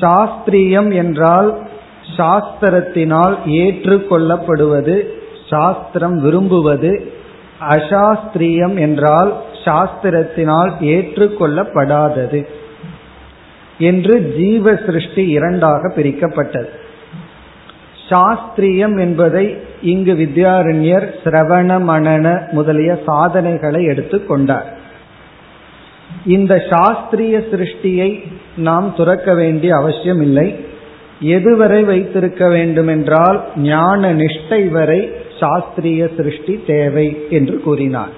சாஸ்திரியம் 0.00 0.94
என்றால் 0.94 1.68
சாஸ்திரத்தினால் 2.16 3.36
ஏற்றுக்கொள்ளப்படுவது 3.46 5.08
சாஸ்திரம் 5.50 6.20
விரும்புவது. 6.20 7.12
அசாஸ்திரியம் 7.60 8.78
என்றால் 8.78 9.34
சாஸ்திரத்தினால் 9.64 10.72
ஏற்றுக்கொள்ளப்படாதது 10.80 12.46
என்று 13.78 14.34
ஜீவ 14.36 14.74
சிருஷ்டி 14.74 15.28
இரண்டாக 15.28 15.92
பிரிக்கப்பட்டது. 15.96 16.68
சாஸ்திரியம் 18.08 18.98
என்பதை 19.00 19.56
இங்கு 19.82 20.14
வித்யாரண்யர் 20.14 21.06
சிரவண 21.24 21.82
மணன 21.82 22.50
முதலிய 22.50 22.98
சாதனைகளை 23.06 23.84
எடுத்துக்கொண்டார் 23.84 24.72
இந்த 26.26 26.62
சாஸ்திரிய 26.70 27.36
சிருஷ்டியை 27.50 28.24
நாம் 28.56 28.94
துறக்க 28.96 29.34
வேண்டிய 29.34 29.74
அவசியம் 29.74 30.20
இல்லை 30.20 30.64
எதுவரை 31.20 31.84
வைத்திருக்க 31.84 32.48
வேண்டும் 32.48 32.88
என்றால் 32.88 33.44
ஞான 33.56 34.14
நிஷ்டை 34.14 34.68
வரை 34.68 35.10
சாஸ்திரிய 35.40 36.16
சிருஷ்டி 36.16 36.62
தேவை 36.66 37.26
என்று 37.30 37.60
கூறினார். 37.60 38.12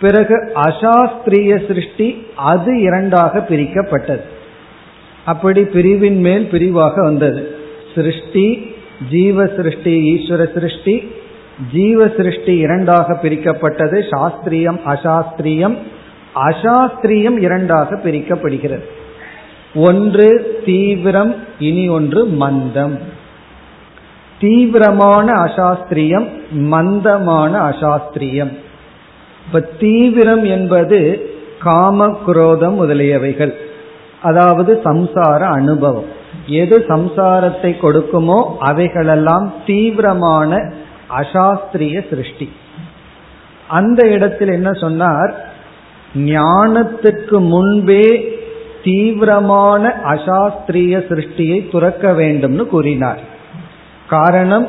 பிறகு 0.00 0.52
அசாஸ்திரிய 0.54 1.66
சிருஷ்டி 1.66 2.26
அது 2.36 2.80
இரண்டாக 2.80 3.46
பிரிக்கப்பட்டது. 3.48 4.20
அப்படி 5.24 5.64
பிரிவின் 5.64 6.20
மேல் 6.20 6.48
பிரிவாக 6.48 7.02
வந்தது. 7.02 7.56
சிருஷ்டி 7.94 8.74
ஜீவ 9.10 9.46
சிருஷ்டி 9.46 10.14
ஈஸ்வர 10.14 10.52
சிருஷ்டி 10.52 11.10
ஜீவ 11.72 12.08
சிருஷ்டி 12.08 12.56
இரண்டாக 12.56 13.18
பிரிக்கப்பட்டது. 13.22 14.04
சாஸ்திரியம் 14.10 14.78
அசாஸ்திரியம். 14.86 15.76
அசாஸ்திரியம் 16.34 17.38
இரண்டாக 17.38 17.96
பிரிக்கப்படுகிறது. 17.96 18.84
ஒன்று 19.74 20.60
தீவிரம் 20.64 21.34
இனி 21.58 21.88
ஒன்று 21.88 22.24
மந்தம். 22.24 22.98
தீவிரமான 24.38 25.32
அசாஸ்திரியம் 25.32 26.28
மந்தமான 26.50 27.68
அசாஸ்திரியம். 27.68 28.56
இப்ப 29.46 29.60
தீவிரம் 29.60 30.44
என்பது 30.44 31.30
காம 31.58 32.08
குரோதம் 32.08 32.80
முதலியவைகள். 32.80 33.54
அதாவது 34.22 34.80
சம்சார 34.84 35.40
அனுபவம். 35.40 36.20
எது 36.46 36.84
சம்சாரத்தை 36.88 37.74
கொடுக்குமோ 37.82 38.44
அவைகளெல்லாம் 38.58 39.52
தீவிரமான 39.66 40.72
அசாஸ்திரிய 41.20 42.08
சிருஷ்டி. 42.10 42.52
அந்த 43.68 44.08
இடத்தில் 44.08 44.48
என்ன 44.48 44.72
சொன்னார்? 44.72 45.50
ஞானத்துக்கு 46.14 47.38
முன்பே 47.48 48.34
தீவிரமான 48.82 50.00
அசாஸ்திரிய 50.04 50.98
சிருஷ்டியை 51.08 51.70
துறக்க 51.70 52.12
வேண்டும்னு 52.12 52.66
கூறினார். 52.66 53.20
காரணம் 54.08 54.68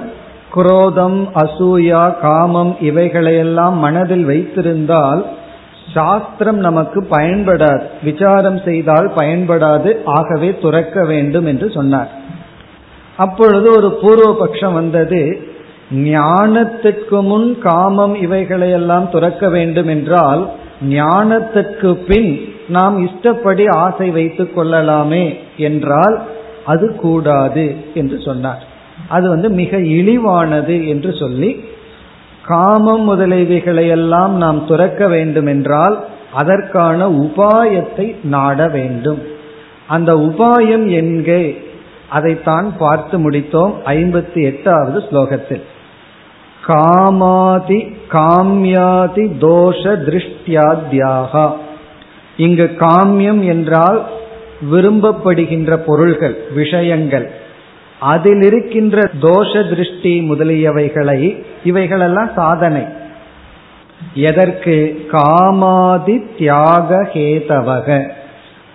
குரோதம் 0.52 1.30
அசூயா 1.36 2.20
காமம் 2.20 2.78
இவைகளையெல்லாம் 2.82 3.74
மனதில் 3.74 4.26
வைத்திருந்தால் 4.26 5.26
சாஸ்திரம் 5.92 6.58
நமக்கு 6.58 7.08
பயன்படாது 7.12 7.82
விசாரம் 8.04 8.60
செய்தால் 8.66 9.12
பயன்படாது 9.16 9.98
ஆகவே 10.06 10.58
துறக்க 10.58 11.06
வேண்டும் 11.06 11.46
என்று 11.46 11.72
சொன்னார். 11.72 12.10
அப்பொழுது 13.18 13.72
ஒரு 13.72 13.92
பூர்வ 13.92 14.36
பட்சம் 14.40 14.74
வந்தது 14.74 15.52
ஞானத்துக்கு 15.92 17.22
முன் 17.22 17.60
காமம் 17.60 18.16
இவைகளையெல்லாம் 18.16 19.10
துறக்க 19.10 19.50
வேண்டும் 19.50 19.88
என்றால் 19.88 20.50
ஞானத்துக்கு 20.90 21.94
பின் 21.94 22.54
நாம் 22.68 23.08
இஷ்டப்படி 23.08 23.68
ஆசை 23.68 24.12
வைத்துக் 24.12 24.56
கொள்ளலாமே 24.56 25.38
என்றால் 25.58 26.22
அது 26.66 26.96
கூடாது 26.96 27.76
என்று 27.94 28.22
சொன்னார். 28.22 28.64
அது 29.08 29.30
வந்து 29.30 29.50
மிக 29.50 29.78
இழிவானது 29.78 30.88
என்று 30.88 31.16
சொல்லி 31.16 31.66
காமம் 32.46 33.04
முதலியவைகளையெல்லாம் 33.10 34.30
நாம் 34.30 34.66
துறக்க 34.66 35.08
வேண்டும் 35.08 35.46
என்றால் 35.46 36.06
அதற்கான 36.34 37.10
உபாயத்தை 37.10 38.16
நாட 38.24 38.68
வேண்டும். 38.68 39.22
அந்த 39.88 40.14
உபாயம் 40.14 40.90
எங்கே 40.90 41.64
அதைத்தான் 42.10 42.78
பார்த்து 42.78 43.30
முடித்தோம் 43.30 43.74
ஐம்பத்தி 43.86 44.42
எட்டாவது 44.44 45.00
ஸ்லோகத்தில். 45.00 45.62
காமாதி 46.68 47.96
காமியாதி 48.12 49.38
தோஷ 49.38 49.82
திருஷ்டியாத்யாகா. 50.08 51.52
இங்கு 52.38 52.72
காமியம் 52.80 53.46
என்றால் 53.46 54.06
விரும்பப்படுகின்ற 54.72 55.78
பொருள்கள் 55.78 56.38
விஷயங்கள். 56.54 57.32
அதில் 58.00 58.42
இருக்கின்ற 58.42 59.10
தோஷ 59.22 59.70
திருஷ்டி 59.70 60.28
முதலியவைகளை 60.32 61.44
இவைகளெல்லாம் 61.64 62.30
சாதனை. 62.36 62.82
எதற்கு? 64.14 65.06
காமாதி 65.12 66.24
தியாக 66.38 67.10
ஹேதவக. 67.14 68.10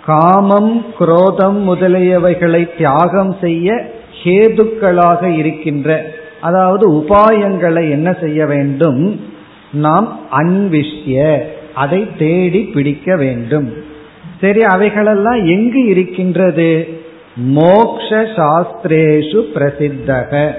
காமம் 0.04 0.84
குரோதம் 0.98 1.68
முதலியவைகளை 1.68 2.76
தியாகம் 2.76 3.36
செய்ய 3.40 3.90
ஹேதுக்களாக 4.24 5.36
இருக்கின்ற 5.36 6.04
அதாவது 6.40 6.92
உபாயங்களை 6.92 7.90
என்ன 7.90 8.16
செய்ய 8.20 8.46
வேண்டும்? 8.46 9.20
நாம் 9.72 10.18
அன்விஷ்ய 10.32 11.42
அதை 11.74 12.08
தேடி 12.18 12.62
பிடிக்க 12.62 13.16
வேண்டும். 13.16 13.72
சரி 14.40 14.62
அவைகளெல்லாம் 14.62 15.46
எங்கு 15.46 15.84
இருக்கின்றது? 15.84 17.00
மோக்ஷ 17.36 18.22
சாஸ்திரேஷு 18.36 19.42
பிரசித்தக. 19.54 20.52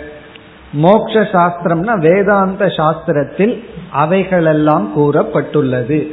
மோக்ஷ 0.73 1.19
சாஸ்திரம்னா 1.19 1.99
வேதாந்த 1.99 2.65
சாஸ்திரத்தில் 2.65 3.63
அவைகளெல்லாம் 3.91 4.91
கூறப்பட்டுள்ளது. 4.97 6.07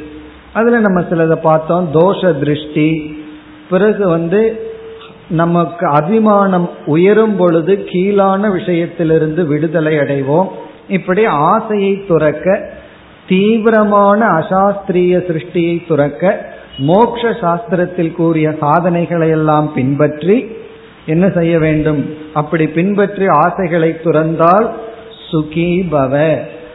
அதுல 0.53 0.79
நம்ம 0.79 1.01
சிலதை 1.01 1.39
பார்த்தோம். 1.43 1.89
தோஷ 1.95 2.39
திருஷ்டி 2.39 3.19
பிறகு 3.71 4.09
வந்து 4.09 4.61
நமக்கு 5.29 5.87
அபிமானம் 5.87 6.71
உயரும் 6.87 7.37
பொழுது 7.37 7.85
கீழான 7.85 8.49
விஷயத்திலிருந்து 8.49 9.47
விடுதலை 9.47 9.95
அடைவோம். 9.95 10.49
இப்படி 10.89 11.25
ஆசையை 11.25 12.05
துறக்க 12.07 12.71
தீவிரமான 13.29 14.27
அசாஸ்திரிய 14.27 15.15
சிருஷ்டியை 15.29 15.87
துறக்க 15.89 16.55
மோக்ஷ 16.79 17.29
சாஸ்திரத்தில் 17.31 18.13
கூறிய 18.13 18.55
சாதனைகளை 18.61 19.29
எல்லாம் 19.29 19.73
பின்பற்றி 19.73 20.57
என்ன 21.07 21.29
செய்ய 21.29 21.59
வேண்டும்? 21.59 22.25
அப்படி 22.41 22.65
பின்பற்றி 22.77 23.27
ஆசைகளை 23.45 23.91
துறந்தால் 24.05 24.67
சுகி 25.31 25.71
பவ. 25.93 26.15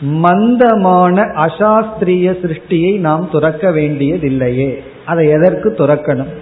மந்தமான 0.00 1.22
அசாஸ்திரிய 1.22 2.28
சிருஷ்டியை 2.42 2.98
நாம் 2.98 3.28
துறக்க 3.32 3.70
வேண்டியதில்லையே. 3.70 4.78
அதை 5.04 5.28
எதற்கு 5.28 5.74
துறக்கணும்? 5.78 6.32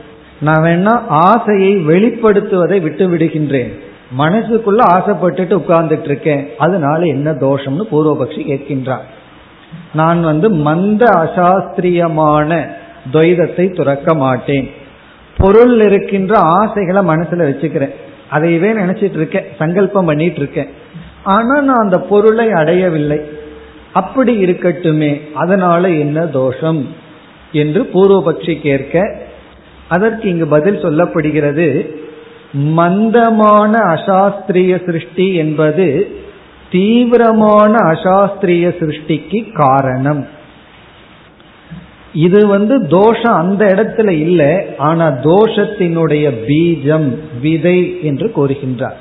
நான் 0.40 0.62
வேணா 0.62 0.94
ஆசையை 1.08 1.76
வெளிப்படுத்துவதை 1.76 2.81
விட்டு 2.81 3.08
விடுகின்றேன். 3.08 3.72
மனசுக்குள்ள 4.19 4.81
ஆசைப்பட்டுட்டு 4.88 5.54
உட்கார்ந்துட்டு 5.61 6.04
இருக்கேன் 6.04 6.49
அதனால 6.58 7.00
என்ன 7.04 7.32
தோஷம்னு 7.32 7.87
பூர்வபக்ஷி 7.93 8.43
கேட்கின்றார். 8.50 9.06
நான் 9.94 10.20
வந்து 10.22 10.50
மந்த 10.50 11.04
அசாஸ்திரியமான 11.04 12.66
துவைதத்தை 13.12 13.76
துறக்க 13.76 14.14
மாட்டேன். 14.14 14.70
பொருள் 15.38 15.81
இருக்கின்ற 15.81 16.38
ஆசைகளை 16.38 17.02
மனசுல 17.06 17.49
வச்சுக்கிறேன். 17.50 17.94
அதையவே 18.32 18.70
நினைச்சிட்டு 18.82 19.16
இருக்கேன் 19.16 19.46
சங்கல்பம் 19.58 20.06
பண்ணிட்டு 20.06 20.36
இருக்கேன் 20.36 20.69
ஆனா 21.22 21.60
நான் 21.60 21.76
அந்த 21.76 22.00
பொருளை 22.00 22.50
அடையவில்லை. 22.50 23.20
அப்படி 23.92 24.44
இருக்கட்டுமே 24.44 25.32
அதனால 25.34 25.88
என்ன 25.88 26.26
தோஷம்? 26.26 26.88
என்று 27.52 27.90
பூர்வபக்ஷி 27.94 28.60
கேட்க 28.60 29.16
அதற்கு 29.88 30.28
இங்கு 30.28 30.46
பதில் 30.46 30.84
சொல்லப்படுகிறது 30.84 31.96
மந்தமான 32.52 33.78
அசாஸ்திரிய 33.78 34.84
சிருஷ்டி 34.86 35.34
என்பது 35.34 36.16
தீவிரமான 36.70 37.76
அசாஸ்திரிய 37.76 38.66
சிருஷ்டிக்கு 38.80 39.52
காரணம். 39.52 40.26
இது 42.12 42.46
வந்து 42.46 42.87
தோஷம் 42.87 43.34
அந்த 43.34 43.64
இடத்துல 43.64 44.10
இல்லை 44.10 44.76
ஆனா 44.76 45.08
தோஷத்தினுடைய 45.08 46.32
பீஜம் 46.46 47.14
விதை 47.40 47.99
என்று 48.02 48.32
கூறுகின்றார். 48.37 48.99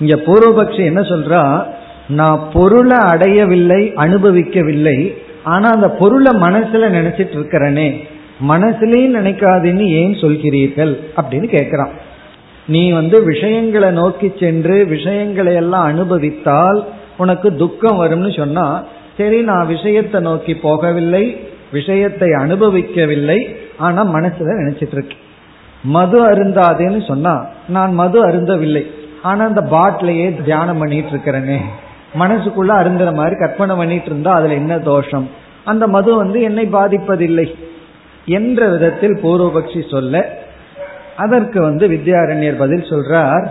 இங்க 0.00 0.16
பூர்வபக்ஷி 0.16 0.84
என்ன 0.84 1.00
சொல்றா? 1.00 1.66
நான் 2.08 2.48
பொருளை 2.52 2.96
அடையவில்லை 2.96 3.92
அனுபவிக்கவில்லை 3.96 5.14
ஆனா 5.44 5.70
அந்த 5.70 5.88
பொருளை 5.88 6.32
மனசுல 6.32 6.88
நினைச்சிட்டு 6.88 7.36
இருக்கிறனே 7.36 8.00
மனசுலயும் 8.48 9.16
நினைக்காதுன்னு 9.16 9.86
ஏன் 9.86 10.12
சொல்கிறீர்கள்? 10.12 10.96
அப்படின்னு 11.16 11.46
கேட்கிறான் 11.46 11.90
நீ 12.66 12.90
வந்து 12.90 13.24
விஷயங்களை 13.24 13.90
நோக்கி 13.90 14.32
சென்று 14.40 14.86
விஷயங்களை 14.86 15.54
எல்லாம் 15.54 15.84
அனுபவித்தால் 15.84 16.84
உனக்கு 17.16 17.56
துக்கம் 17.56 18.00
வரும்னு 18.00 18.36
சொன்னா 18.36 18.84
சரி 19.16 19.40
நான் 19.40 19.66
விஷயத்தை 19.66 20.20
நோக்கி 20.20 20.52
போகவில்லை 20.52 21.52
விஷயத்தை 21.76 22.28
அனுபவிக்கவில்லை. 22.44 23.38
ஆனா 23.86 24.00
மனசுல 24.16 24.58
நினைச்சிட்டு 24.60 24.96
இருக்கு 24.96 25.16
மது 25.96 26.18
அருந்தாதேன்னு 26.28 27.00
சொன்னா 27.08 27.34
நான் 27.68 27.92
மது 28.00 28.18
அருந்தவில்லை. 28.28 28.84
ஆனா 29.28 29.42
அந்த 29.50 29.62
பாட்டிலேயே 29.74 30.28
தியானம் 30.44 30.80
பண்ணிட்டு 30.82 31.10
இருக்கிறேனே. 31.14 31.58
மனசுக்குள்ள 32.22 32.72
அருந்துற 32.80 33.10
மாதிரி 33.14 33.36
கற்பனை 33.38 33.74
பண்ணிட்டு 33.76 34.08
இருந்தா 34.10 34.32
அதுல 34.38 34.60
என்ன 34.62 34.74
தோஷம்? 34.92 35.26
அந்த 35.70 35.84
மது 35.94 36.10
வந்து 36.22 36.38
என்னை 36.48 36.64
பாதிப்பதில்லை 36.72 37.46
என்ற 38.38 38.68
விதத்தில் 38.74 39.16
பூர்வபக்ஷி 39.22 39.82
சொல்ல 39.90 40.22
அதற்கு 41.24 41.58
வந்து 41.62 41.84
வித்யாரண்யர் 41.88 42.62
பதில் 42.62 42.88
சொல்றார் 42.90 43.44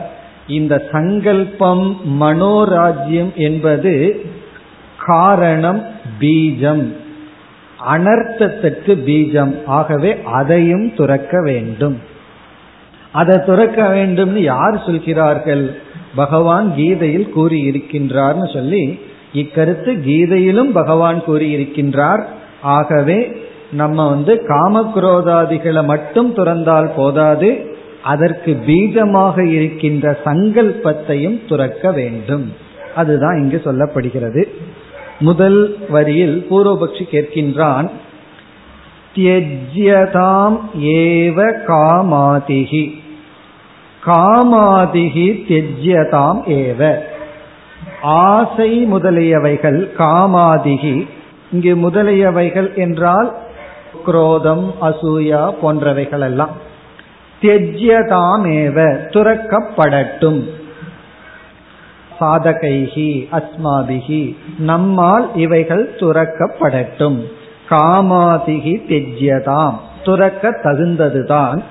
இந்த 0.48 0.74
சங்கல்பம் 0.92 1.86
மனோராஜ்யம் 2.22 3.32
என்பது 3.48 3.94
காரணம் 5.06 5.82
பீஜம். 6.20 6.86
அனர்த்தத்துக்கு 7.92 8.94
பீஜம். 9.08 9.56
ஆகவே 9.66 10.22
அதையும் 10.24 10.96
துறக்க 10.96 11.42
வேண்டும். 11.42 12.00
அதை 13.12 13.38
துறக்க 13.46 13.82
வேண்டும்னு 13.96 14.38
யார் 14.38 14.84
சொல்கிறார்கள்? 14.86 15.76
பகவான் 16.16 16.76
கீதையில் 16.76 17.32
கூறியிருக்கின்றார்னு 17.38 18.54
சொல்லி 18.54 19.00
இக்கருத்து 19.34 19.92
கீதையிலும் 20.02 20.72
பகவான் 20.72 21.24
கூறியிருக்கின்றார். 21.28 22.24
ஆகவே 22.62 23.42
நம்ம 23.72 24.10
வந்து 24.10 24.42
காமக்ரோதாதிகளை 24.48 25.84
மட்டும் 25.84 26.34
துறந்தால் 26.34 26.92
போதாது 26.96 27.76
அதற்கு 28.04 28.58
பீஜமாக 28.68 29.46
இருக்கின்ற 29.46 30.20
சங்கல்பத்தையும் 30.26 31.42
துறக்க 31.48 31.92
வேண்டும். 31.92 32.54
அதுதான் 32.96 33.42
இங்கு 33.42 33.62
சொல்லப்படுகிறது. 33.64 34.48
முதல் 35.20 35.78
வரியில் 35.90 36.48
பூர்வபக்ஷி 36.50 37.04
கேட்கின்றான் 37.12 37.90
தியஜ்யதாம் 39.16 40.58
ஏவ 40.80 41.54
காமாதிகி 41.68 43.02
காமாதிகி 44.06 45.28
தியஜ்யதாம் 45.48 46.42
ஏவ. 46.48 46.98
ஆசை 48.02 48.88
முதலியவைகள் 48.94 49.90
காமாதிகி 49.98 51.08
இங்கு 51.52 51.92
முதலியவைகள் 51.92 52.76
என்றால் 52.76 53.36
குரோதம் 54.06 54.74
அசூயா 54.82 55.54
போன்றவைகள் 55.62 56.22
எல்லாம் 56.22 56.50
தியஜ்யதாமேவ 57.42 58.78
துறக்கப்படட்டும். 59.10 60.50
சாதகைகி 62.24 63.28
அஸ்மாபிகி 63.32 64.36
நம்மால் 64.58 65.36
இவைகள் 65.36 65.96
துறக்கப்படட்டும். 65.96 67.24
காமாதிகி 67.70 68.82
தெஜ்யதாம். 68.90 69.74
துறக்க 70.04 70.60
தகுந்ததுதான். 70.64 71.62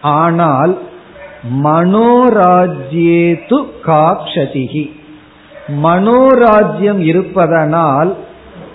ஆனால் 0.00 0.78
மனோராஜ்யேது 1.64 3.64
காக்ஷதிகி 3.86 4.90
மனோராஜ்யம் 5.82 6.98
இருப்பதனால் 6.98 8.14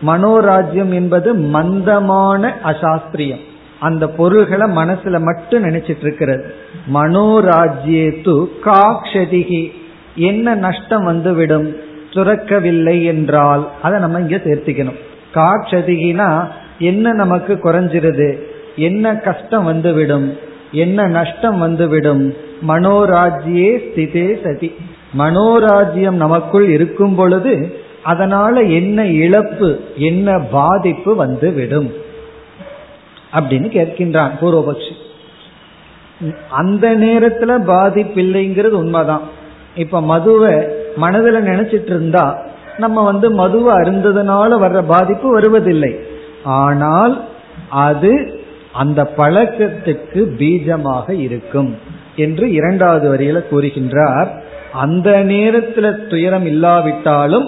மனோராஜ்யம் 0.08 0.74
என்பது 0.74 1.34
மந்தமான 1.34 2.54
அசாஸ்திரியம். 2.64 3.40
அந்த 3.80 4.08
பொருள்களை 4.08 4.76
மனசுல 4.76 5.20
மட்டும் 5.20 5.64
நினைச்சிட்டு 5.64 6.02
இருக்கிறது. 6.02 6.56
மனோராஜ்யேத்து 6.94 8.46
காக்ஷதிகி 8.64 9.72
என்ன 10.16 10.56
நஷ்டம் 10.56 11.04
வந்துவிடும்? 11.04 11.76
துறக்கவில்லை 12.10 13.04
என்றால் 13.04 13.72
அதை 13.82 14.00
நம்ம 14.00 14.20
இங்க 14.20 14.36
சேர்த்துக்கணும். 14.36 15.00
காட்சதிகினா 15.34 16.48
என்ன 16.80 17.14
நமக்கு 17.14 17.60
குறைஞ்சிருது? 17.64 18.40
என்ன 18.76 19.16
கஷ்டம் 19.16 19.64
வந்துவிடும்? 19.64 20.38
என்ன 20.72 21.08
நஷ்டம் 21.08 21.58
வந்துவிடும்? 21.58 22.34
மனோராஜ்யே 22.68 23.78
ஸ்திதே 23.78 24.44
சதி. 24.44 24.76
மனோராஜ்யம் 25.18 26.12
நமக்குள் 26.12 26.70
இருக்கும் 26.70 27.16
பொழுது 27.16 27.76
அதனால 28.04 28.62
என்ன 28.62 29.06
இழப்பு 29.06 29.80
என்ன 29.96 30.40
பாதிப்பு 30.40 31.16
வந்துவிடும்? 31.16 31.94
அப்படின்னு 33.34 33.68
கேட்கின்றான் 33.68 34.32
பூர்வபக்ஷி. 34.42 34.94
அந்த 36.50 36.96
நேரத்துல 36.96 37.64
பாதிப்பில்லைங்கிறது 37.68 38.70
உண்மைதான். 38.70 39.35
இப்ப 39.76 40.02
மதுவை 40.02 40.54
மனதுல 41.02 41.40
நினைச்சிட்டு 41.52 41.92
இருந்தா 41.96 42.42
நம்ம 42.78 43.04
வந்து 43.04 43.32
மதுவை 43.32 43.74
அருந்ததுனால 43.76 44.58
வர்ற 44.64 44.84
பாதிப்பு 44.88 45.32
வருவதில்லை. 45.32 46.00
ஆனால் 46.44 47.24
அது 47.70 48.40
அந்த 48.72 49.12
பழக்கத்துக்கு 49.18 50.22
பீஜமாக 50.40 51.10
இருக்கும் 51.12 51.78
என்று 52.16 52.52
இரண்டாவது 52.52 53.06
வரியில 53.14 53.44
கூறுகின்றார். 53.52 54.28
அந்த 54.74 55.10
நேரத்துல 55.12 56.08
துயரம் 56.08 56.46
இல்லாவிட்டாலும் 56.46 57.48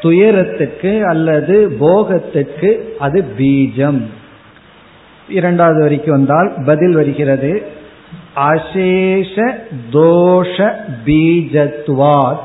துயரத்துக்கு 0.00 1.06
அல்லது 1.06 1.76
போகத்துக்கு 1.80 2.70
அது 2.98 3.24
பீஜம். 3.38 4.00
இரண்டாவது 5.28 5.80
வரிக்கு 5.80 6.10
வந்தால் 6.10 6.52
பதில் 6.66 6.94
வருகிறது. 6.94 7.52
அசேஷ 8.38 9.52
தோஷ 9.92 10.72
பீஜத்வாத் 11.06 12.38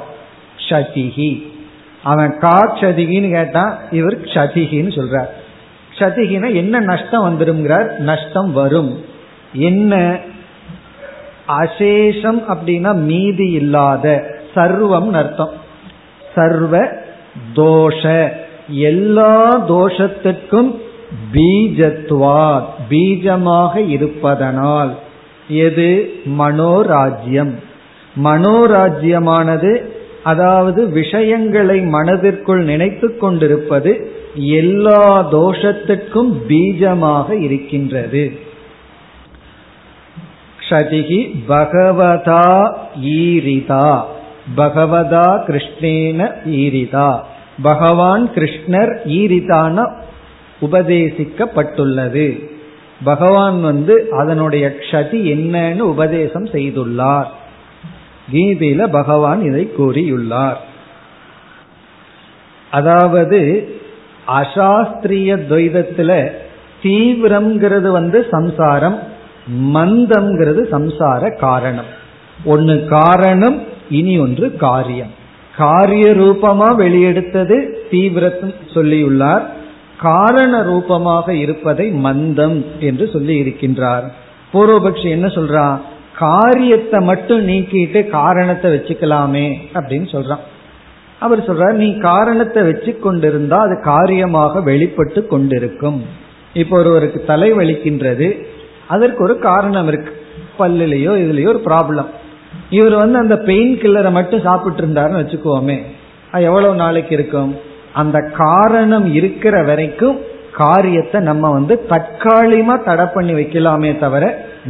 ஷதிகி 0.69 1.51
அவன் 2.03 2.37
காட்சதிகின்னு 2.41 3.31
கேட்டா 3.31 3.79
இவர் 3.91 4.21
க்ஷதிகின்னு 4.21 4.91
சொல்றார். 4.91 5.27
க்ஷதிகினா 5.97 6.53
என்ன 6.53 6.79
நஷ்டம் 6.79 7.25
வந்துருங்கிறார் 7.25 7.97
நஷ்டம் 7.97 8.53
வரும். 8.53 9.05
என்ன? 9.53 10.17
அசேஷம் 11.47 12.41
அப்படின்னா 12.49 12.93
மீதி 12.93 13.51
இல்லாத 13.51 14.35
சர்வம் 14.55 15.11
அர்த்தம். 15.11 15.51
சர்வ 16.35 16.87
தோஷ. 17.55 18.31
எல்லா 18.67 19.65
தோஷத்துக்கும் 19.69 20.81
பீஜத்வாத் 21.33 22.67
பீஜமாக 22.89 23.89
இருப்பதனால். 23.89 24.99
எது? 25.47 26.13
மனோராஜ்யம். 26.39 27.53
மனோராஜ்யமானது 28.23 29.85
அதாவது 30.23 30.89
விஷயங்களை 30.89 31.79
மனதிற்குள் 31.79 32.63
நினைத்து 32.63 33.17
கொண்டிருப்பது 33.17 34.11
எல்லா 34.35 35.31
தோஷத்துக்கும் 35.31 36.33
பீஜமாக 36.47 37.41
இருக்கின்றது. 37.41 38.39
க்ஷதிகி 40.59 41.43
பகவதா 41.47 42.73
ஈரிதா. 43.03 44.01
பகவதா 44.57 45.43
கிருஷ்ணேன 45.47 46.31
ஈரிதா. 46.45 47.19
பகவான் 47.61 48.29
கிருஷ்ணர் 48.35 48.97
ஈரிதான 49.05 49.91
உபதேசிக்கப்பட்டுள்ளது. 50.61 52.52
பகவான் 53.03 53.61
வந்து 53.61 54.07
அதனுடைய 54.11 54.75
க்ஷதி 54.79 55.19
என்னன்னு 55.35 55.79
உபதேசம் 55.79 56.45
செய்துள்ளார். 56.45 57.25
கீதையில 58.31 58.91
பகவான் 58.91 59.43
இதை 59.43 59.71
கூறியுள்ளார். 59.77 60.55
அதாவது 62.71 63.69
அசாஸ்திரிய 64.27 65.37
துவைதத்துல 65.49 66.31
தீவிரம்ங்கிறது 66.83 67.91
வந்து 67.91 68.27
சம்சாரம் 68.31 68.99
மந்தம்ங்கிறது 69.73 70.61
சம்சார 70.71 71.39
காரணம். 71.39 71.91
ஒன்னு 72.45 72.85
காரணம் 72.85 73.63
இனி 73.89 74.19
ஒன்று 74.19 74.55
காரியம். 74.55 75.11
காரிய 75.57 76.11
ரூபமா 76.11 76.69
வெளியெடுத்தது 76.77 77.69
தீவிரத்தும் 77.91 78.53
சொல்லியுள்ளார். 78.73 79.43
காரண 80.05 80.53
ரூபமாக 80.69 81.33
இருப்பதை 81.43 81.87
மந்தம் 82.05 82.57
என்று 82.89 83.05
சொல்லி 83.15 83.35
இருக்கின்றார் 83.43 84.05
பூர்வபக்ஷி 84.53 85.07
என்ன 85.17 85.27
சொல்றான் 85.37 85.75
காரியத்தை 86.23 86.99
மட்டும் 87.09 87.43
நீக்கிட்டு 87.49 87.99
காரணத்தை 88.17 88.67
வச்சுக்கலாமே 88.73 89.47
அப்படின்னு 89.77 90.09
சொல்றான் 90.15 90.43
அவர் 91.25 91.39
சொல்றார் 91.47 91.75
நீ 91.81 91.87
காரணத்தை 92.05 92.61
வச்சு 92.69 92.91
கொண்டிருந்தா 93.03 93.57
அது 93.65 93.75
காரியமாக 93.91 94.61
வெளிப்பட்டு 94.69 95.19
கொண்டிருக்கும். 95.33 95.99
இப்போ 96.61 96.75
ஒருவருக்கு 96.81 97.19
தலை 97.29 97.49
வலிக்கின்றது 97.59 98.27
அதற்கு 98.93 99.21
ஒரு 99.27 99.35
காரணம் 99.47 99.89
இருக்கு. 99.91 100.11
பல்லுலேயோ 100.59 101.11
இதுலயோ 101.23 101.49
ஒரு 101.53 101.61
ப்ராப்ளம் 101.69 102.09
இவர் 102.77 102.95
வந்து 103.03 103.17
அந்த 103.23 103.35
பெயின் 103.49 103.73
கில்லரை 103.81 104.11
மட்டும் 104.17 104.45
சாப்பிட்டு 104.47 104.81
இருந்தாருன்னு 104.83 105.21
வச்சுக்கோமே. 105.21 105.77
அது 106.33 106.43
எவ்வளவு 106.49 106.81
நாளைக்கு 106.83 107.13
இருக்கும்? 107.17 107.53
அந்த 107.93 108.17
காரணம் 108.33 109.13
இருக்கிற 109.13 109.63
வரைக்கும் 109.63 110.19
காரியத்தை 110.51 111.21
நம்ம 111.21 111.51
வந்து 111.51 111.85
தற்காலிகமா 111.89 112.83
தடை 112.83 113.05
பண்ணி 113.13 113.33
வைக்கலாமே 113.33 113.99
தவிர 113.99 114.23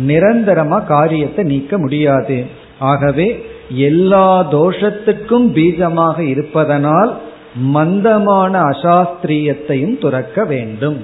நிரந்தரமா 0.08 0.84
காரியத்தை 0.86 1.44
நீக்க 1.46 1.78
முடியாது. 1.78 2.44
ஆகவே 2.80 3.46
எல்லா 3.70 4.28
தோஷத்துக்கும் 4.52 5.48
பீஜமாக 5.54 6.20
இருப்பதனால் 6.20 7.12
மந்தமான 7.56 8.62
அசாஸ்திரியத்தையும் 8.62 9.98
துறக்க 9.98 10.46
வேண்டும். 10.46 11.00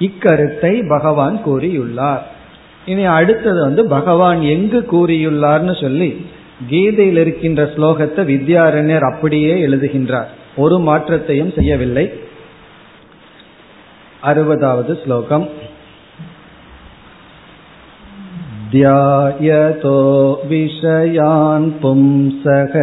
இக்கருத்தை 0.00 0.88
பகவான் 0.88 1.40
கூறியுள்ளார். 1.46 2.24
இனி 2.86 3.04
அடுத்தது 3.04 3.60
வந்து 3.60 3.86
பகவான் 3.86 4.42
எங்கு 4.42 4.80
கூறியுள்ளார்னு 4.92 5.80
சொல்லி 5.80 6.10
கீதையில் 6.68 7.16
இருக்கின்ற 7.16 7.62
ஸ்லோகத்தை 7.64 8.22
வித்யாரண்யர் 8.24 9.06
அப்படியே 9.12 9.66
எழுதுகின்றார். 9.66 10.30
ஒரு 10.57 10.77
மாற்றத்தையும் 10.79 11.53
செய்யவில்லை 11.55 12.05
அறுபதாவது 14.23 14.93
ஸ்லோகம் 15.03 15.45
ध्यायतो 18.73 19.97
विषयान् 20.49 21.67
पुंसः 21.81 22.73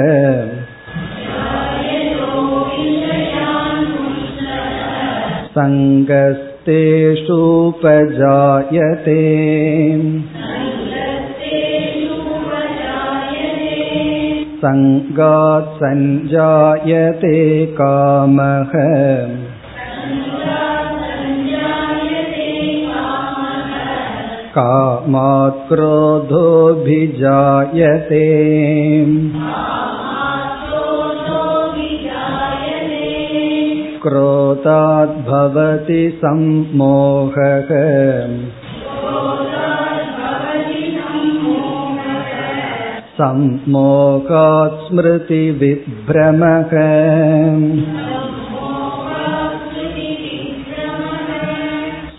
सङ्गस्तेषूपजायते 7.90 9.20
सङ्गात् 14.62 15.70
सञ्जायते 15.80 17.36
कामः 17.80 18.72
कामात् 24.56 25.58
क्रोधोऽभिजायते 25.68 26.54
क्रोधात् 34.04 35.16
भवति 35.28 36.02
सम्मोहः 36.22 37.70
सम्मोहात् 43.21 44.87
स्मृतिविभ्रमः। 44.87 46.71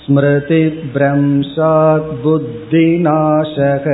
स्मृतिभ्रंशात् 0.06 2.22
बुद्धिनाशः। 2.22 3.86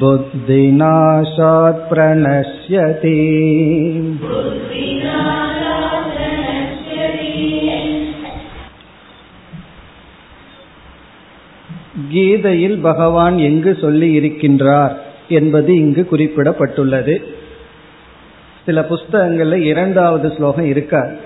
बुद्धिनाशात् 0.00 1.90
प्रणश्यति। 1.90 3.22
கீதையில் 12.16 12.78
பகவான் 12.88 13.36
எங்கு 13.48 13.72
சொல்லி 13.80 14.08
இருக்கின்றார் 14.18 14.94
என்பது 15.28 15.70
இங்கு 15.74 16.02
குறிப்பிடப்பட்டுள்ளது. 16.10 17.14
சில 18.66 18.80
புஸ்தகங்கள்ல 18.90 19.56
இரண்டாவது 19.72 20.28
ஸ்லோகம் 20.36 20.64
இருக்காது 20.64 21.16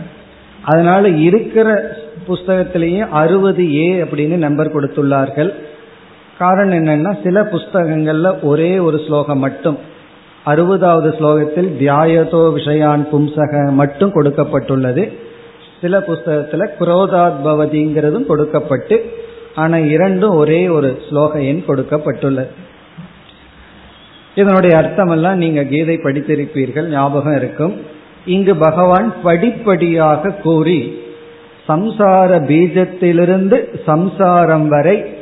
அதனால 0.64 1.08
இருக்கிற 1.28 1.68
புஸ்தகத்திலேயும் 2.28 3.12
அறுபது 3.22 3.62
ஏ 3.74 4.02
அப்படின்னு 4.02 4.36
நம்பர் 4.46 4.74
கொடுத்துள்ளார்கள். 4.74 5.50
காரணம் 6.38 6.78
என்னன்னா 6.78 7.12
சில 7.22 7.42
புஸ்தகங்கள்ல 7.52 8.28
ஒரே 8.42 8.72
ஒரு 8.78 8.98
ஸ்லோகம் 9.06 9.38
மட்டும் 9.38 9.78
அறுபதாவது 10.46 11.08
ஸ்லோகத்தில் 11.18 11.70
தியாயதோ 11.80 12.42
விஷயான் 12.56 13.04
பும்சக 13.12 13.72
மட்டும் 13.72 14.14
கொடுக்கப்பட்டுள்ளது. 14.14 15.04
சில 15.80 15.98
புஸ்தகத்துல 15.98 16.62
குரோதாத் 16.80 17.40
பவதிங்கிறதும் 17.44 18.26
கொடுக்கப்பட்டு 18.26 18.96
ஆனா 19.54 19.76
இரண்டும் 19.76 20.34
ஒரே 20.34 20.68
ஒரு 20.68 21.02
ஸ்லோக 21.10 21.42
எண் 21.46 21.62
கொடுக்கப்பட்டுள்ளது. 21.68 22.48
இதனுடைய 24.34 24.76
அர்த்தமெல்லாம் 24.76 25.34
நீங்க 25.34 25.64
கீதை 25.64 25.96
படித்திருப்பீர்கள் 25.96 26.88
ஞாபகம் 26.88 27.36
இருக்கும். 27.36 27.80
இங்கு 28.26 28.56
பகவான் 28.56 29.14
படிப்படியாக 29.22 30.30
கூறி 30.30 31.02
சம்சார 31.68 32.40
பீஜத்திலிருந்து 32.40 33.82
சம்சாரம் 33.86 34.68
வரை 34.68 35.14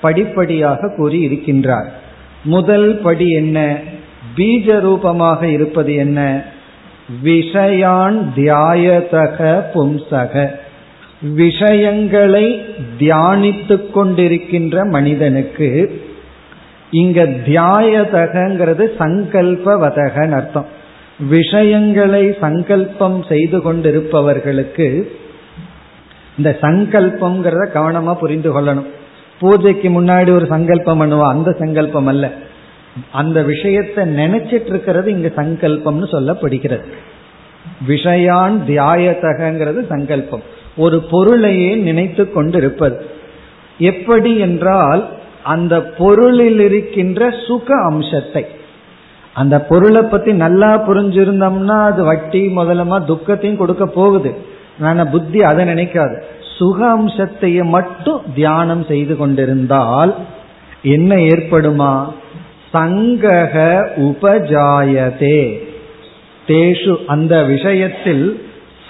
படிப்படியாக 0.00 0.94
கூறி 0.96 1.26
இருக்கின்றார். 1.26 1.88
முதல் 2.44 3.00
படி 3.02 3.30
என்ன? 3.30 3.78
பீஜ 4.36 4.80
ரூபமாக 4.80 5.48
இருப்பது 5.48 5.94
என்ன? 5.94 6.42
விஷயான் 7.24 8.24
தியாயதக 8.36 9.62
பும்சக. 9.74 10.60
விஷயங்களை 11.30 12.64
தியானித்துக் 12.98 13.90
கொண்டிருக்கின்ற 13.94 14.88
மனிதனுக்கு 14.88 16.00
இங்க 16.90 17.22
தியாயதகங்கிறது 17.22 18.90
சங்கல்பவதகன் 18.98 20.30
அர்த்தம். 20.30 20.66
விஷயங்களை 21.28 22.36
சங்கல்பம் 22.40 23.24
செய்து 23.28 23.58
கொண்டிருப்பவர்களுக்கு 23.58 25.10
இந்த 26.36 26.58
சங்கல்பம்ங்கிறத 26.60 27.66
கவனமா 27.74 28.14
புரிந்து 28.14 28.60
கொள்ளணும். 28.60 28.86
பூஜைக்கு 29.40 30.02
முன்னாடி 30.02 30.30
ஒரு 30.32 30.46
சங்கல்பம் 30.46 31.00
பண்ணுவோம் 31.00 31.28
அந்த 31.28 31.52
சங்கல்பம் 31.58 32.06
அல்ல. 32.06 32.32
அந்த 33.12 33.42
விஷயத்தை 33.42 34.04
நினைச்சிட்டு 34.04 34.66
இருக்கிறது 34.66 35.10
இங்க 35.10 35.28
சங்கல்பம்னு 35.36 36.04
சொல்லப்படுகிறது. 36.12 36.86
விஷயான் 37.88 38.56
தியாயத்தகங்கிறது 38.66 39.86
சங்கல்பம். 39.86 40.42
ஒரு 40.76 41.02
பொருளையே 41.02 41.74
நினைத்து 41.74 42.32
கொண்டிருப்பது. 42.32 43.06
எப்படி 43.78 44.38
என்றால் 44.38 45.08
அந்த 45.42 45.82
பொருளில் 45.82 46.60
இருக்கின்ற 46.60 47.34
சுக 47.46 47.74
அம்சத்தை. 47.82 48.46
அந்த 49.34 49.60
பொருளை 49.60 50.02
பத்தி 50.02 50.32
நல்லா 50.32 50.88
புரிஞ்சிருந்தோம்னா 50.88 51.82
அது 51.82 52.04
வட்டி 52.04 52.56
முதலமா 52.56 53.04
துக்கத்தையும் 53.04 53.58
கொடுக்க 53.58 53.86
போகுது. 53.86 54.34
ஆனா 54.80 55.04
புத்தி 55.04 55.38
அதை 55.38 55.68
நினைக்காது. 55.68 56.22
சுக 56.58 56.86
அம்சத்தையே 56.86 57.62
மட்டும் 57.62 58.20
தியானம் 58.34 58.84
செய்து 58.84 59.16
கொண்டிருந்தால் 59.16 60.14
என்ன 60.82 61.14
ஏற்படுமா? 61.14 62.12
சங்கக 62.72 63.86
உபஜாயதே. 63.96 65.62
தேஷு 66.46 66.96
அந்த 67.06 67.42
விஷயத்தில் 67.42 68.42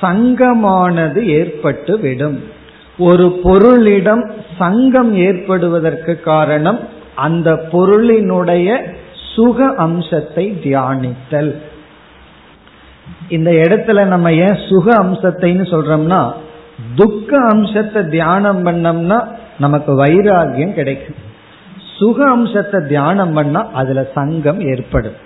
சங்கமானது 0.03 1.21
ஏற்பட்டு 1.25 1.99
விடும் 1.99 2.41
ஒரு 2.99 3.41
பொருளிடம் 3.45 4.31
சங்கம் 4.59 5.15
ஏற்படுவதற்கு 5.15 6.21
காரணம் 6.21 6.81
அந்த 7.15 7.69
பொருளினுடைய 7.73 8.69
சுக 9.35 9.75
அம்சத்தை 9.77 10.59
தியானித்தல். 10.63 11.53
இந்த 13.29 13.51
இடத்துல 13.51 14.05
நம்ம 14.07 14.33
ஏன் 14.33 14.59
சுக 14.69 14.87
அம்சத்தைன்னு 15.03 15.67
சொல்றோம்னா 15.75 16.33
துக்க 16.95 17.39
அம்சத்தை 17.51 18.03
தியானம் 18.09 18.67
பண்ணோம்னா 18.67 19.19
நமக்கு 19.59 19.93
வைராகியம் 20.05 20.73
கிடைக்கும். 20.73 21.21
சுக 21.99 22.31
அம்சத்தை 22.31 22.81
தியானம் 22.89 23.33
பண்ணா 23.33 23.61
அதுல 23.73 24.01
சங்கம் 24.15 24.61
ஏற்படும். 24.61 25.19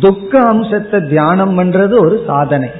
துக்க 0.00 0.40
அம்சத்தை 0.42 1.00
தியானம் 1.00 1.58
பண்றது 1.58 1.94
ஒரு 2.06 2.22
சாதனை. 2.26 2.70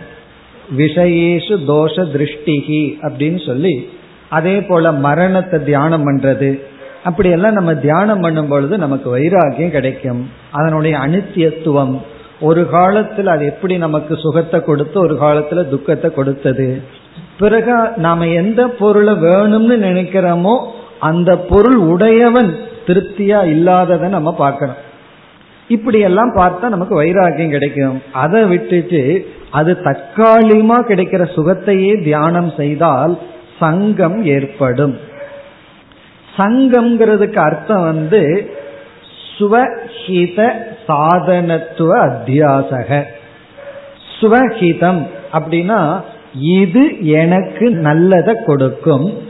விஷயேஷு 0.77 1.55
தோஷ 1.67 1.95
திருஷ்டிகி 2.15 2.83
அப்படின்னு 3.03 3.47
சொல்லி 3.47 3.89
அதே 4.29 4.61
போல 4.61 4.93
மரணத்தை 4.93 5.65
தியானம் 5.65 6.07
பண்றது. 6.07 6.61
அப்படியெல்லாம் 7.05 7.53
நம்ம 7.53 7.75
தியானம் 7.75 8.21
பண்ணும் 8.21 8.49
பொழுது 8.49 8.79
நமக்கு 8.79 9.17
வைராகியம் 9.17 9.71
கிடைக்கும். 9.71 10.31
அதனுடைய 10.51 10.99
அனித்தியத்துவம் 10.99 11.99
ஒரு 12.41 12.69
காலத்தில் 12.69 13.27
அது 13.27 13.45
எப்படி 13.45 13.79
நமக்கு 13.79 14.17
சுகத்தை 14.17 14.61
கொடுத்து 14.61 15.01
ஒரு 15.01 15.15
காலத்துல 15.15 15.69
துக்கத்தை 15.69 16.11
கொடுத்தது. 16.11 16.83
பிறகு 17.39 17.75
நாம 17.97 18.27
எந்த 18.27 18.67
பொருளை 18.67 19.15
வேணும்னு 19.15 19.77
நினைக்கிறோமோ 19.89 20.55
அந்த 20.99 21.37
பொருள் 21.37 21.77
உடையவன் 21.77 22.57
திருப்தியா 22.87 23.47
இல்லாததை 23.47 24.09
நம்ம 24.09 24.35
பார்க்கணும். 24.35 24.77
இப்படி 25.69 25.99
எல்லாம் 25.99 26.35
பார்த்தா 26.35 26.69
நமக்கு 26.69 26.95
வைராக்கியம் 26.95 27.51
கிடைக்கும். 27.51 28.03
அதை 28.13 28.45
விட்டுட்டு 28.45 29.29
அது 29.51 29.79
தற்காலிகமா 29.85 30.79
கிடைக்கிற 30.89 31.23
சுகத்தையே 31.37 32.03
தியானம் 32.03 32.53
செய்தால் 32.57 33.19
சங்கம் 33.59 34.25
ஏற்படும். 34.25 34.99
சங்கம்ங்கிறதுக்கு 36.37 37.37
அர்த்தம் 37.37 37.83
வந்து 37.83 38.51
சுவஹித 39.39 40.53
சாதனத்துவ 40.89 41.91
அத்தியாசக. 42.09 43.03
சுவஹிதம் 44.21 45.07
அப்படின்னா 45.33 46.03
இது 46.41 47.07
எனக்கு 47.07 47.71
நல்லதை 47.71 48.35
கொடுக்கும். 48.47 49.23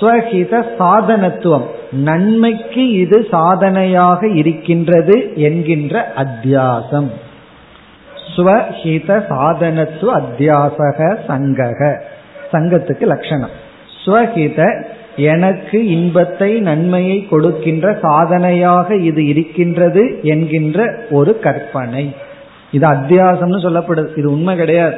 ஸ்வஹித 0.00 0.64
சாதனத்துவம். 0.78 1.76
நன்மைக்கு 1.92 2.90
இது 2.90 3.26
சாதனையாக 3.30 4.28
இருக்கின்றது 4.28 5.32
என்கின்ற 5.34 6.12
அத்தியாசம். 6.16 7.10
ஸ்வஹித 8.36 9.24
சாதனத்துவ 9.28 10.20
அத்தியாசக 10.20 11.16
சங்கக. 11.28 12.00
சங்கத்துக்கு 12.52 13.02
லட்சணம். 13.02 13.50
ஸ்வஹித 14.04 14.84
எனக்கு 15.16 15.86
இன்பத்தை 15.86 16.60
நன்மையை 16.60 17.26
கொடுக்கின்ற 17.26 17.98
சாதனையாக 18.02 18.96
இது 18.96 19.26
இருக்கின்றது 19.26 20.20
என்கின்ற 20.22 20.98
ஒரு 21.10 21.38
கற்பனை. 21.38 22.14
இது 22.70 22.88
அத்தியாசம்னு 22.88 23.64
சொல்லப்படுது. 23.64 24.18
இது 24.18 24.30
உண்மை 24.30 24.56
கிடையாது. 24.56 24.96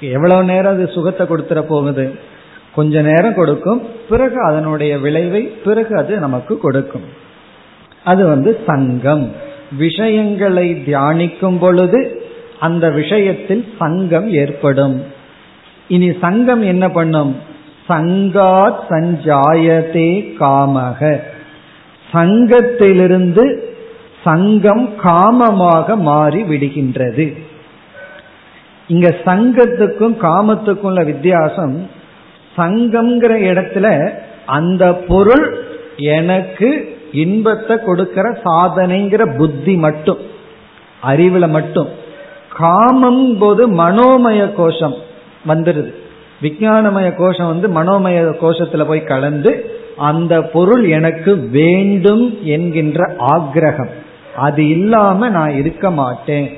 எவ்வளவு 0.00 0.44
நேரம் 0.44 0.74
அது 0.74 0.88
சுகத்தை 0.88 1.26
கொடுத்துட 1.26 1.60
போகுது? 1.60 2.32
கொஞ்ச 2.74 3.02
நேரம் 3.02 3.34
கொடுக்கும் 3.34 3.82
பிறகு 4.08 4.42
அதனுடைய 4.44 4.98
விளைவை 4.98 5.42
பிறகு 5.42 5.96
அது 5.96 6.16
நமக்கு 6.16 6.58
கொடுக்கும். 6.58 7.04
அது 8.04 8.26
வந்து 8.26 8.60
சங்கம். 8.66 9.32
விஷயங்களை 9.78 10.82
தியானிக்கும் 10.86 11.58
பொழுது 11.58 12.22
அந்த 12.60 12.90
விஷயத்தில் 12.90 13.72
சங்கம் 13.78 14.32
ஏற்படும். 14.32 15.04
இனி 15.88 16.12
சங்கம் 16.20 16.62
என்ன 16.62 16.88
பண்ணும்? 16.88 17.36
சங்காத் 17.88 18.78
சஞ்சாயத்தே 18.88 20.34
காமக. 20.40 21.20
சங்கத்திலிருந்து 22.12 23.58
சங்கம் 24.24 24.88
காமமாக 25.04 25.96
மாறி 25.96 26.42
விடுகின்றது. 26.42 27.38
இங்க 28.88 29.14
சங்கத்துக்கும் 29.24 30.16
காமத்துக்கும் 30.22 30.80
உள்ள 30.80 31.04
வித்தியாசம் 31.04 31.93
சங்கம்ங்கிற 32.56 33.32
இடத்துல 33.50 33.86
அந்த 34.46 34.84
பொருள் 35.08 35.46
எனக்கு 35.96 36.68
இன்பத்தை 37.12 37.74
கொடுக்கிற 37.78 38.26
சாதனைங்கிற 38.44 39.22
புத்தி 39.36 39.74
மட்டும் 39.76 40.22
அறிவுல 41.02 41.48
மட்டும். 41.48 41.90
காமம் 42.56 43.38
போது 43.38 43.62
மனோமய 43.74 44.40
கோஷம் 44.54 44.96
வந்துடுது 45.48 45.92
விஞ்ஞானமய 46.42 47.08
கோஷம் 47.16 47.46
வந்து 47.46 47.68
மனோமய 47.68 48.18
கோஷத்துல 48.42 48.84
போய் 48.84 49.02
கலந்து 49.04 49.52
அந்த 49.96 50.34
பொருள் 50.42 50.84
எனக்கு 50.88 51.32
வேண்டும் 51.50 52.24
என்கின்ற 52.42 53.00
ஆக்ரகம் 53.34 53.92
அது 54.36 54.62
இல்லாம 54.68 55.28
நான் 55.28 55.52
இருக்க 55.56 55.90
மாட்டேன். 55.90 56.48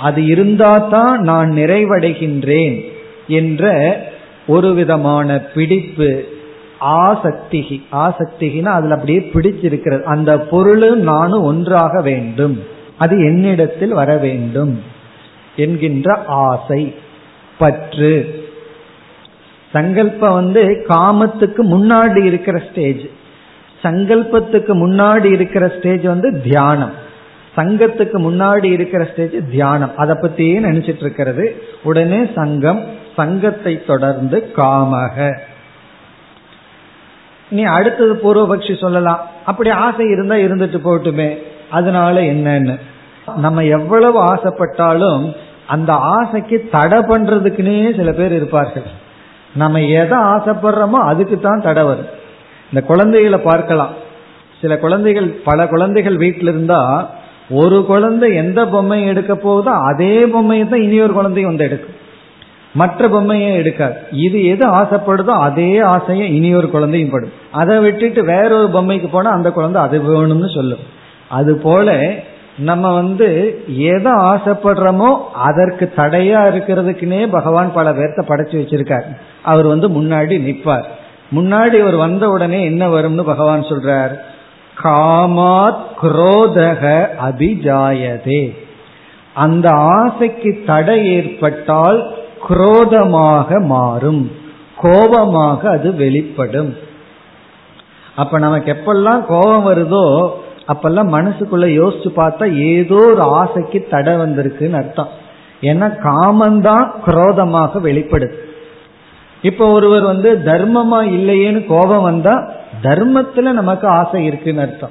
அது 0.00 0.20
இருந்தா 0.26 0.72
தான் 0.90 1.16
நான் 1.20 1.50
நிறைவடைகின்றேன் 1.50 2.76
என்ற 3.26 3.72
ஒரு 4.48 4.74
விதமான 4.74 5.38
பிடிப்பு 5.54 6.24
ஆசக்திகி 6.80 7.76
ஆசக்திகினா 7.92 8.72
அதுல 8.78 8.94
அப்படியே 8.94 9.30
பிடிச்சிருக்கிறது. 9.32 10.02
அந்த 10.02 10.38
பொருளும் 10.38 11.00
நானும் 11.00 11.42
ஒன்றாக 11.42 12.00
வேண்டும். 12.02 12.62
அது 12.98 13.16
என்னிடத்தில் 13.18 13.92
வர 13.92 14.16
வேண்டும் 14.16 14.82
என்கின்ற 15.56 16.24
ஆசை 16.26 16.94
பற்று. 17.58 18.12
சங்கல்பம் 19.72 20.34
வந்து 20.34 20.84
காமத்துக்கு 20.88 21.62
முன்னாடி 21.74 22.24
இருக்கிற 22.24 22.62
ஸ்டேஜ் 22.70 23.04
சங்கல்பத்துக்கு 23.82 24.72
முன்னாடி 24.84 25.24
இருக்கிற 25.24 25.72
ஸ்டேஜ் 25.78 26.04
வந்து 26.04 26.40
தியானம். 26.42 26.94
சங்கத்துக்கு 27.56 28.18
முன்னாடி 28.26 28.64
இருக்கிற 28.64 29.04
ஸ்டேஜ் 29.04 29.36
தியானம். 29.50 29.92
அதை 29.96 30.16
பத்தியே 30.20 30.56
நினைச்சிட்டு 30.64 31.04
இருக்கிறது. 31.06 31.62
உடனே 31.82 32.20
சங்கம் 32.34 32.80
சங்கத்தை 33.18 33.74
தொடர்ந்து 33.90 34.38
காமக. 34.56 35.16
நீ 37.50 37.62
அடுத்தது 37.76 38.14
பூர்வபக்ஷி 38.22 38.74
சொல்லலாம். 38.80 39.20
அப்படி 39.46 39.70
ஆசை 39.84 40.06
இருந்தா 40.14 40.36
இருந்துட்டு 40.46 40.78
போட்டுமே. 40.86 41.28
அதனால 41.70 42.16
என்னன்னு? 42.32 42.74
நம்ம 43.36 43.64
எவ்வளவு 43.76 44.18
ஆசைப்பட்டாலும் 44.32 45.22
அந்த 45.66 45.92
ஆசைக்கு 46.16 46.56
தடை 46.72 46.98
பண்றதுக்குன்னே 46.98 47.78
சில 47.96 48.10
பேர் 48.12 48.32
இருப்பார்கள். 48.32 48.86
நம்ம 49.54 49.80
எதை 50.00 50.18
ஆசைப்படுறோமோ 50.32 51.00
அதுக்கு 51.10 51.36
தான் 51.40 51.64
தடை 51.66 51.82
வரும். 51.84 52.10
இந்த 52.72 52.80
குழந்தைகளை 52.86 53.38
பார்க்கலாம். 53.50 53.92
சில 54.60 54.72
குழந்தைகள் 54.84 55.28
பல 55.48 55.66
குழந்தைகள் 55.66 56.16
வீட்டில் 56.16 56.50
இருந்தா 56.52 56.80
ஒரு 57.50 57.76
குழந்தை 57.90 58.28
எந்த 58.34 58.60
பொம்மையை 58.72 59.06
எடுக்க 59.08 59.34
போகுதோ 59.34 59.72
அதே 59.90 60.14
பொம்மையை 60.26 60.64
தான் 60.68 60.84
இனி 60.86 60.96
ஒரு 61.00 61.14
குழந்தையும் 61.18 61.50
வந்து 61.50 61.66
எடுக்கும். 61.68 61.98
மற்ற 62.74 63.08
பொம்மையை 63.08 63.54
எடுக்காது. 63.54 63.94
இது 64.10 64.44
எது 64.44 64.66
ஆசைப்படுதோ 64.66 65.30
அதே 65.30 65.80
ஆசையை 65.80 66.34
இனி 66.34 66.54
ஒரு 66.54 66.70
குழந்தையும் 66.70 67.10
படும். 67.10 67.32
அதை 67.50 67.78
விட்டுட்டு 67.78 68.24
வேற 68.24 68.68
ஒரு 68.68 68.68
பொம்மைக்கு 68.68 69.08
போனா 69.10 69.30
அந்த 69.30 69.50
குழந்தை 69.50 69.82
அது 69.82 70.02
வேணும்னு 70.02 70.54
சொல்லும். 70.54 70.78
அது 71.28 71.56
போல 71.56 72.10
நம்ம 72.58 72.94
வந்து 72.94 73.60
எதை 73.76 74.12
ஆசைப்படுறோமோ 74.12 75.18
அதற்கு 75.34 75.92
தடையா 75.96 76.40
இருக்கிறதுக்குனே 76.46 77.26
பகவான் 77.30 77.72
பல 77.72 77.90
பேர்த்த 77.90 78.22
படைச்சு 78.28 78.60
வச்சிருக்கார். 78.60 79.16
அவர் 79.42 79.66
வந்து 79.66 79.88
முன்னாடி 79.88 80.40
நிற்பார். 80.40 80.86
முன்னாடி 81.36 81.80
அவர் 81.80 81.96
வந்த 81.96 82.30
உடனே 82.30 82.64
என்ன 82.64 82.88
வரும்னு 82.88 83.22
பகவான் 83.22 83.62
சொல்றார்? 83.62 84.18
காமாத் 84.84 85.78
குரோதக 86.02 87.06
அபிஜாயதே. 87.28 88.56
அந்த 89.34 89.68
ஆசைக்கு 89.70 90.62
தடை 90.66 91.06
ஏற்பட்டால் 91.06 92.17
குரோதமாக 92.46 93.60
மாறும். 93.60 94.30
கோபமாக 94.76 95.70
அது 95.70 95.94
வெளிப்படும். 95.94 96.76
அப்ப 98.16 98.38
நமக்கு 98.38 98.72
எப்பெல்லாம் 98.72 99.24
கோபம் 99.26 99.66
வருதோ 99.66 100.30
அப்பெல்லாம் 100.68 101.12
மனசுக்குள்ள 101.16 101.66
யோசிச்சு 101.66 102.08
பார்த்தா 102.16 102.52
ஏதோ 102.74 102.94
ஒரு 102.94 103.20
ஆசைக்கு 103.20 103.86
தடை 103.90 104.14
வந்திருக்குன்னு 104.14 104.72
அர்த்தம். 104.72 105.08
ஏன்னா 105.60 105.86
காமந்தான் 105.98 106.90
குரோதமாக 107.04 107.78
வெளிப்படுது 107.78 108.34
இப்ப 109.42 109.66
ஒருவர் 109.66 110.02
வந்து 110.02 110.40
தர்மமா 110.44 111.00
இல்லையேன்னு 111.16 111.66
கோபம் 111.66 112.02
வந்தா 112.02 112.50
தர்மத்துல 112.82 113.50
நமக்கு 113.52 113.88
ஆசை 113.88 114.24
இருக்குன்னு 114.24 114.60
அர்த்தம். 114.60 114.90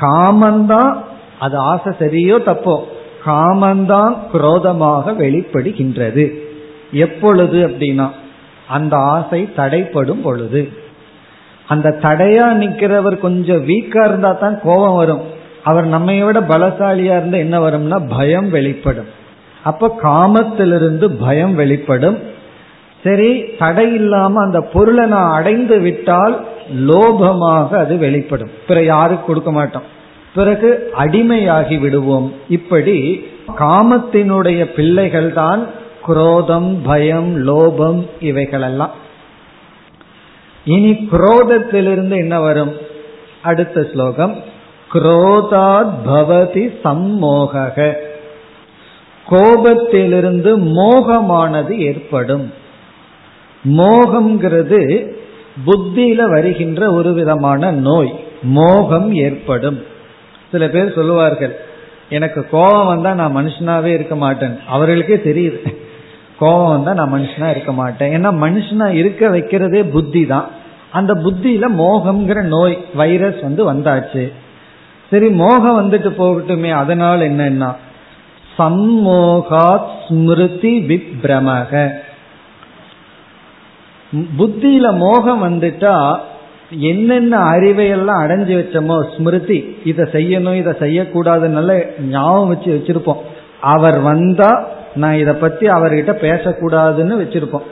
காமந்தான் 0.00 0.96
அது 1.38 1.56
ஆசை 1.56 1.92
சரியோ 1.98 2.36
தப்போ 2.48 2.80
காமந்தான் 3.26 4.16
குரோதமாக 4.32 5.12
வெளிப்படுகின்றது. 5.12 6.24
எப்பொழுது 6.92 7.68
அப்படின்னா 7.68 8.10
அந்த 8.68 8.96
ஆசை 8.96 9.52
தடைப்படும் 9.56 10.22
பொழுது. 10.22 10.68
அந்த 11.66 11.98
தடையா 12.02 12.46
நிக்கிறவர் 12.54 13.18
கொஞ்சம் 13.18 13.66
வீக்கா 13.66 14.04
இருந்தா 14.04 14.32
தான் 14.32 14.60
கோபம் 14.62 14.94
வரும். 14.94 15.20
அவர் 15.64 15.86
நம்மை 15.86 16.22
விட 16.22 16.40
பலசாலியா 16.40 17.16
இருந்தா 17.16 17.38
என்ன 17.38 17.58
வரும்னா 17.58 18.16
பயம் 18.16 18.50
வெளிப்படும். 18.50 19.06
அப்ப 19.64 19.96
காமத்திலிருந்து 20.02 21.10
பயம் 21.10 21.54
வெளிப்படும். 21.54 22.18
சரி 23.02 23.42
தடை 23.58 23.94
இல்லாம 23.94 24.42
அந்த 24.42 24.60
பொருளை 24.60 25.06
நான் 25.06 25.32
அடைந்து 25.32 25.78
விட்டால் 25.78 26.44
லோபமாக 26.76 27.74
அது 27.74 27.96
வெளிப்படும். 27.96 28.50
பிற 28.66 28.84
யாருக்கு 28.84 29.24
கொடுக்க 29.24 29.52
மாட்டோம்? 29.52 29.82
பிறகு 30.34 30.92
அடிமையாகி 30.98 31.80
விடுவோம். 31.80 32.32
இப்படி 32.48 33.26
காமத்தினுடைய 33.58 34.64
பிள்ளைகள் 34.64 35.32
தான் 35.32 35.66
குரோதம் 36.06 36.82
பயம் 36.82 37.46
லோபம் 37.48 38.08
இவைகளெல்லாம். 38.20 38.90
இனி 40.64 40.90
குரோதத்திலிருந்து 40.90 42.16
என்ன 42.16 42.40
வரும்? 42.40 42.76
அடுத்த 43.42 43.86
ஸ்லோகம். 43.92 44.38
குரோதாத் 44.94 45.92
பவதி 46.06 46.78
சம்மோக 46.84 47.92
கோபத்திலிருந்து 49.30 50.58
மோகமானது 50.58 51.78
ஏற்படும். 51.78 52.52
மோகம்ங்கிறது 53.68 55.10
புத்தியில 55.66 56.28
வருகின்ற 56.28 56.92
ஒரு 56.92 57.12
விதமான 57.12 57.70
நோய். 57.70 58.24
மோகம் 58.42 59.14
ஏற்படும். 59.14 59.82
சில 60.50 60.68
பேர் 60.68 60.94
சொல்லுவார்கள் 60.94 61.60
எனக்கு 62.08 62.48
கோபம் 62.48 62.86
வந்தா 62.86 63.14
நான் 63.14 63.36
மனுஷனாவே 63.36 63.84
இருக்க 63.84 64.16
மாட்டேன். 64.16 64.58
அவர்களுக்கே 64.66 65.14
தெரியுது. 65.14 65.79
கோபம் 66.40 66.72
வந்தா 66.74 66.92
நான் 67.00 67.14
மனுஷனா 67.16 67.48
இருக்க 67.54 67.72
மாட்டேன். 67.80 68.12
ஏன்னா 68.16 68.30
மனுஷனா 68.44 68.86
இருக்க 69.00 69.22
வைக்கிறதே 69.34 69.82
புத்தி 69.94 70.22
தான் 70.32 70.46
அந்த 70.98 71.12
புத்தியில 71.24 71.66
மோகம்ங்கிற 71.80 72.40
நோய் 72.54 72.76
வைரஸ் 73.00 73.40
வந்து 73.46 73.62
வந்தாச்சு. 73.70 74.24
சரி 75.12 75.28
மோகம் 75.42 75.78
வந்துட்டு 75.80 76.10
போகட்டுமே 76.20 76.70
அதனால் 76.82 77.22
என்னன்னா 77.28 77.70
சம்மோகாத் 78.56 79.90
ஸ்மிருதி 80.06 80.72
விப்ரமக. 80.90 81.72
புத்தியில 84.38 84.86
மோகம் 85.04 85.42
வந்துட்டா 85.48 85.94
என்னென்ன 86.90 87.34
அறிவையெல்லாம் 87.52 88.22
அடைஞ்சு 88.24 88.54
வச்சோமோ 88.58 88.96
ஸ்மிருதி 89.14 89.58
இதை 89.90 90.04
செய்யணும் 90.16 90.58
இதை 90.62 90.72
செய்யக்கூடாதுனால 90.84 91.78
ஞாபகம் 92.14 92.50
வச்சு 92.52 92.70
வச்சிருப்போம். 92.76 93.22
அவர் 93.74 93.98
வந்தா 94.10 94.50
நான் 94.94 95.14
இதை 95.14 95.34
பத்தி 95.34 95.66
அவர்கிட்ட 95.66 96.12
பேசக்கூடாதுன்னு 96.26 97.20
வச்சிருப்போம். 97.22 97.66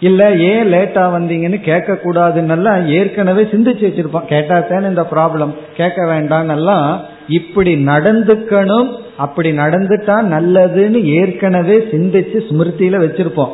இல்ல 0.00 0.30
ஏன் 0.30 0.72
லேட்டா 0.72 1.02
வந்தீங்கன்னு 1.16 1.60
கேட்க 1.60 1.98
கூடாதுன்னெல்லாம் 2.04 2.86
ஏற்கனவே 2.86 3.42
சிந்திச்சு 3.42 3.84
வச்சிருப்போம். 3.88 4.24
கேட்டா 4.24 4.60
தானே 4.60 4.86
இந்த 4.86 5.06
ப்ராப்ளம் 5.10 5.52
கேட்க 5.76 6.04
வேண்டாம்னெல்லாம் 6.04 6.98
இப்படி 7.28 7.74
நடந்துக்கணும் 7.86 8.88
அப்படி 9.16 9.52
நடந்துட்டா 9.52 10.16
நல்லதுன்னு 10.34 11.02
ஏற்கனவே 11.02 11.76
சிந்திச்சு 11.92 12.38
ஸ்மிருதியில 12.50 12.98
வச்சிருப்போம். 13.04 13.52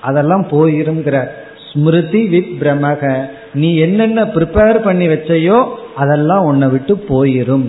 அதெல்லாம் 0.00 0.46
போயிருங்கிற 0.50 1.28
ஸ்மிருதி 1.72 2.26
வித் 2.28 2.52
பிரமக 2.60 3.30
நீ 3.54 3.76
என்னென்ன 3.76 4.24
ப்ரிப்பேர் 4.24 4.78
பண்ணி 4.82 5.08
வச்சையோ 5.08 5.68
அதெல்லாம் 5.96 6.44
உன்னை 6.44 6.68
விட்டு 6.68 6.94
போயிரும். 7.08 7.66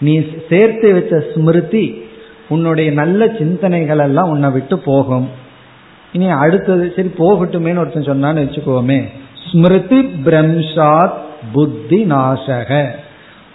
நீ 0.00 0.26
சேர்த்து 0.48 0.92
வச்ச 0.92 1.24
ஸ்மிருதி 1.34 2.04
உன்னுடைய 2.48 2.90
நல்ல 2.90 3.28
சிந்தனைகள் 3.38 3.98
எல்லாம் 3.98 4.28
உன்னை 4.28 4.50
விட்டு 4.50 4.78
போகும். 4.78 5.28
இனி 6.12 6.30
அடுத்தது 6.30 6.92
சரி 6.96 7.10
போகட்டுமேன்னு 7.18 7.78
ஒருத்தன் 7.78 8.02
சொன்னான்னு 8.02 8.38
வச்சுக்கோமே. 8.38 9.04
ஸ்மிருதி 9.50 10.02
பிரம்சாத் 10.02 11.22
புத்தி 11.52 12.04
நாசக. 12.04 12.88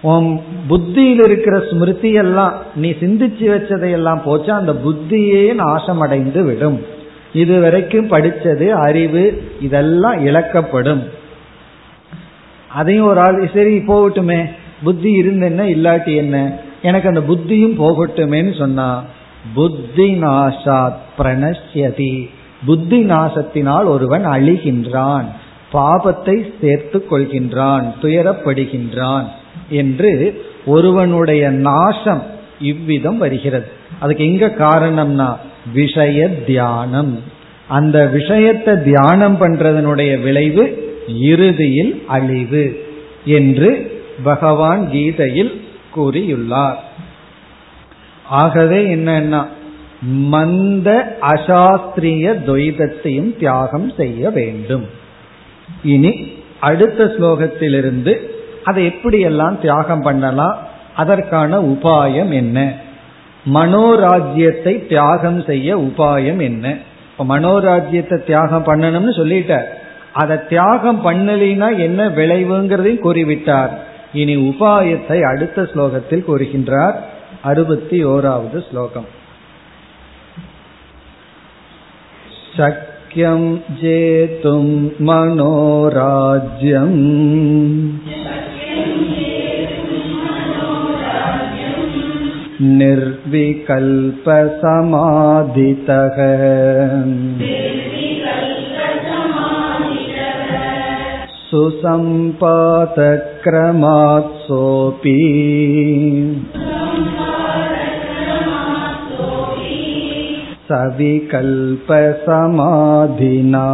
உன் 0.02 0.40
புத்தியில் 0.68 1.24
இருக்கிற 1.24 1.64
ஸ்மிருதி 1.72 2.12
எல்லாம் 2.12 2.54
நீ 2.76 2.92
சிந்திச்சு 2.92 3.44
வச்சதையெல்லாம் 3.44 4.22
போச்சு 4.24 4.54
அந்த 4.54 4.74
புத்தியே 4.74 5.54
நாசமடைந்து 5.54 6.44
விடும். 6.44 6.86
இது 7.34 7.60
வரைக்கும் 7.60 8.08
படிச்சது 8.08 8.70
அறிவு 8.70 9.52
இதெல்லாம் 9.62 10.26
இழக்கப்படும். 10.26 11.04
அதையும் 12.70 13.06
ஒரு 13.06 13.20
ஆள் 13.20 13.50
சரி 13.54 13.78
போகட்டுமே. 13.78 14.46
புத்தி 14.84 15.22
இருந்தென்ன 15.22 15.62
இல்லாட்டி 15.64 16.16
என்ன? 16.16 16.66
எனக்கு 16.82 17.08
அந்த 17.08 17.20
புத்தியும் 17.20 17.82
போகட்டுமேன்னு 17.82 18.58
சொன்னா 18.58 19.04
புத்தி 19.54 20.22
நாசாத் 20.22 20.96
பிரணஷ்யதி. 21.20 22.30
புத்தி 22.66 23.04
நாசத்தினால் 23.04 23.86
ஒருவன் 23.86 24.26
அழிகின்றான். 24.26 25.26
பாபத்தை 25.74 26.54
சேர்த்து 26.62 27.06
கொள்கின்றான் 27.12 27.94
துயரப்படுகின்றான் 28.02 29.26
என்று 29.70 30.42
ஒருவனுடைய 30.66 31.50
நாசம் 31.50 32.24
இவ்விதம் 32.60 33.18
வருகிறது. 33.18 33.66
அதுக்கு 34.00 34.26
எங்க 34.26 34.48
காரணம்னா 34.48 35.36
விஷய 35.74 36.30
தியானம். 36.30 37.20
அந்த 37.68 38.06
விஷயத்தை 38.06 38.84
தியானம் 38.84 39.42
பண்றதனுடைய 39.42 40.22
விளைவு 40.22 40.96
இறுதியில் 41.08 42.04
அழிவு 42.08 42.86
என்று 43.26 44.02
பகவான் 44.24 44.90
கீதையில் 44.92 45.67
கூறியுள்ளார். 45.98 46.80
ஆகவே 48.30 48.96
என்னன்னா 48.96 49.42
மந்த 50.02 51.18
அசாஸ்திரிய 51.22 52.26
துவைதத்தையும் 52.48 53.38
தியாகம் 53.38 53.92
செய்ய 53.98 54.30
வேண்டும். 54.30 54.86
இனி 55.84 56.12
அடுத்த 56.60 57.04
ஸ்லோகத்திலிருந்து 57.04 58.14
அதை 58.64 58.88
எப்படியெல்லாம் 58.88 59.60
தியாகம் 59.60 60.02
பண்ணலாம் 60.02 60.58
அதற்கான 60.96 61.60
உபாயம் 61.60 62.32
என்ன? 62.34 62.74
மனோராஜ்யத்தை 63.54 64.88
தியாகம் 64.88 65.44
செய்ய 65.44 65.78
உபாயம் 65.78 66.42
என்ன? 66.42 66.78
இப்ப 67.12 67.40
மனோராஜ்யத்தை 67.40 68.18
தியாகம் 68.24 68.66
பண்ணணும்னு 68.66 69.14
சொல்லிட்டார். 69.18 69.68
அதை 70.14 70.38
தியாகம் 70.50 71.02
பண்ணலினா 71.06 71.78
என்ன 71.78 72.10
விளைவுங்கிறதையும் 72.10 73.04
கூறிவிட்டார். 73.04 73.74
இனி 74.13 74.37
உபாயத்தை 74.51 75.19
அடுத்த 75.33 75.63
ஸ்லோகத்தில் 75.63 76.27
கூறுகின்றார் 76.29 76.97
அறுபத்தி 77.43 77.99
ஓராவது 78.05 78.59
ஸ்லோகம் 78.71 79.09
शक्यं 82.57 83.43
जेतुं 83.81 84.65
मनोराज्यम् 85.07 86.99
निर्विकल्पसमाधितः 94.93 96.19
सुसम्पातक्रमात् 101.57 102.29
सोऽपि 104.47 105.17
सविकल्पसमाधिना 112.33 113.67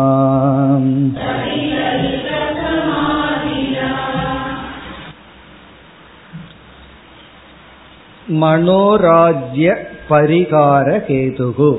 மனோராஜ்ய 8.40 9.68
பரிகார 10.08 10.86
கேதுகு 11.08 11.70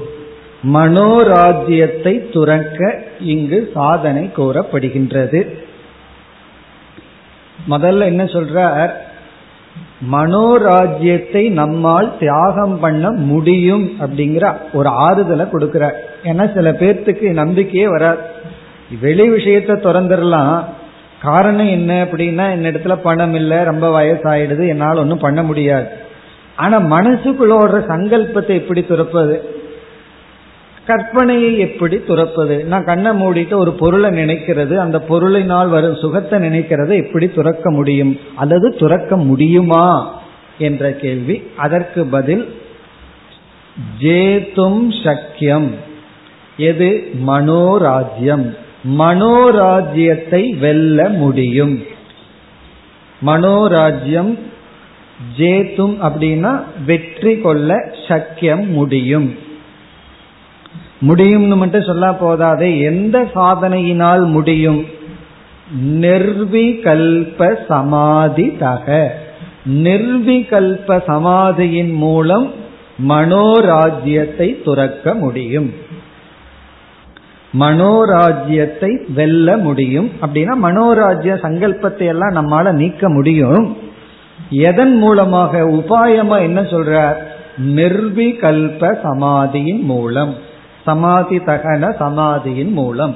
மனோராஜ்யத்தை 0.73 2.13
துறக்க 2.31 2.79
இங்கு 3.33 3.59
சாதனை 3.73 4.23
கூறப்படுகின்றது 4.37 5.39
முதல்ல 7.70 8.04
என்ன 8.04 8.24
சொல்றார்? 8.24 8.90
மனோராஜ்யத்தை 10.12 11.50
நம்மால் 11.50 12.18
தியாகம் 12.18 12.78
பண்ண 12.80 13.10
முடியும் 13.10 13.90
அப்படிங்கிற 14.00 14.56
ஒரு 14.72 14.88
ஆறுதலை 14.88 15.46
கொடுக்கிறார். 15.46 15.92
ஏன்னா 16.24 16.54
சில 16.54 16.72
பேர்த்துக்கு 16.72 17.32
நம்பிக்கையே 17.32 17.88
வராது. 17.88 18.18
வெளி 19.00 19.30
விஷயத்த 19.30 19.76
திறந்துடலாம். 19.76 20.64
காரணம் 21.22 21.66
என்ன 21.66 22.04
அப்படின்னா 22.04 22.46
என்னிடத்துல 22.56 22.94
பணம் 22.94 23.34
இல்லை 23.34 23.62
ரொம்ப 23.62 24.02
வயசாயிடுது 24.02 24.68
என்னால் 24.68 24.98
ஒன்றும் 24.98 25.18
பண்ண 25.18 25.42
முடியாது. 25.42 25.86
ஆனா 26.56 26.80
மனசுக்குள்ள 26.80 27.86
சங்கல்பத்தை 27.88 28.48
எப்படி 28.48 28.80
துறப்பது? 28.80 29.53
கற்பனையை 30.86 31.58
எப்படி 31.58 31.96
துறப்பது? 31.96 32.64
நான் 32.64 32.84
கண்ணை 32.84 33.10
மூடிட்டு 33.10 33.54
ஒரு 33.54 33.72
பொருளை 33.72 34.10
நினைக்கிறது 34.10 34.76
அந்த 34.76 35.04
பொருளினால் 35.08 35.68
வரும் 35.68 35.96
சுகத்தை 35.96 36.38
நினைக்கிறது 36.38 37.06
எப்படி 37.06 37.28
துறக்க 37.28 37.70
முடியும்? 37.70 38.20
அல்லது 38.34 38.70
துறக்க 38.70 39.16
முடியுமா? 39.16 40.22
என்ற 40.58 40.92
கேள்வி. 40.92 41.42
அதற்கு 41.56 42.04
பதில் 42.04 42.54
ஜேதும் 44.00 44.88
சக்கியம் 45.04 45.70
எது 46.56 47.10
மனோராஜ்யம். 47.26 48.56
மனோராஜ்யத்தை 48.98 50.58
வெல்ல 50.58 51.08
முடியும். 51.08 51.82
மனோராஜ்யம் 53.26 54.38
ஜேத்தும் 55.36 55.96
அப்படின்னா 56.02 56.62
வெற்றி 56.86 57.38
கொள்ள 57.38 57.92
சக்கியம் 58.08 58.66
முடியும். 58.66 59.43
முடியும்னு 61.00 61.56
மட்டும் 61.56 61.82
சொல்ல 61.82 62.14
போதாதே 62.14 62.78
எந்த 62.78 63.30
சாதனையினால் 63.34 64.26
முடியும்? 64.26 64.86
நிர்விகல்ப 65.84 67.54
சமாதி 67.68 68.56
தக. 68.56 69.16
நிர்விகல்ப 69.70 71.02
சமாதியின் 71.06 71.92
மூலம் 71.92 72.52
மனோராஜ்யத்தை 73.08 74.62
துறக்க 74.62 75.14
முடியும். 75.14 75.72
மனோராஜ்யத்தை 77.60 79.12
வெல்ல 79.14 79.56
முடியும். 79.56 80.10
அப்படின்னா 80.20 80.52
மனோராஜ்ய 80.62 81.36
சங்கல்பத்தை 81.42 82.06
எல்லாம் 82.06 82.34
நம்மால 82.34 82.72
நீக்க 82.72 83.08
முடியும். 83.08 83.76
எதன் 84.50 84.96
மூலமாக? 84.96 85.60
உபாயமா 85.60 86.40
என்ன 86.40 86.60
சொல்ற 86.60 87.14
நிர்விகல்ப 87.64 89.00
சமாதியின் 89.02 89.82
மூலம். 89.82 90.43
சமாதி 90.84 91.38
தகன 91.38 91.92
சமாதியின் 91.98 92.72
மூலம். 92.72 93.14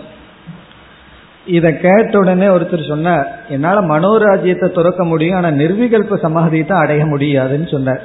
இத 1.47 1.67
கேட்ட 1.73 2.19
உடனே 2.19 2.47
ஒருத்தர் 2.47 2.89
சொன்னார் 2.89 3.29
என்னால 3.49 3.81
மனோராஜ்யத்தை 3.81 4.69
துறக்க 4.71 5.05
முடியும் 5.05 5.37
ஆனா 5.37 5.49
நிர்விகல்ப 5.49 6.17
சமாதியை 6.23 6.67
தான் 6.67 6.83
அடைய 6.83 7.05
முடியாதுன்னு 7.07 7.69
சொன்னார். 7.69 8.03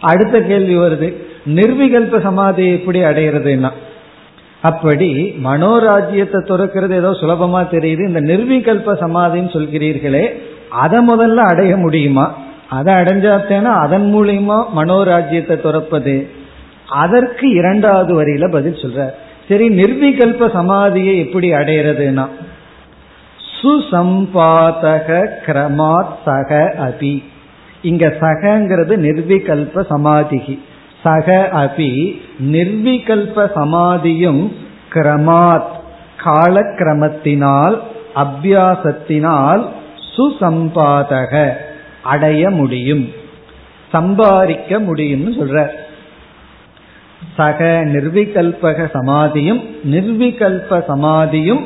அடுத்த 0.00 0.40
கேள்வி 0.40 0.76
வருது 0.76 1.08
நிர்விகல்ப 1.46 2.20
சமாதி 2.20 2.72
எப்படி 2.72 3.00
அடையிறதுன்னா? 3.02 3.70
அப்படி 4.60 5.34
மனோராஜ்யத்தை 5.44 6.40
துறக்கிறது 6.46 6.94
ஏதோ 6.94 7.10
சுலபமா 7.10 7.60
தெரியுது 7.70 8.02
இந்த 8.08 8.20
நிர்விகல்ப 8.20 8.94
சமாதின்னு 9.04 9.54
சொல்கிறீர்களே 9.56 10.24
அதை 10.70 10.98
முதல்ல 11.08 11.36
அடைய 11.36 11.76
முடியுமா? 11.76 12.26
அதை 12.68 12.94
அடைஞ்சாத்தேனா 12.94 13.72
அதன் 13.84 14.14
மூலியமா 14.14 14.58
மனோராஜ்யத்தை 14.76 15.56
துறப்பது? 15.60 16.16
அதற்கு 16.88 17.48
இரண்டாவது 17.48 18.22
வரியில 18.22 18.50
பதில் 18.50 18.74
சொல்ற 18.74 19.10
சரி 19.48 19.68
நிர்விகல்ப 19.68 20.48
சமாதியை 20.54 21.18
எப்படி 21.18 21.52
அடையிறதுனா 21.52 22.26
சுசம்பாதக 23.62 25.28
கிரமாத் 25.46 26.16
சக 26.24 26.74
அபி. 26.80 27.22
இங்க 27.82 28.16
சகங்கிறது 28.20 28.94
நிர்விகல்ப 28.96 29.84
சமாதிகி. 29.90 30.58
சக 31.02 31.50
அபி 31.52 32.20
நிர்விகல்ப 32.42 33.50
சமாதியும் 33.54 34.56
கிரமாத் 34.92 35.66
காலக்கிரமத்தினால் 36.24 37.78
அபியாசத்தினால் 38.16 39.66
சுசம்பாதக 40.16 41.52
அடைய 42.02 42.50
முடியும். 42.50 43.12
சம்பாதிக்க 43.92 44.80
முடியும்னு 44.80 45.32
சொல்ற 45.40 45.68
சக 47.36 47.64
நிர்விகல்பக 47.84 48.90
சமாதியும் 48.92 49.62
நிர்விகல்ப 49.84 50.84
சமாதியும் 50.86 51.64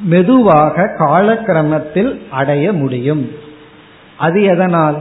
மெதுவாக 0.00 0.82
காலக்கிரமத்தில் 0.98 2.18
அடைய 2.30 2.72
முடியும். 2.72 3.30
அது 4.16 4.42
எதனால்? 4.42 4.96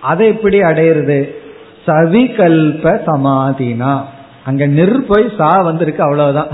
அதை 0.00 0.26
எப்படி 0.26 0.60
அடையிறது? 0.60 1.34
சவிகல்ப 1.86 3.00
சமாதினா. 3.06 4.00
அங்க 4.44 4.66
நிர்போய் 4.66 5.32
சா 5.38 5.60
வந்திருக்கு 5.60 6.02
அவ்வளவுதான். 6.02 6.48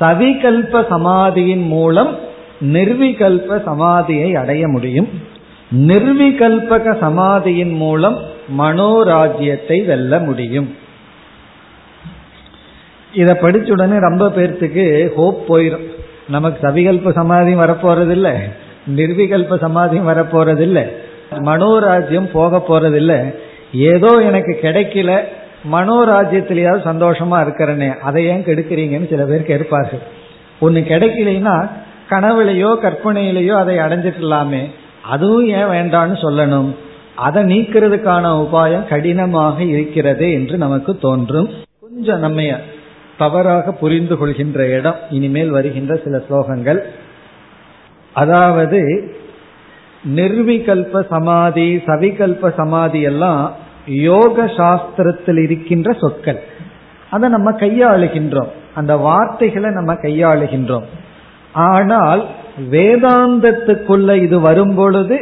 சவிகல்ப 0.00 0.88
சமாதியின் 0.88 1.66
மூலம் 1.66 2.18
நிர்விகல்ப 2.60 3.62
சமாதியை 3.66 4.34
அடைய 4.34 4.68
முடியும். 4.68 5.08
நிர்விகல்பக 5.76 6.98
சமாதியின் 6.98 7.72
மூலம் 7.72 8.18
மனோராஜ்யத்தை 8.58 9.86
வெல்ல 9.86 10.18
முடியும். 10.18 10.74
இத 13.18 13.38
படிச்ச 13.42 13.70
உடனே 13.70 13.98
ரொம்ப 13.98 14.28
பேர்த்துக்கு 14.28 15.14
ஹோப் 15.14 15.44
போயிடும் 15.48 15.86
நமக்கு 16.28 16.68
சவிகல்ப 16.68 17.12
சமாதியும் 17.12 17.62
வரப்போறது 17.62 18.10
இல்ல 18.10 18.28
நிர்விகல்ப 18.96 19.58
சமாதியும் 19.58 20.08
வரப்போறது 20.08 20.60
இல்ல 20.60 20.88
மனோராஜ்யம் 21.44 22.30
போக 22.32 22.62
போறதில்ல. 22.68 23.34
ஏதோ 23.74 24.10
எனக்கு 24.20 24.58
கிடைக்கல. 24.62 25.10
மனோராஜ்யத்திலேயாவது 25.72 26.84
சந்தோஷமா 26.84 27.38
இருக்கிறனே. 27.44 27.98
அதை 27.98 28.26
ஏன் 28.26 28.44
கெடுக்கிறீங்கன்னு 28.44 29.08
சில 29.08 29.24
பேர் 29.24 29.42
கேட்பார்கள். 29.42 29.98
ஒன்னு 30.60 30.80
கிடைக்கலைன்னா 30.80 31.56
கனவுலையோ 32.10 32.70
கற்பனையிலையோ 32.82 33.54
அதை 33.56 33.76
அடைஞ்சிடலாமே. 33.76 34.62
அதுவும் 35.02 35.46
ஏன் 35.46 35.70
வேண்டான்னு 35.74 36.16
சொல்லணும். 36.22 36.74
அதை 37.14 37.42
நீக்கிறதுக்கான 37.42 38.24
உபாயம் 38.42 38.88
கடினமாக 38.88 39.62
இருக்கிறது 39.62 40.32
என்று 40.32 40.56
நமக்கு 40.56 40.98
தோன்றும். 40.98 41.48
கொஞ்சம் 41.80 42.18
நம்ம 42.18 42.42
தவறாக 43.18 43.72
புரிந்து 43.72 44.16
கொள்கின்ற 44.16 44.66
இடம் 44.68 44.98
இனிமேல் 45.10 45.50
வருகின்ற 45.50 46.00
சில 46.04 46.22
ஸ்லோகங்கள். 46.28 46.80
அதாவது 48.12 48.80
நிர்விகல்ப 50.14 51.06
சமாதி 51.08 51.76
சவிகல்ப 51.86 52.52
சமாதி 52.56 53.00
எல்லாம் 53.00 53.54
யோக 53.86 54.44
சாஸ்திரத்தில் 54.44 55.42
இருக்கின்ற 55.42 55.92
சொற்கள். 55.92 56.40
அதை 57.10 57.30
நம்ம 57.30 57.50
கையாளுகின்றோம். 57.50 58.52
அந்த 58.74 58.96
வார்த்தைகளை 58.96 59.70
நம்ம 59.70 59.92
கையாளுகின்றோம். 59.94 60.86
ஆனால் 61.52 62.26
வேதாந்தத்துக்குள்ள 62.70 64.14
இது 64.22 64.40
வரும் 64.40 64.74
பொழுது 64.74 65.16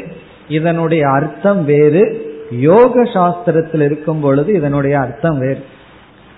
இதனுடைய 0.49 1.09
அர்த்தம் 1.09 1.65
வேறு 1.65 2.03
யோக 2.51 3.03
சாஸ்திரத்தில் 3.03 3.83
இருக்கும் 3.83 4.21
பொழுது 4.21 4.55
இதனுடைய 4.55 4.99
அர்த்தம் 4.99 5.39
வேறு. 5.39 5.63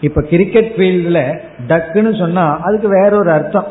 இப்ப 0.01 0.23
கிரிக்கெட் 0.23 0.73
ஃபீல்டுல 0.77 1.41
டக்குன்னு 1.69 2.19
சொன்னா 2.19 2.59
அதுக்கு 2.63 2.89
வேற 2.89 3.17
ஒரு 3.17 3.31
அர்த்தம். 3.31 3.67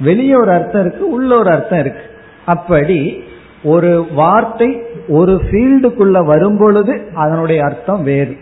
வெளியே 0.00 0.34
ஒரு 0.34 0.50
அர்த்தம் 0.50 0.80
இருக்கு 0.80 1.10
உள்ள 1.10 1.38
ஒரு 1.38 1.50
அர்த்தம் 1.50 1.78
இருக்கு. 1.78 2.00
அப்படி 2.46 3.24
ஒரு 3.62 4.06
வார்த்தை 4.14 4.82
ஒரு 5.08 5.40
ஃபீல்டுக்குள்ள 5.50 6.24
வரும் 6.24 6.58
பொழுது 6.58 7.06
அதனுடைய 7.14 7.64
அர்த்தம் 7.64 8.02
வேறு. 8.02 8.36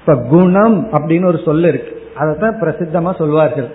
இப்ப 0.00 0.16
குணம் 0.28 0.92
அப்படின்னு 0.92 1.26
ஒரு 1.26 1.40
சொல் 1.44 1.64
இருக்கு. 1.64 2.02
அதைத்தான் 2.14 2.60
பிரசித்தமா 2.60 3.16
சொல்வார்கள். 3.16 3.68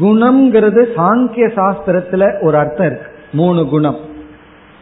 குணம்ங்கிறது 0.00 0.84
சாங்கிய 0.96 1.50
சாஸ்திரத்துல 1.56 2.44
ஒரு 2.44 2.56
அர்த்தம் 2.56 2.86
இருக்கு. 2.86 3.06
மூணு 3.32 3.66
குணம். 3.66 3.96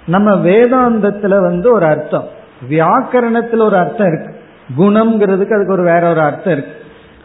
நம்ம 0.07 0.35
வேதாந்தத்துல 0.35 1.40
வந்து 1.40 1.73
ஒரு 1.73 1.87
அர்த்தம். 1.87 2.25
வியாக்கரணத்துல 2.71 3.59
ஒரு 3.59 3.77
அர்த்தம் 3.77 4.07
இருக்கு. 4.07 4.37
குணம்ங்கிறதுக்கு 4.79 5.55
அதுக்கு 5.55 5.73
ஒரு 5.73 5.83
வேற 5.83 6.11
ஒரு 6.11 6.21
அர்த்தம் 6.21 6.53
இருக்கு. 6.53 6.83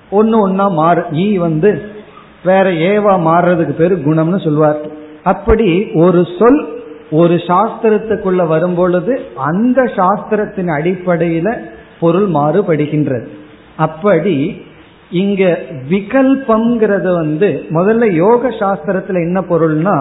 ஒன்னு 0.09 0.35
ஒன்னா 0.47 0.65
மாறு. 0.71 1.01
ஈ 1.11 1.37
வந்து 1.37 1.71
வேற 2.43 2.69
ஏவா 2.91 3.13
மாறுறதுக்கு 3.27 3.73
பேரு 3.73 3.95
குணம்னு 3.95 4.39
சொல்வார். 4.43 4.79
அப்படி 5.23 5.69
ஒரு 6.03 6.21
சொல் 6.39 6.61
ஒரு 7.11 7.35
சாஸ்திரத்துக்குள்ள 7.49 8.41
வரும் 8.47 8.75
பொழுது 8.75 9.13
அந்த 9.35 9.79
சாஸ்திரத்தின் 9.95 10.71
அடிப்படையில 10.77 11.49
பொருள் 11.99 12.27
மாறுபடுகின்றது. 12.29 13.27
அப்படி 13.77 14.63
இங்க 15.11 15.43
விகல்பம்ங்கிறது 15.89 17.11
வந்து 17.13 17.47
முதல்ல 17.69 18.11
யோக 18.13 18.49
சாஸ்திரத்துல 18.49 19.21
என்ன 19.27 19.39
பொருள்னா 19.49 19.95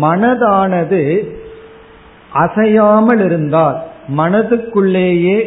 மனதானது 0.00 1.00
அசையாமல் 2.32 3.22
இருந்தால் 3.24 3.78
மனதுக்குள்ளேயே 4.16 5.38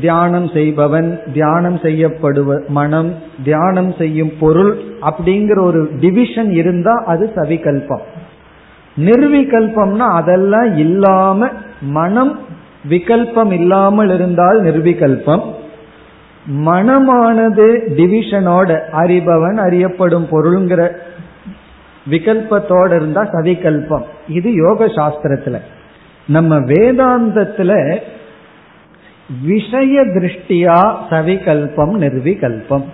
தியானம் 0.00 0.48
செய்பவன் 0.48 1.20
தியானம் 1.32 1.76
செய்யப்படுவ 1.76 2.68
மனம் 2.68 3.14
தியானம் 3.44 3.94
செய்யும் 3.98 4.32
பொருள் 4.40 4.78
அப்படிங்கிற 5.00 5.60
ஒரு 5.60 5.90
டிவிஷன் 6.00 6.50
இருந்தா 6.50 7.02
அது 7.06 7.32
சவிகல்பம். 7.34 8.00
நிர்விகல்பம்னா 8.96 10.06
அதெல்லாம் 10.20 10.76
இல்லாம 10.76 11.48
மனம் 11.80 12.38
விகல்பம் 12.90 13.52
இல்லாமல் 13.52 14.10
இருந்தால் 14.10 14.62
நிர்விகல்பம். 14.62 15.42
மனமானது 16.64 17.66
டிவிஷனோட 17.96 18.80
அறிபவன் 18.92 19.56
அறியப்படும் 19.56 20.26
பொருள்ங்கிற 20.30 20.90
விகல்பத்தோட 22.10 22.86
இருந்தா 22.86 23.22
சவிகல்பம். 23.22 24.02
இது 24.28 24.52
யோக 24.54 24.86
சாஸ்திரத்துல 24.86 25.58
நம்ம 26.26 26.58
வேதாந்தத்துல 26.58 28.00
விஷய 29.42 30.02
திருஷ்டியா 30.02 30.96
சவிகல்பம் 31.10 31.94
நிர்விகல்பம். 32.04 32.84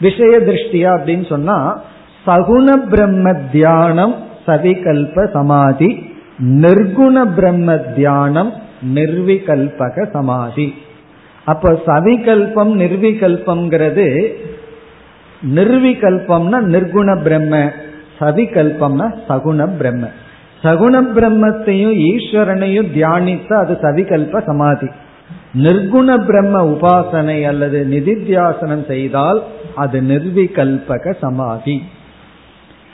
விஷய 0.00 0.38
திருஷ்டியா 0.38 0.90
அப்படின்னு 0.96 1.28
சொன்னா 1.28 1.82
சகுண 2.26 2.66
பிரம்ம 2.90 3.32
தியானம் 3.32 4.14
சவிகல்ப 4.46 5.30
சமாதி 5.30 6.06
நிர்குண 6.38 7.34
பிரம்ம 7.34 7.76
தியானம் 7.76 8.52
நிர்விகல்பக 8.94 10.10
சமாதி. 10.10 10.74
அப்ப 11.44 11.82
சவிகல்பம் 11.86 12.72
நிர்விகல்பம்ங்கிறது 12.82 14.26
நிர்விகல்பம்னா 15.54 16.58
நிர்குண 16.74 17.22
பிரம்ம 17.22 17.72
சவிகல்பம்னா 18.20 19.14
சகுண 19.28 19.76
பிரம்ம. 19.76 20.06
சகுண 20.62 20.94
பிரம்மத்தையும் 21.16 21.94
ஈஸ்வரனையும் 22.10 22.88
தியானித்து 22.96 23.52
அது 23.52 23.78
சவிகல்ப 23.82 24.42
சமாதி. 24.44 24.86
நிர்குண 25.54 26.24
பிரம்ம 26.26 26.64
உபாசனை 26.64 27.46
அல்லது 27.46 27.86
நிதித்தியாசனம் 27.90 28.86
செய்தால் 28.86 29.42
அது 29.74 30.00
நிர்விகல்பக 30.00 31.14
சமாதி. 31.20 31.82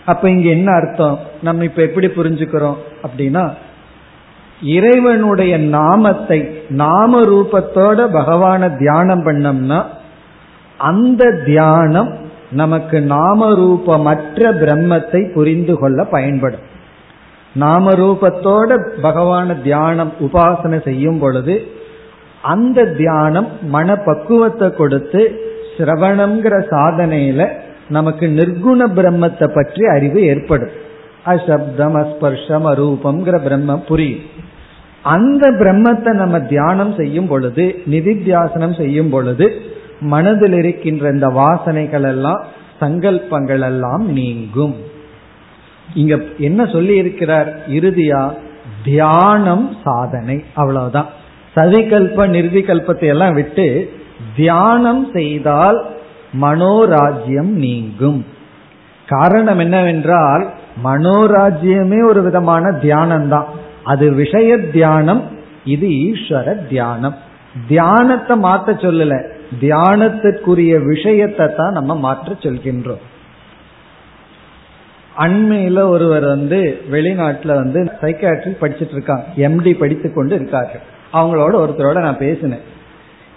அப்ப 0.07 0.31
இங்க 0.31 0.49
என்ன 0.49 0.73
அர்த்தம்? 0.73 1.19
நம்ம 1.43 1.65
இப்ப 1.65 1.83
எப்படி 1.83 2.07
புரிஞ்சுக்கிறோம் 2.07 2.77
அப்படின்னா 3.03 3.53
இறைவனுடைய 4.63 5.59
நாமத்தை 5.59 6.49
நாம 6.69 7.21
ரூபத்தோட 7.21 7.99
பகவான 8.13 8.77
தியானம் 8.77 9.27
பண்ணோம்னா 9.27 9.85
அந்த 10.79 11.43
தியானம் 11.45 12.17
நமக்கு 12.51 13.01
நாம 13.01 13.49
ரூபமற்ற 13.53 14.37
பிரம்மத்தை 14.37 15.33
புரிந்து 15.33 15.79
கொள்ள 15.79 16.05
பயன்படும். 16.05 16.61
நாம 17.55 17.93
ரூபத்தோட 17.93 18.83
பகவான 19.03 19.63
தியானம் 19.63 20.13
உபாசனை 20.21 20.83
செய்யும் 20.85 21.19
பொழுது 21.19 21.71
அந்த 22.43 22.85
தியானம் 22.85 23.49
மன 23.63 23.97
பக்குவத்தை 23.97 24.71
கொடுத்து 24.71 25.41
சிரவணம்ங்கிற 25.79 26.65
சாதனையில 26.71 27.49
நமக்கு 27.89 28.27
நிர்குண 28.27 28.87
பிரம்மத்தை 28.87 29.55
பற்றி 29.55 29.87
அறிவு 29.87 30.23
ஏற்படும். 30.23 30.71
அசப்தம் 31.27 31.97
அஸ்பர்ஷம் 32.03 32.67
அரூபம்ங்கிற 32.73 33.37
பிரம்மம் 33.47 33.87
புரியும். 33.87 34.21
அந்த 35.03 35.51
பிரம்மத்தை 35.51 36.13
நம்ம 36.13 36.41
தியானம் 36.41 36.95
செய்யும் 36.95 37.27
பொழுது 37.27 37.83
நிதித்தியாசனம் 37.91 38.77
செய்யும் 38.77 39.11
பொழுது 39.11 39.53
மனதில் 40.01 40.53
இருக்கின்ற 40.53 41.11
இந்த 41.11 41.27
வாசனைகள் 41.27 42.03
எல்லாம் 42.03 42.45
சங்கல்பங்கள் 42.81 43.61
எல்லாம் 43.61 44.13
நீங்கும். 44.13 44.75
இங்க 45.95 46.23
என்ன 46.39 46.67
சொல்லி 46.67 46.97
இருக்கிறார் 46.97 47.59
இறுதியா 47.69 48.33
தியானம் 48.85 49.77
சாதனை. 49.85 50.45
அவ்வளவுதான். 50.55 51.16
சவிகல்ப 51.57 52.27
நிர்விகல்பத்தை 52.37 53.07
எல்லாம் 53.15 53.35
விட்டு 53.35 53.67
தியானம் 54.37 55.05
செய்தால் 55.13 55.79
மனோராஜ்யம் 56.41 57.53
நீங்கும். 57.65 58.25
காரணம் 59.09 59.59
என்னவென்றால் 59.59 60.45
மனோராஜ்யமே 60.85 62.01
ஒரு 62.09 62.23
விதமான 62.23 62.73
தியானம் 62.73 63.29
தான் 63.29 63.47
அது 63.85 64.07
விஷய 64.15 64.59
தியானம் 64.59 65.23
இது 65.65 65.87
ஈஸ்வர 65.87 66.67
தியானம். 66.69 67.17
தியானத்தை 67.69 68.35
மாத்த 68.47 68.73
சொல்லல. 68.85 69.15
தியானத்திற்குரிய 69.61 70.85
விஷயத்தை 70.85 71.47
தான் 71.55 71.73
நம்ம 71.73 71.95
மாற்ற 71.97 72.37
சொல்கின்றோம். 72.43 73.05
அண்மையில 75.25 75.89
ஒருவர் 75.89 76.25
வந்து 76.25 76.59
வெளிநாட்டுல 76.91 77.55
வந்து 77.55 77.81
சைக்காட்ரி 78.03 78.53
படிச்சுட்டு 78.63 78.95
இருக்காங்க. 78.97 79.25
எம்டி 79.37 79.73
படித்து 79.79 80.13
கொண்டு 80.13 80.35
இருக்கார்கள். 80.35 80.85
அவங்களோட 81.13 81.55
ஒருத்தரோட 81.63 82.01
நான் 82.01 82.19
பேசினேன். 82.19 82.65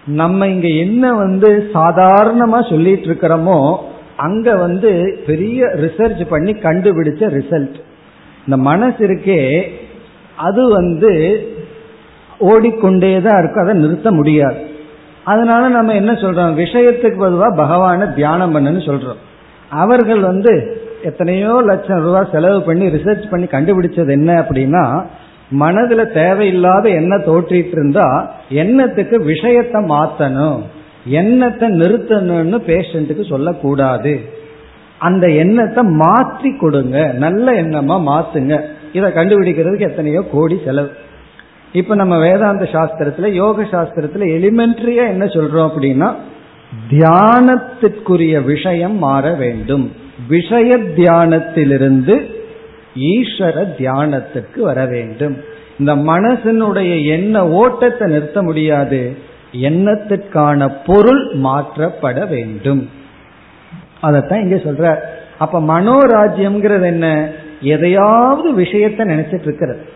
நம்ம 0.05 0.47
இங்க 0.47 0.67
என்ன 0.67 1.13
வந்து 1.13 1.69
சாதாரணமா 1.73 2.69
சொல்லிட்டு 2.69 3.07
இருக்கிறோமோ 3.07 3.77
அங்க 4.15 4.55
வந்து 4.55 5.19
பெரிய 5.27 5.65
ரிசர்ச் 5.65 6.25
பண்ணி 6.29 6.51
கண்டுபிடிச்ச 6.51 7.21
ரிசல்ட் 7.37 7.75
இந்த 8.45 8.57
மனசு 8.57 9.07
இருக்கே 9.07 9.61
அது 10.35 10.69
வந்து 10.69 11.11
ஓடிக்கொண்டே 12.39 13.21
தான் 13.21 13.39
இருக்கும் 13.39 13.63
அதை 13.63 13.75
நிறுத்த 13.75 14.11
முடியாது. 14.11 14.57
அதனால 15.23 15.67
நம்ம 15.67 15.93
என்ன 15.93 16.11
சொல்றோம்? 16.11 16.53
விஷயத்துக்கு 16.53 17.17
பொதுவாக 17.17 17.63
பகவான 17.63 18.13
தியானம் 18.13 18.55
பண்ணுன்னு 18.55 18.81
சொல்றோம். 18.89 19.19
அவர்கள் 19.69 20.19
வந்து 20.19 20.77
எத்தனையோ 21.03 21.61
லட்சம் 21.65 22.03
ரூபாய் 22.03 22.31
செலவு 22.31 22.61
பண்ணி 22.61 22.85
ரிசர்ச் 22.85 23.29
பண்ணி 23.29 23.45
கண்டுபிடிச்சது 23.45 24.09
என்ன 24.09 24.33
அப்படின்னா 24.41 25.05
மனதுல 25.51 26.01
தேவையில்லாத 26.11 26.89
எண்ணம் 26.89 27.27
தோற்றிட்டு 27.27 27.75
இருந்தா 27.77 28.07
எண்ணத்துக்கு 28.49 29.15
விஷயத்தை 29.23 29.79
மாத்தணும் 29.81 30.59
எண்ணத்தை 31.19 31.67
நிறுத்தணும்னு 31.69 32.57
பேஷண்ட்டுக்கு 32.71 33.23
சொல்லக்கூடாது. 33.29 34.19
அந்த 34.97 35.27
எண்ணத்தை 35.27 35.83
மாற்றி 35.83 36.49
கொடுங்க 36.51 36.97
நல்ல 37.13 37.51
எண்ணமா 37.51 37.97
மாத்துங்க. 38.09 38.55
இதை 38.93 39.09
கண்டுபிடிக்கிறதுக்கு 39.09 39.89
எத்தனையோ 39.89 40.21
கோடி 40.31 40.61
செலவு. 40.65 40.89
இப்ப 41.73 41.95
நம்ம 41.95 42.17
வேதாந்த 42.17 42.65
சாஸ்திரத்துல 42.71 43.31
யோக 43.31 43.63
சாஸ்திரத்துல 43.63 44.27
எலிமெண்ட்ரியா 44.37 45.03
என்ன 45.13 45.25
சொல்றோம் 45.25 45.69
அப்படின்னா 45.69 46.09
தியானத்திற்குரிய 46.89 48.43
விஷயம் 48.43 48.97
மாற 48.97 49.33
வேண்டும். 49.33 49.91
விஷய 50.27 50.77
தியானத்திலிருந்து 50.77 52.15
ஈஸ்வர 52.95 53.67
தியானத்துக்கு 53.77 54.59
வர 54.59 54.85
வேண்டும். 54.85 55.37
இந்த 55.79 55.95
மனசனுடைய 55.95 57.05
எண்ண 57.05 57.49
ஓட்டத்தை 57.49 58.11
நிறுத்த 58.11 58.41
முடியாது. 58.41 59.17
எண்ணத்திற்கான 59.53 60.75
பொருள் 60.85 61.35
மாற்றப்பட 61.35 62.27
வேண்டும். 62.27 62.89
அதத்தான் 64.03 64.41
இங்க 64.41 64.55
சொல்ற 64.55 64.97
அப்ப 65.37 65.59
மனோராஜ்யம்ங்கிறது 65.59 66.83
என்ன? 66.83 67.29
எதையாவது 67.61 68.57
விஷயத்த 68.57 69.01
நினைச்சிட்டு 69.05 69.41
இருக்கிறது. 69.41 69.89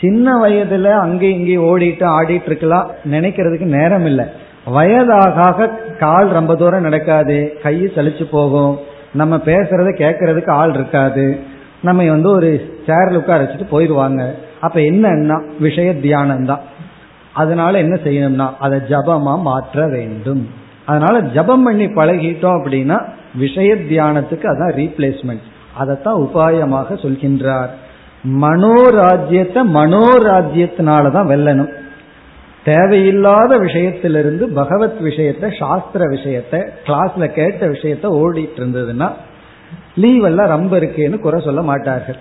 சின்ன 0.00 0.40
வயதுல 0.42 0.90
அங்கே 0.90 1.32
இங்கே 1.32 1.56
ஓடிட்டு 1.56 2.04
ஆடிட்டு 2.04 2.46
இருக்கலாம். 2.46 2.90
நினைக்கிறதுக்கு 3.10 3.64
நேரம் 3.64 4.06
இல்லை. 4.06 4.24
வயதாக 4.64 5.68
கால் 5.98 6.28
ரொம்ப 6.28 6.54
தூரம் 6.54 6.82
நடக்காது. 6.82 7.58
கை 7.62 7.84
சலிச்சு 7.84 8.24
போகும். 8.30 8.78
நம்ம 9.12 9.36
பேசுறத 9.36 9.94
கேட்கறதுக்கு 9.96 10.50
ஆள் 10.50 10.74
இருக்காது. 10.74 11.38
நம்ம 11.82 12.08
வந்து 12.08 12.30
ஒரு 12.30 12.78
சேர்ல 12.86 13.14
உட்கார 13.14 13.42
வச்சுட்டு 13.42 13.74
போயிடுவாங்க. 13.74 14.30
அப்ப 14.60 14.80
என்னன்னா 14.80 15.42
விஷய 15.58 16.00
தியானம் 16.00 16.44
தான் 16.44 16.60
அதனால 17.32 17.78
என்ன 17.78 18.00
செய்யணும்னா 18.04 18.50
அதை 18.58 18.78
ஜபமா 18.78 19.40
மாற்ற 19.40 19.86
வேண்டும். 19.86 20.50
அதனால 20.84 21.20
ஜபம் 21.20 21.62
பண்ணி 21.62 21.86
பழகிட்டோம் 21.86 22.62
அப்படின்னா 22.62 23.04
விஷய 23.34 23.74
தியானத்துக்கு 23.74 24.46
அதான் 24.46 24.74
ரீப்ளேஸ்மெண்ட் 24.76 25.40
அதைத்தான் 25.74 26.20
உபாயமாக 26.20 26.94
சொல்கின்றார். 27.02 27.68
மனோராஜ்யத்தை 28.40 29.62
மனோராஜ்யத்தினாலதான் 29.74 31.28
வெல்லணும். 31.32 31.84
தேவையில்லாத 32.64 33.58
விஷயத்திலிருந்து 33.58 34.42
பகவத் 34.42 34.98
விஷயத்த 35.02 35.58
சாஸ்திர 35.58 36.04
விஷயத்த 36.04 36.68
கிளாஸ்ல 36.86 37.26
கேட்ட 37.26 37.66
விஷயத்த 37.66 38.04
ஓடிட்டு 38.04 38.56
இருந்ததுன்னா 38.56 39.10
லீவ் 39.94 40.24
எல்லாம் 40.24 40.48
ரொம்ப 40.48 40.78
இருக்கேன்னு 40.78 41.18
குறை 41.18 41.40
சொல்ல 41.44 41.62
மாட்டார்கள். 41.62 42.16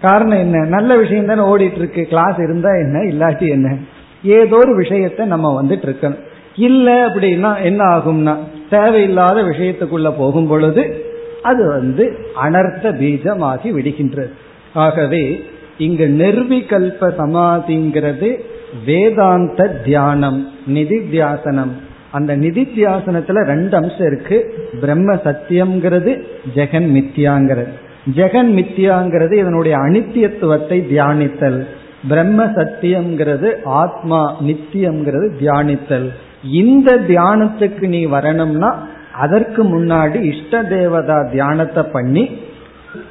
காரணம் 0.00 0.38
என்ன? 0.38 0.66
நல்ல 0.66 0.96
விஷயம் 0.96 1.26
தானே 1.26 1.40
ஓடிட்டு 1.40 1.76
இருக்கு 1.76 2.02
கிளாஸ் 2.02 2.38
இருந்தா 2.38 2.68
என்ன? 2.74 2.98
இல்லாட்டி 2.98 3.48
என்ன? 3.48 3.76
ஏதோ 4.22 4.56
ஒரு 4.56 4.78
விஷயத்த 4.78 5.24
நம்ம 5.24 5.62
வந்துட்டு 5.62 5.86
இருக்கணும் 5.86 6.22
இல்ல 6.56 7.06
அப்படின்னா 7.08 7.62
என்ன 7.62 7.84
ஆகும்னா 7.84 8.34
தேவையில்லாத 8.70 9.42
விஷயத்துக்குள்ள 9.42 10.12
போகும் 10.16 10.46
பொழுது 10.46 11.12
அது 11.42 11.68
வந்து 11.68 12.04
அனர்த்த 12.42 12.92
பீஜமாகி 13.00 13.68
விடுகின்றது. 13.76 14.30
ஆகவே 14.74 15.44
இங்கு 15.78 16.06
நிர்விகல்ப 16.18 17.00
சமாதிங்கிறது 17.00 18.40
வேதாந்த 18.84 19.68
தியானம் 19.84 20.52
நிதித்தியாசனம். 20.66 21.72
அந்த 22.14 22.36
நிதித்தியாசனத்துல 22.36 23.44
ரெண்டு 23.52 23.76
அம்சம் 23.76 24.06
இருக்கு. 24.06 24.38
பிரம்ம 24.80 25.14
சத்தியம்ங்கிறது 25.14 26.12
ஜெகன் 26.54 26.88
மித்யாங்கிறது. 26.96 27.72
ஜெகன் 28.16 28.50
மித்யாங்கிறது 28.58 29.34
இதனுடைய 29.42 29.76
அனித்தியத்துவத்தை 29.78 30.78
தியானித்தல். 30.90 31.60
பிரம்ம 32.08 32.44
சத்தியம்ங்கிறது 32.58 33.50
ஆத்மா 33.64 34.20
நித்தியம்ங்கிறது 34.42 35.28
தியானித்தல். 35.40 36.08
இந்த 36.62 36.96
தியானத்துக்கு 37.08 37.84
நீ 37.88 38.04
வரணும்னா 38.16 38.70
அதற்கு 39.24 39.62
முன்னாடி 39.64 40.18
இஷ்ட 40.32 40.62
தேவதா 40.62 41.18
தியானத்தை 41.32 41.82
பண்ணி 41.92 42.24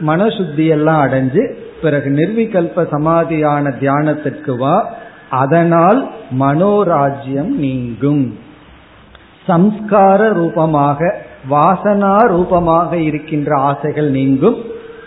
மனசுத்தி 0.08 0.66
எல்லாம் 0.68 1.02
அடைஞ்சு 1.06 1.42
பிறகு 1.82 2.10
நிர்விகல்ப 2.10 2.86
சமாதியான 2.92 3.74
தியானத்திற்கு 3.82 4.54
வா. 4.58 4.76
அதனால் 5.30 6.00
மனோராஜ்யம் 6.40 7.54
நீங்கும். 7.66 8.24
சம்ஸ்கார 9.48 10.34
ரூபமாக 10.34 11.00
வாசனா 11.50 12.28
ரூபமாக 12.28 12.98
இருக்கின்ற 12.98 13.58
ஆசைகள் 13.60 14.10
நீங்கும். 14.10 14.58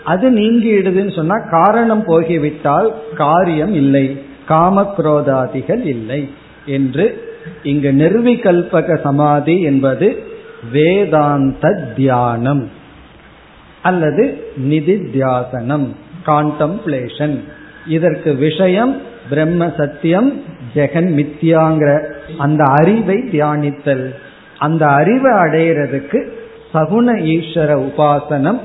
அது 0.04 0.30
நீங்கிடுதுன்னு 0.30 1.16
சொன்னா 1.16 1.36
காரணம் 1.50 2.04
போகிவிட்டால் 2.04 2.94
காரியம் 3.14 3.74
இல்லை 3.74 4.20
காமக்ரோதாதிகள் 4.48 5.84
இல்லை 5.84 6.30
என்று 6.66 7.06
இங்கு 7.62 7.90
நிர்விகல்பக 7.92 9.00
சமாதி 9.02 9.60
என்பது 9.60 10.22
வேதாந்த 10.72 11.92
தியானம் 11.96 12.70
அல்லது 13.82 14.24
நிதித்தியாசனம் 14.68 15.86
கான்டம்ப்ளேஷன் 16.26 17.36
இதற்கு 17.86 18.34
விஷயம் 18.34 18.96
பிரம்ம 19.28 19.72
சத்தியம் 19.76 20.42
ஜெகன் 20.74 21.10
மித்தியாங்கிற 21.18 21.90
அந்த 22.38 22.64
அறிவை 22.64 23.16
தியானித்தல். 23.32 24.06
அந்த 24.58 24.86
அறிவை 24.86 25.32
அடையிறதுக்கு 25.32 26.28
சகுண 26.74 27.14
ஈஸ்வர 27.14 27.88
உபாசனம் 27.88 28.60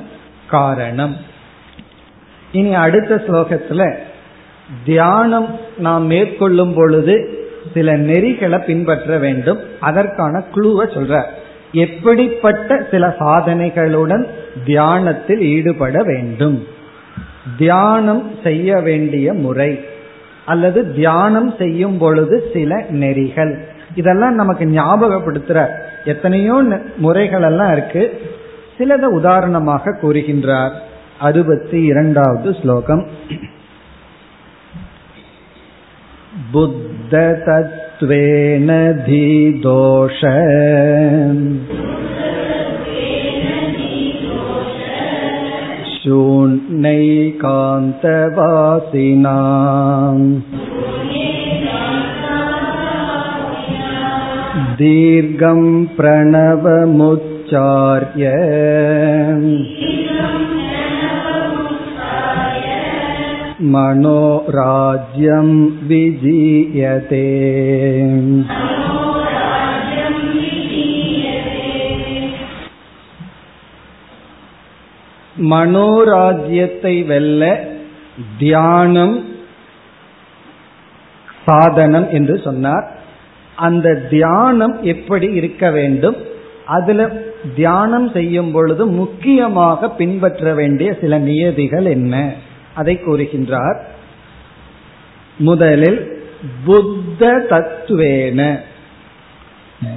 காரணம். 0.48 1.18
இனி 2.52 2.74
அடுத்த 2.74 3.16
ஸ்லோகத்துல 3.16 3.96
தியானம் 4.86 5.60
நாம் 5.78 6.06
மேற்கொள்ளும் 6.06 6.74
பொழுது 6.74 7.46
சில 7.74 7.98
நெறிகளை 7.98 8.64
பின்பற்ற 8.64 9.18
வேண்டும். 9.18 9.60
அதற்கான 9.80 10.42
குழுவை 10.42 10.88
சொல்ற. 10.88 11.24
எப்படிப்பட்ட 11.72 12.88
சில 12.92 13.16
சாதனைகளுடன் 13.20 14.26
தியானத்தில் 14.66 15.42
ஈடுபட 15.42 16.04
வேண்டும்? 16.04 16.68
தியானம் 17.58 18.32
செய்ய 18.44 18.78
வேண்டிய 18.78 19.34
முறை 19.34 19.86
அல்லது 20.46 20.94
தியானம் 20.94 21.54
செய்யும் 21.58 21.98
பொழுது 21.98 22.50
சில 22.54 22.86
நெறிகள். 22.89 23.71
இதெல்லாம் 23.95 24.35
நமக்கு 24.35 24.64
ஞாபகப்படுத்துற 24.73 25.59
எத்தனையோ 26.05 26.57
முறைகள் 26.97 27.43
எல்லாம் 27.43 27.73
இருக்கு 27.73 28.03
சிலத 28.77 29.07
உதாரணமாக 29.11 29.97
கூறுகின்றார் 30.03 30.75
அறுபத்தி 31.21 31.79
இரண்டாவது 31.85 32.49
ஸ்லோகம் 32.61 33.05
புத்த 36.53 37.14
தத்வேன 37.47 38.71
தீதோஷ 39.07 40.21
शून्यैकान्तवासिनाम् 48.67 50.27
दीर्घं 54.79 55.62
प्रणवमुच्चार्य 55.97 56.67
मनोराज्यं 64.19 65.49
विजीयते 65.89 67.25
மனோராஜ்யத்தை 75.51 76.93
வெல்ல 77.07 77.43
தியானம் 78.39 79.17
சாதனம் 81.45 82.07
என்று 82.11 82.37
சொன்னார் 82.39 82.87
அந்த 83.62 83.95
தியானம் 83.95 84.84
எப்படி 84.84 85.28
இருக்க 85.28 85.72
வேண்டும் 85.72 86.16
அதுல 86.66 87.09
தியானம் 87.55 88.09
செய்யும் 88.09 88.51
பொழுது 88.51 88.88
முக்கியமாக 88.88 89.89
பின்பற்ற 89.89 90.53
வேண்டிய 90.53 90.97
சில 91.01 91.18
நியதிகள் 91.18 91.86
என்ன? 91.86 92.34
அதை 92.74 92.99
கூறுகின்றார். 93.05 93.80
முதலில் 95.38 96.24
புத்த 96.66 97.45
தத்துவேன. 97.49 98.57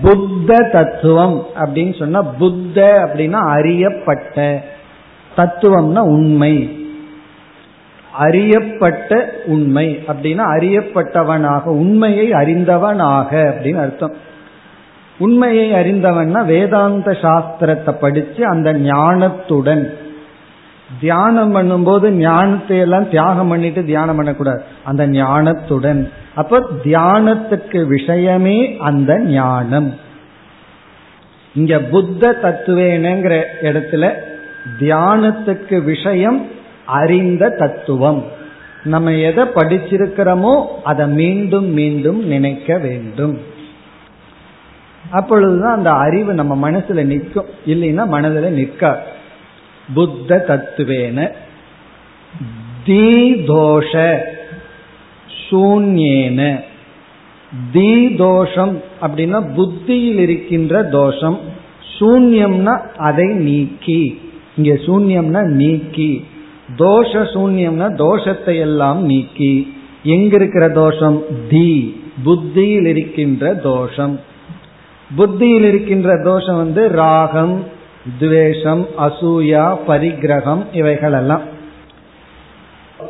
புத்த 0.02 0.68
தத்துவம் 0.72 1.46
அப்படின்னு 1.54 1.98
சொன்னா 1.98 2.22
புத்த 2.22 2.82
அப்படின்னா 3.04 3.48
அறியப்பட்ட 3.56 4.64
தத்துவம்னா 5.36 5.98
உண்மை. 5.98 6.83
அறியப்பட்ட 8.18 9.34
உண்மை. 9.46 10.04
அப்படின்னா 10.06 10.44
அறியப்பட்டவனாக 10.58 11.62
உண்மையை 11.62 12.30
அறிந்தவனாக 12.30 13.30
அப்படின்னு 13.32 13.76
அர்த்தம். 13.76 14.14
உண்மையை 15.18 15.72
அறிந்தவன்னா 15.72 16.44
வேதாந்த 16.44 17.10
சாஸ்திரத்தை 17.10 17.92
படிச்சு 17.92 18.46
அந்த 18.46 18.72
ஞானத்துடன் 18.72 19.92
தியானம் 21.00 21.54
பண்ணும்போது 21.56 22.10
ஞானத்தை 22.10 22.78
எல்லாம் 22.78 23.08
தியாகம் 23.08 23.48
பண்ணிட்டு 23.48 23.84
தியானம் 23.84 24.16
பண்ணக்கூடாது. 24.16 24.62
அந்த 24.84 25.06
ஞானத்துடன். 25.06 26.08
அப்ப 26.34 26.60
தியானத்துக்கு 26.84 27.86
விஷயமே 27.86 28.76
அந்த 28.78 29.18
ஞானம். 29.18 29.94
இங்க 31.54 31.78
புத்த 31.78 32.38
தத்துவேனங்கிற 32.42 33.42
இடத்துல 33.62 34.12
தியானத்துக்கு 34.80 35.84
விஷயம் 35.84 36.53
அறிந்த 36.86 37.48
தத்துவம். 37.48 38.24
நம்ம 38.84 39.12
எதை 39.12 39.44
படிச்சிருக்கிறோமோ 39.44 40.66
அதை 40.84 41.08
மீண்டும் 41.08 41.64
மீண்டும் 41.64 42.26
நினைக்க 42.26 42.78
வேண்டும். 42.78 43.38
அப்பொழுதுதான் 45.10 45.76
அந்த 45.76 45.92
அறிவு 45.92 46.34
நம்ம 46.34 46.70
மனசுல 46.70 47.04
நிற்கும். 47.04 47.46
இல்லைன்னா 47.66 48.06
மனதில் 48.06 48.52
நிற்காது. 48.52 49.00
புத்த 49.94 50.44
தத்துவேன 50.48 51.32
தீதோஷ 52.86 54.18
சூன்யேன. 55.50 56.60
தீதோஷம் 57.72 58.82
அப்படின்னா 59.02 59.54
புத்தியில் 59.54 60.18
இருக்கின்ற 60.18 60.82
தோஷம். 60.82 61.38
சூன்யம்னா 62.00 62.80
அதை 62.96 63.26
நீக்கி. 63.26 64.32
இங்க 64.56 64.74
சூன்யம்னா 64.74 65.42
நீக்கி. 65.42 66.26
தோஷ 66.76 67.12
சூன்யம்னா 67.12 67.94
தோஷத்தை 67.94 68.58
எல்லாம் 68.58 69.04
நீக்கி. 69.04 69.76
எங்கிருக்கிற 70.04 70.72
தோஷம்? 70.72 71.22
தி. 71.48 72.00
புத்தியில் 72.24 72.86
இருக்கின்ற 72.86 73.54
தோஷம். 73.54 74.20
புத்தியில் 75.16 75.64
இருக்கின்ற 75.64 76.22
தோஷம் 76.24 76.56
வந்து 76.56 76.88
ராகம் 76.88 77.64
துவேஷம் 78.18 78.86
அசூயா 78.98 79.78
பரிகிரகம் 79.88 80.64
இவைகள் 80.72 81.12
எல்லாம் 81.12 81.40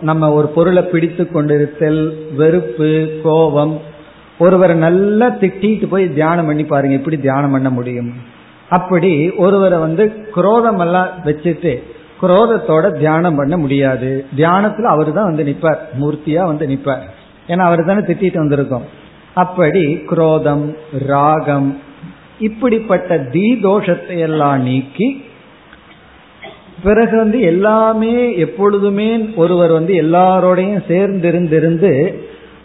நம்ம 0.01 0.33
ஒரு 0.33 0.47
பொருளை 0.47 0.83
பிடித்து 0.83 1.25
கொண்டிருத்தல் 1.25 2.13
வெறுப்பு 2.37 3.21
கோபம் 3.23 3.81
ஒருவரை 4.39 4.77
நல்லா 4.77 5.27
திட்டிட்டு 5.27 5.87
போய் 5.87 6.13
தியானம் 6.13 6.47
பண்ணி 6.47 6.65
பாருங்க 6.65 6.97
எப்படி 6.97 7.19
தியானம் 7.19 7.51
பண்ண 7.51 7.71
முடியும். 7.71 8.13
அப்படி 8.69 9.31
ஒருவரை 9.31 9.79
வந்து 9.79 10.13
குரோதம் 10.31 10.79
எல்லாம் 10.79 11.09
வச்சுட்டு 11.25 11.83
குரோதத்தோட 12.25 12.99
தியானம் 12.99 13.37
பண்ண 13.37 13.57
முடியாது. 13.57 14.11
தியானத்துல 14.37 14.93
அவரு 14.95 15.13
தான் 15.13 15.31
வந்து 15.31 15.45
நிற்பார் 15.45 15.81
மூர்த்தியா 16.01 16.45
வந்து 16.45 16.67
நிற்பார் 16.67 17.05
ஏன்னா 17.49 17.65
அவர் 17.69 17.85
தானே 17.85 18.05
திட்டிட்டு 18.11 18.43
வந்திருக்கோம். 18.43 18.87
அப்படி 19.35 19.85
குரோதம் 20.11 20.67
ராகம் 21.07 21.69
இப்படிப்பட்ட 22.39 23.17
தீதோஷத்தை 23.35 24.17
எல்லாம் 24.19 24.63
நீக்கி 24.63 25.09
பிறகு 26.83 27.17
வந்து 27.17 27.41
எல்லாமே 27.41 28.15
எப்பொழுதுமே 28.37 29.11
ஒருவர் 29.37 29.73
வந்து 29.73 29.93
எல்லாரோடையும் 30.03 30.83
சேர்ந்து 30.89 31.31
இருந்திருந்து 31.31 31.93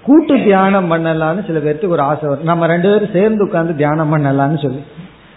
கூட்டு 0.03 0.36
தியானம் 0.43 0.89
பண்ணலாம்னு 0.91 1.45
சில 1.47 1.60
பேருக்கு 1.60 1.89
ஒரு 1.89 2.01
ஆசை 2.01 2.30
வரும். 2.30 2.43
நம்ம 2.43 2.68
ரெண்டு 2.68 2.89
பேரும் 2.89 3.14
சேர்ந்து 3.14 3.45
உட்கார்ந்து 3.45 3.76
தியானம் 3.76 4.12
பண்ணலாம்னு 4.14 4.62
சொல்லி. 4.62 4.82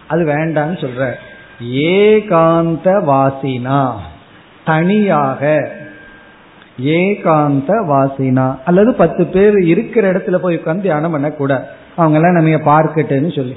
அது 0.06 0.22
வேண்டாம்னு 0.24 0.78
சொல்ற 0.84 1.12
ஏகாந்த 1.90 2.88
வாசினா 3.10 3.82
தனியாக 4.64 5.70
ஏகாந்த 6.80 7.68
வாசினா 7.68 8.58
அல்லது 8.64 8.94
பத்து 8.94 9.26
பேர் 9.26 9.58
இருக்கிற 9.58 10.12
இடத்துல 10.12 10.36
போய் 10.36 10.60
உட்காந்து 10.64 10.80
தியானம் 10.80 11.10
பண்ணக்கூடாது 11.10 11.64
அவங்க 11.96 12.18
எல்லாம் 12.18 12.44
நம்ம 12.44 12.78
பார்க்கட்டுன்னு 12.78 13.36
சொல்லி. 13.36 13.56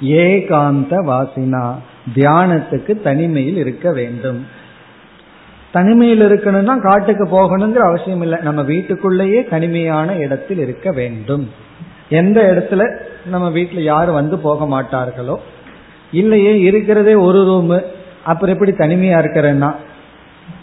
ஏகாந்த 0.00 0.94
வாசினா 1.10 1.74
தியானத்துக்கு 2.14 3.02
தனிமையில் 3.02 3.56
இருக்க 3.56 3.92
வேண்டும். 3.92 4.46
தனிமையில் 5.72 6.20
இருக்கணும்னா 6.20 6.80
காட்டுக்கு 6.80 7.24
போகணுங்கிற 7.24 7.78
அவசியம் 7.78 8.22
இல்லை. 8.22 8.38
நம்ம 8.42 8.62
வீட்டுக்குள்ளேயே 8.62 9.44
தனிமையான 9.44 10.14
இடத்தில் 10.14 10.58
இருக்க 10.58 10.92
வேண்டும். 10.92 11.50
எந்த 12.08 12.40
இடத்துல 12.42 12.98
நம்ம 13.24 13.50
வீட்டில் 13.50 13.82
யாரும் 13.82 14.14
வந்து 14.14 14.38
போக 14.38 14.64
மாட்டார்களோ 14.64 15.36
இல்லையே 16.12 16.60
இருக்கிறதே 16.60 17.14
ஒரு 17.14 17.38
ரூமு 17.38 17.84
அப்புறம் 18.24 18.54
எப்படி 18.54 18.72
தனிமையா 18.72 19.18
இருக்கிறேன்னா 19.22 19.70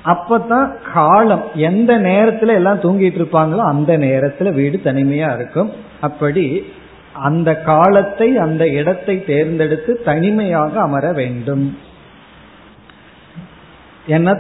அப்பதான் 0.05 0.67
காலம் 0.93 1.43
எந்த 1.53 1.99
நேரத்துல 1.99 2.53
எல்லாம் 2.53 2.79
தூங்கிட்டு 2.79 3.19
இருப்பாங்களோ 3.19 3.57
அந்த 3.57 3.97
நேரத்துல 3.97 4.53
வீடு 4.53 4.81
தனிமையா 4.83 5.33
இருக்கும். 5.35 5.71
அப்படி 6.01 6.63
அந்த 7.13 7.49
காலத்தை 7.61 8.37
அந்த 8.37 8.67
இடத்தை 8.67 9.23
தேர்ந்தெடுத்து 9.23 10.01
தனிமையாக 10.05 10.81
அமர 10.81 11.11
வேண்டும். 11.11 11.77
என்ன 14.07 14.37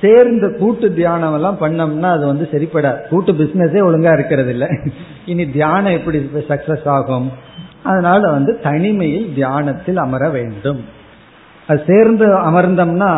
சேர்ந்து 0.00 0.56
கூட்டு 0.58 0.94
தியானம் 0.94 1.34
எல்லாம் 1.34 1.58
பண்ணோம்னா 1.60 2.10
அது 2.10 2.26
வந்து 2.26 2.48
சரிப்படாது. 2.52 3.08
கூட்டு 3.08 3.32
பிசினஸே 3.32 3.80
ஒழுங்கா 3.88 4.12
இருக்கிறது 4.12 4.50
இல்லை 4.50 4.68
இனி 5.24 5.50
தியானம் 5.50 5.92
எப்படி 5.92 6.18
சக்சஸ் 6.48 6.88
ஆகும்? 6.88 7.32
அதனால 7.82 8.30
வந்து 8.30 8.58
தனிமையில் 8.62 9.34
தியானத்தில் 9.34 9.96
அமர 9.96 10.28
வேண்டும். 10.28 10.80
அது 11.70 11.82
சேர்ந்து 11.86 12.26
அமர்ந்தோம்னா 12.26 13.12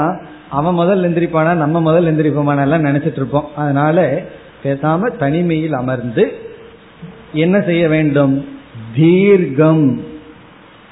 அவன் 0.50 0.74
முதல் 0.74 1.02
எந்திரிப்பானா 1.02 1.54
நம்ம 1.54 1.80
முதல் 1.80 2.04
எந்திரிப்போமான 2.04 2.60
எல்லாம் 2.60 2.84
நினைச்சிட்டு 2.84 3.18
இருப்போம். 3.20 3.48
அதனால 3.56 4.20
பேசாம 4.64 5.16
தனிமையில் 5.16 5.72
அமர்ந்து 5.72 6.32
என்ன 7.32 7.60
செய்ய 7.60 7.88
வேண்டும்? 7.88 8.34
தீர்க்கம். 8.96 10.04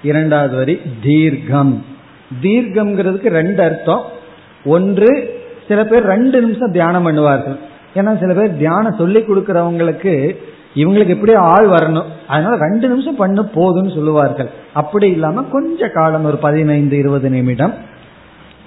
இரண்டாவது 0.02 0.56
வரி 0.56 0.80
தீர்க்கம். 1.02 1.84
தீர்க்கம்ங்கிறதுக்கு 2.42 3.28
ரெண்டு 3.28 3.62
அர்த்தம். 3.62 4.04
ஒன்று 4.64 5.11
சில 5.68 5.84
பேர் 5.84 6.02
ரெண்டு 6.02 6.40
நிமிஷம் 6.40 6.72
தியானம் 6.72 7.06
பண்ணுவார்கள். 7.06 7.58
ஏன்னா 7.94 8.20
சில 8.20 8.32
பேர் 8.34 8.56
தியானம் 8.56 8.98
சொல்லி 8.98 9.20
கொடுக்கறவங்களுக்கு 9.20 10.36
இவங்களுக்கு 10.75 11.07
எப்படி 11.07 11.35
ஆள் 11.35 11.68
வரணும். 11.68 12.05
அதனால 12.29 12.57
ரெண்டு 12.57 12.89
நிமிஷம் 12.89 13.16
பண்ணு 13.16 13.43
போதும்னு 13.43 13.95
சொல்லுவார்கள். 13.95 14.51
அப்படி 14.73 15.11
இல்லாம 15.11 15.43
கொஞ்ச 15.43 15.89
காலம் 15.89 16.25
ஒரு 16.25 16.37
பதினைந்து 16.37 16.99
இருபது 16.99 17.31
நிமிடம் 17.31 17.75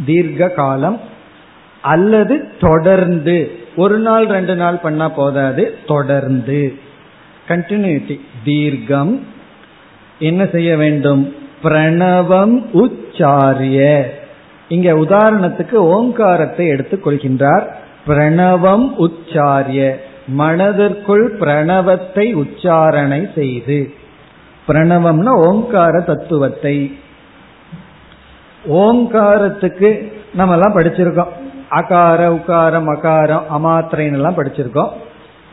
தீர்க்க 0.05 0.49
காலம் 0.49 0.99
அல்லது 1.81 2.47
தொடர்ந்து. 2.59 3.51
ஒரு 3.75 3.99
நாள் 3.99 4.25
ரெண்டு 4.25 4.55
நாள் 4.55 4.77
பண்ணா 4.77 5.09
போதாது 5.09 5.77
தொடர்ந்து. 5.85 6.73
கண்டினியூட்டி 7.47 8.19
தீர்க்கம். 8.43 9.27
என்ன 10.19 10.45
செய்ய 10.45 10.77
வேண்டும்? 10.77 11.35
பிரணவம் 11.63 12.65
உச்சாரிய. 12.73 14.03
இங்க 14.67 14.91
உதாரணத்துக்கு 14.91 15.73
ஓங்காரத்தை 15.73 16.67
எடுத்துக் 16.67 17.07
கொள்கின்றார். 17.07 17.67
பிரணவம் 18.07 18.93
உச்சாரிய. 18.99 19.95
மனதிற்குள் 20.27 21.37
பிரணவத்தை 21.37 22.35
உச்சாரணை 22.35 23.33
செய்து. 23.35 23.93
பிரணவம்னா 24.67 25.47
ஓங்கார 25.47 25.99
தத்துவத்தை. 25.99 26.97
ஓங்காரத்துக்கு 28.69 30.13
நம்ம 30.33 30.53
எல்லாம் 30.53 30.77
படிச்சிருக்கோம். 30.77 31.31
அகார 31.69 32.27
உகாரம் 32.27 32.95
அகாரம் 32.95 33.41
அமாத்திரைன்னு 33.49 34.11
எல்லாம் 34.11 34.37
படிச்சிருக்கோம். 34.37 34.89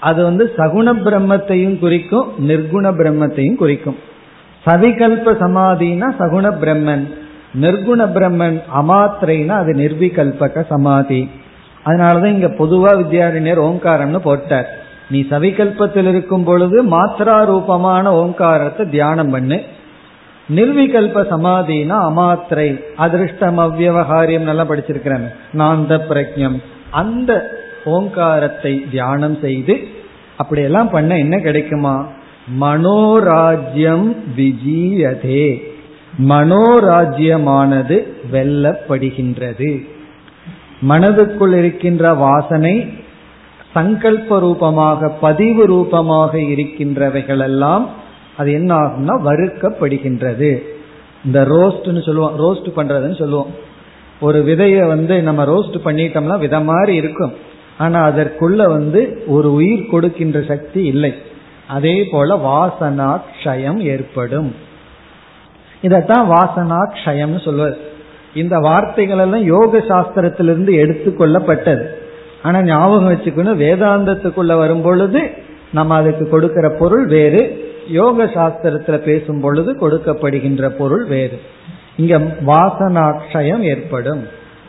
அது 0.01 0.23
வந்து 0.23 0.53
சகுண 0.57 0.93
பிரம்மத்தையும் 0.93 1.79
குறிக்கும் 1.79 2.33
நிர்குண 2.49 2.93
பிரம்மத்தையும் 2.93 3.57
குறிக்கும். 3.57 3.97
சவிகல்ப 4.67 5.33
சமாதினா 5.33 6.11
சகுண 6.19 6.55
பிரம்மன். 6.61 7.15
நிர்குண 7.61 8.07
பிரம்மன் 8.13 8.61
அமாத்திரைனா 8.75 9.49
அது 9.49 9.73
நிர்விகல்பக 9.73 10.67
சமாதி. 10.69 11.31
அதனாலதான் 11.85 12.33
இங்க 12.33 12.47
பொதுவா 12.47 12.91
வித்யாரண்யர் 12.99 13.61
ஓங்காரம்னு 13.69 14.19
போட்டார். 14.19 14.69
நீ 15.11 15.21
சவிகல்பத்தில் 15.21 16.09
இருக்கும் 16.09 16.45
பொழுது 16.45 16.85
மாத்திரா 16.85 17.45
ரூபமான 17.45 18.13
ஓங்காரத்தை 18.13 18.89
தியானம் 18.89 19.31
பண்ணு. 19.31 19.65
நிர்விகல்ப 20.55 21.23
சமாதினா 21.31 21.97
அமாத்திரை 22.11 22.81
அதிருஷ்டம் 22.97 23.59
அவ்வகாரியம் 23.59 24.49
நல்லா 24.51 24.65
படிச்சிருக்கிறேன் 24.65 25.27
நாந்த 25.59 26.01
பிரக்ஞம் 26.09 26.63
அந்த 26.91 27.59
ஓங்காரத்தை 27.85 28.85
தியானம் 28.91 29.39
செய்து 29.41 29.89
அப்படியெல்லாம் 30.37 30.91
பண்ண 30.91 31.19
என்ன 31.19 31.39
கிடைக்குமா? 31.39 32.07
மனோராஜ்யம் 32.61 34.17
விஜீயதே. 34.37 35.63
மனோராஜ்யமானது 36.29 37.97
வெல்லப்படுகின்றது. 38.33 39.87
மனதுக்குள் 40.89 41.55
இருக்கின்ற 41.55 42.15
வாசனை 42.15 42.93
சங்கல்ப 43.75 44.39
ரூபமாக 44.39 45.09
பதிவு 45.09 45.67
ரூபமாக 45.67 46.39
இருக்கின்றவைகளெல்லாம் 46.39 47.87
அது 48.37 48.53
என்ன 48.53 48.75
ஆகும்னா 48.75 49.15
வறுக்கப்படுகின்றது. 49.25 50.63
இந்த 51.25 51.43
ரோஸ்ட்னு 51.45 52.05
சொல்லுவோம் 52.05 52.39
ரோஸ்ட் 52.39 52.79
பண்றதுன்னு 52.79 53.19
சொல்லுவோம். 53.19 53.55
ஒரு 54.21 54.45
விதையை 54.47 54.87
வந்து 54.87 55.23
நம்ம 55.23 55.45
ரோஸ்ட் 55.45 55.77
பண்ணிட்டோம்னா 55.85 56.39
வித 56.39 56.61
மாதிரி 56.61 56.95
இருக்கும். 56.95 57.33
ஆனா 57.79 58.09
அதற்குள்ள 58.09 58.57
வந்து 58.57 59.23
ஒரு 59.27 59.53
உயிர் 59.53 59.87
கொடுக்கின்ற 59.87 60.43
சக்தி 60.43 60.85
இல்லை. 60.85 61.15
அதே 61.67 62.05
போல 62.05 62.37
வாசனா 62.37 63.21
க்ஷயம் 63.43 63.79
ஏற்படும். 63.79 64.55
இதத்தான் 65.83 66.25
வாசனா 66.35 66.91
க்ஷயம்னு 67.05 67.45
சொல்வது 67.45 67.90
இந்த 68.35 68.59
வார்த்தைகள் 68.59 69.19
எல்லாம் 69.19 69.43
யோக 69.43 69.79
சாஸ்திரத்திலிருந்து 69.79 70.73
எடுத்துக்கொள்ளப்பட்டது. 70.83 71.85
ஆனா 72.43 72.63
ஞாபகம் 72.63 73.13
வச்சுக்கணும் 73.13 73.63
வேதாந்தத்துக்குள்ள 73.65 74.57
வரும் 74.57 74.83
பொழுது 74.83 75.31
நம்ம 75.73 75.95
அதுக்கு 75.95 76.29
கொடுக்கிற 76.29 76.71
பொருள் 76.71 77.07
வேறு 77.07 77.73
யோக 77.89 78.25
சாஸ்திரத்துல 78.25 78.97
பேசும் 78.97 79.41
பொழுது 79.41 79.77
கொடுக்கப்படுகின்ற 79.81 80.69
பொருள் 80.69 81.05
வேறு. 81.05 81.41
இங்க 81.97 82.19
வாசனாட்சயம் 82.47 83.61
ஏற்படும். 83.61 84.27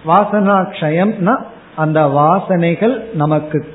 வாசனாட்சயம்னா 0.07 1.36
அந்த 1.76 2.01
வாசனைகள் 2.01 3.14
நமக்கு 3.14 3.66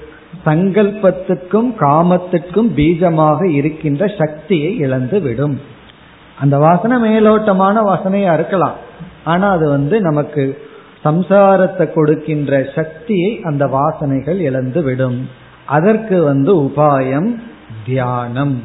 சங்கல்பத்துக்கும் 0.44 1.74
காமத்துக்கும் 1.80 2.68
பீஜமாக 2.76 3.50
இருக்கின்ற 3.50 4.06
சக்தியை 4.18 4.76
இழந்து 4.76 5.20
விடும் 5.20 5.60
அந்த 6.40 6.58
வாசனை 6.58 6.96
மேலோட்டமான 7.02 7.82
வாசனையா 7.82 8.32
இருக்கலாம். 8.34 8.84
ஆனா 9.26 9.46
அது 9.56 9.66
வந்து 9.68 9.96
நமக்கு 10.00 10.44
சம்சாரத்தை 11.04 11.84
கொடுக்கின்ற 11.92 12.52
சக்தியை 12.74 13.30
அந்த 13.42 13.64
வாசனைகள் 13.76 14.38
இழந்து 14.48 14.80
விடும். 14.82 15.18
அதற்கு 15.76 16.16
வந்து 16.30 16.52
உபாயம் 16.60 17.28
தியானம். 17.86 18.56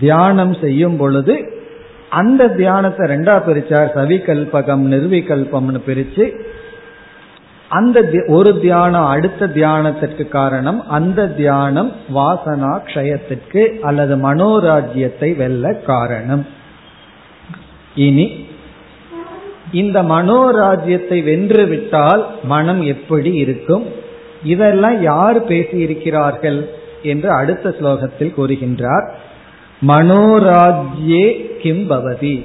தியானம் 0.00 0.54
செய்யும் 0.62 0.96
பொழுது 0.96 1.34
அந்த 2.20 2.42
தியானத்தை 2.60 3.04
ரெண்டா 3.12 3.36
பிரிச்சார். 3.48 3.94
சவிகல்பகம் 3.98 4.84
நிர்விகல்பம்னு 4.94 5.80
பிரிச்சு 5.88 6.26
அந்த 7.68 7.98
ஒரு 8.28 8.50
தியானம் 8.60 9.06
அடுத்த 9.06 9.46
தியானத்திற்கு 9.54 10.24
காரணம் 10.28 10.80
அந்த 10.88 11.20
தியானம் 11.38 11.90
வாசனா 12.14 12.72
க்ஷயத்திற்கு 12.88 13.62
அல்லது 13.80 14.14
மனோராஜ்யத்தை 14.26 15.30
வெல்ல 15.36 15.72
காரணம். 15.86 16.44
இனி 18.06 18.26
இந்த 19.74 20.02
மனோராஜ்யத்தை 20.02 21.18
வென்று 21.22 21.66
விட்டால் 21.66 22.26
மனம் 22.42 22.82
எப்படி 22.82 23.32
இருக்கும்? 23.34 23.84
இதெல்லாம் 24.42 25.02
யார் 25.02 25.38
பேசியிருக்கிறார்கள் 25.48 26.58
என்று 27.02 27.30
அடுத்த 27.30 27.74
ஸ்லோகத்தில் 27.78 28.34
கூறுகின்றார். 28.38 29.06
மனோராஜ்யே 29.86 31.24
கிம் 31.58 31.90
பவதி. 31.90 32.36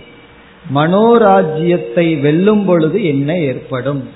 மனோராஜ்யத்தை 0.76 2.22
வெல்லும் 2.22 2.66
பொழுது 2.66 3.06
என்ன 3.06 3.38
ஏற்படும்? 3.38 4.10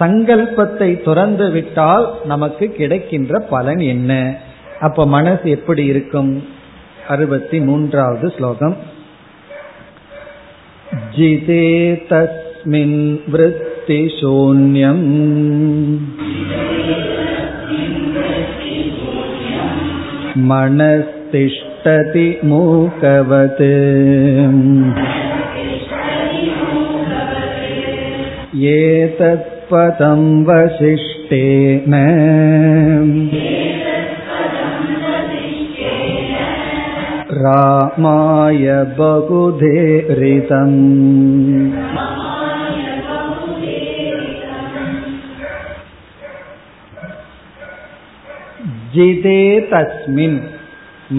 சங்கல்பத்தை 0.00 1.02
துறந்து 1.02 1.50
விட்டால் 1.50 2.06
நமக்கு 2.24 2.66
கிடைக்கின்ற 2.68 3.38
பலன் 3.38 3.78
என்ன? 3.78 4.12
அப்ப 4.80 5.06
மனசு 5.06 5.50
எப்படி 5.50 5.84
இருக்கும்? 5.84 6.48
அறுபத்தி 7.08 7.60
மூன்றாவது 7.60 8.28
ஸ்லோகம். 8.36 8.76
जिते 11.16 11.64
तस्मिन् 12.10 12.96
वृत्तिशून्यम् 13.32 15.02
मनस्तिष्ठति 20.50 22.26
मूकवत् 22.50 23.62
एतत्पदं 28.74 30.22
वसिष्ठेन 30.48 31.94
रामाय 37.43 38.65
बहुधेरितम् 38.97 40.77
ஜிதே 48.93 49.41
தஸ்மின் 49.69 50.37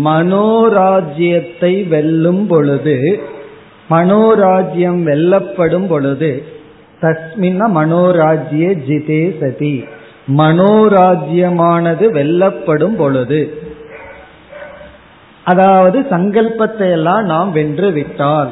மனோராஜ்யத்தை 0.05 1.89
வெல்லும் 1.89 2.47
பொழுது 2.47 2.97
மனோராஜ்யம் 3.91 5.01
வெல்லப்படும் 5.03 5.87
பொழுது 5.87 6.31
தஸ்மின்ன 7.03 7.69
மனோராஜ்ய 7.69 8.67
ஜிதே 8.89 9.23
சதி 9.39 9.75
மனோராஜ்யமானது 10.37 12.07
வெல்லப்படும் 12.13 12.97
பொழுது 12.97 13.41
அதாவது 15.46 15.98
சங்கல்பத்தை 16.10 16.88
எல்லாம் 16.92 17.24
நாம் 17.24 17.52
வென்று 17.52 17.92
விட்டால். 17.92 18.52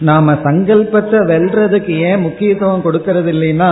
நாம 0.00 0.32
சங்கல்பத்தை 0.32 1.18
வெல்றதுக்கு 1.32 1.94
ஏன் 2.08 2.20
முக்கியத்துவம் 2.20 2.84
கொடுக்கறது 2.84 3.30
இல்லைன்னா 3.34 3.70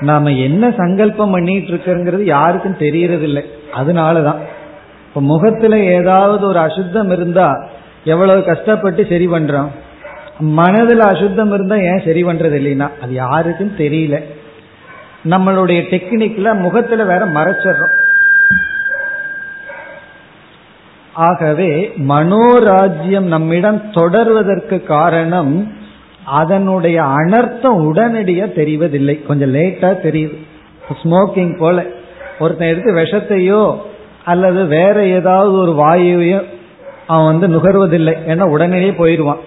நாம 0.00 0.32
என்ன 0.32 0.70
சங்கல்பம் 0.70 1.30
பண்ணிட்டு 1.30 1.70
இருக்கிறோங்கிறது 1.72 2.24
யாருக்கும் 2.24 2.76
தெரியறது 2.76 3.22
இல்லை 3.22 3.44
அதனாலதான். 3.76 4.40
இப்ப 5.08 5.20
முகத்துல 5.20 5.78
ஏதாவது 5.78 6.46
ஒரு 6.46 6.58
அசுத்தம் 6.58 7.10
இருந்தா 7.10 7.68
எவ்வளவு 8.04 8.44
கஷ்டப்பட்டு 8.44 9.06
சரி 9.06 9.26
பண்றோம். 9.26 9.70
மனதில் 10.38 11.00
அசுத்தம் 11.00 11.52
இருந்தா 11.52 11.76
ஏன் 11.76 12.04
சரி 12.04 12.22
பண்றது 12.24 12.58
இல்லைன்னா 12.60 12.88
அது 13.02 13.12
யாருக்கும் 13.14 13.74
தெரியல. 13.78 14.18
நம்மளுடைய 15.28 15.80
டெக்னிக்ல 15.90 16.58
முகத்துல 16.60 17.04
வேற 17.04 17.26
மறைச்சிடுறோம். 17.26 17.96
ஆகவே 21.20 21.92
மனோராஜ்யம் 22.08 23.30
நம்மிடம் 23.34 23.82
தொடர்வதற்கு 23.92 24.82
காரணம் 24.82 25.72
அதனுடைய 26.24 27.02
அனர்த்தம் 27.02 27.80
உடனடியா 27.80 28.46
தெரிவதில்லை. 28.58 29.26
கொஞ்சம் 29.26 29.54
லேட்டா 29.54 29.90
தெரியுது. 30.04 30.36
ஸ்மோக்கிங் 31.02 31.56
போல. 31.56 31.84
ஒருத்தன் 32.38 32.68
எடுத்து 32.68 32.94
விஷத்தையோ 32.94 33.78
அல்லது 34.24 34.66
வேற 34.66 35.04
ஏதாவது 35.06 35.52
ஒரு 35.52 35.72
வாயுவையோ 35.72 36.42
அவன் 37.06 37.38
வந்து 37.38 37.48
நுகர்வதில்லை. 37.48 38.14
ஏன்னா 38.26 38.40
உடனடியே 38.40 38.92
போயிடுவான். 38.92 39.40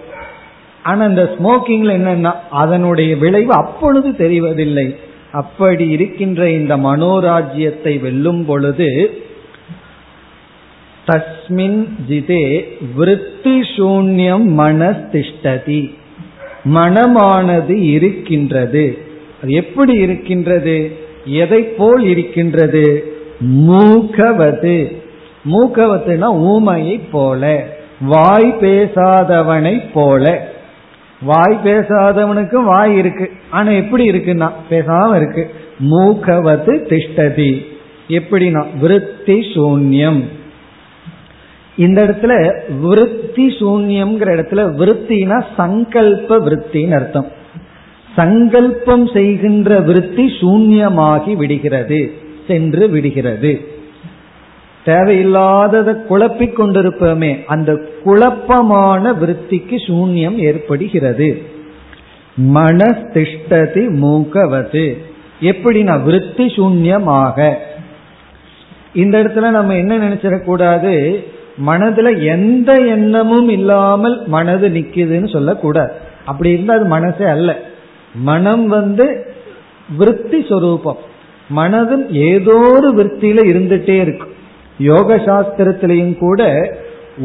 ஆனா 0.82 1.04
இந்த 1.04 1.34
ஸ்மோக்கிங்ல 1.38 1.92
என்னன்னா 1.98 2.32
அதனுடைய 2.50 3.16
விளைவு 3.16 3.52
அப்பொழுது 3.52 4.10
தெரிவதில்லை. 4.10 4.96
அப்படி 5.32 5.88
இருக்கின்ற 5.88 6.50
இந்த 6.50 6.76
மனோராஜ்யத்தை 6.76 8.00
வெல்லும் 8.00 8.44
பொழுது 8.44 9.18
தஸ்மின் 11.06 11.88
ஜிதே 12.08 12.64
விருத்தி 12.94 13.60
சூன்யம் 13.60 14.46
மனஸ்திஷ்டதி 14.58 15.94
மனமானது 16.74 17.70
இருக்கின்றது। 17.70 18.98
அது 19.42 19.52
எப்படி 19.52 19.92
இருக்கின்றது? 19.92 20.96
எதை 21.24 21.62
போல் 21.62 22.04
இருக்கின்றது? 22.04 23.12
மூகவது 23.46 24.92
மூக்கவத்துனா 25.50 26.28
ஊமையை 26.34 27.00
போல 27.10 27.66
வாய் 28.00 28.54
பேசாதவனை 28.60 29.82
போல. 29.92 30.52
வாய் 31.22 31.58
பேசாதவனுக்கும் 31.64 32.64
வாய் 32.64 32.96
இருக்கு. 32.96 33.30
ஆனா 33.50 33.70
எப்படி 33.70 34.04
இருக்குன்னா 34.08 34.50
பேசாம 34.70 35.16
இருக்கு. 35.16 35.50
மூக்கவது 35.90 36.74
திஷ்டதி. 36.90 37.66
எப்படின்னா 38.08 38.64
விருத்தி 38.80 39.34
சூன்யம் 39.34 40.22
இந்த 41.76 42.04
இடத்துல 42.04 42.60
விருத்தி 42.80 43.46
சூன்யம்ங்கிற 43.46 44.28
இடத்துல 44.34 44.60
விருத்தினா 44.74 45.44
சங்கல்ப 45.56 46.38
விருத்தின்னு 46.38 46.94
அர்த்தம். 46.94 47.26
சங்கல்பம் 48.16 49.06
செய்கின்ற 49.06 49.80
விருத்தி 49.80 50.26
சூன்யமாகி 50.40 51.36
விடுகிறது 51.36 52.12
சென்று 52.46 52.88
விடுகிறது. 52.88 53.60
தேவையில்லாததை 54.86 56.04
குழப்பிக் 56.04 56.60
கொண்டிருப்போமே 56.60 57.44
அந்த 57.46 57.78
குழப்பமான 58.04 59.12
விருத்திக்கு 59.12 59.76
சூன்யம் 59.86 60.36
ஏற்படுகிறது. 60.36 61.42
மனஸ்திஷ்டதி 62.54 63.84
மூக்கவது 64.02 64.96
எப்படின்னா 65.40 66.02
விருத்தி 66.02 66.46
சூன்யமாக. 66.46 67.54
இந்த 68.94 69.22
இடத்துல 69.22 69.50
நம்ம 69.50 69.76
என்ன 69.76 69.98
நினைச்சிடக்கூடாது? 69.98 71.24
மனதுல 71.66 72.26
எந்த 72.26 72.72
எண்ணமும் 72.72 73.48
இல்லாமல் 73.48 74.22
மனது 74.26 74.68
நிக்குதுன்னு 74.68 75.32
சொல்லக்கூடாது 75.32 75.92
அப்படி 76.24 76.50
இருந்தா 76.50 76.74
அது 76.74 76.84
மனசே 76.84 77.24
அல்ல. 77.24 77.60
மனம் 78.14 78.66
வந்து 78.66 79.26
விற்பி 79.98 80.48
சொரூபம். 80.48 80.96
மனதும் 81.56 82.10
ஏதோ 82.10 82.56
ஒரு 82.56 82.94
விற்த்தியில 82.96 83.40
இருந்துட்டே 83.52 84.00
இருக்கும் 84.00 84.32
யோக 84.78 85.16
சாஸ்திரத்திலையும் 85.16 86.18
கூட 86.18 86.42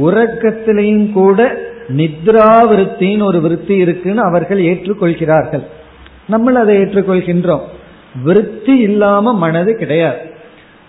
உறக்கத்திலையும் 0.01 1.11
கூட 1.11 1.57
நித்ரா 1.89 2.49
விற்த்தின்னு 2.71 3.23
ஒரு 3.23 3.39
விற்பி 3.39 3.69
இருக்குன்னு 3.69 4.21
அவர்கள் 4.21 4.59
ஏற்றுக்கொள்கிறார்கள். 4.59 5.63
நம்ம 6.27 6.59
அதை 6.59 6.77
ஏற்றுக்கொள்கின்றோம். 6.77 7.61
விருத்தி 8.23 8.77
இல்லாம 8.77 9.33
மனது 9.33 9.75
கிடையாது. 9.75 10.17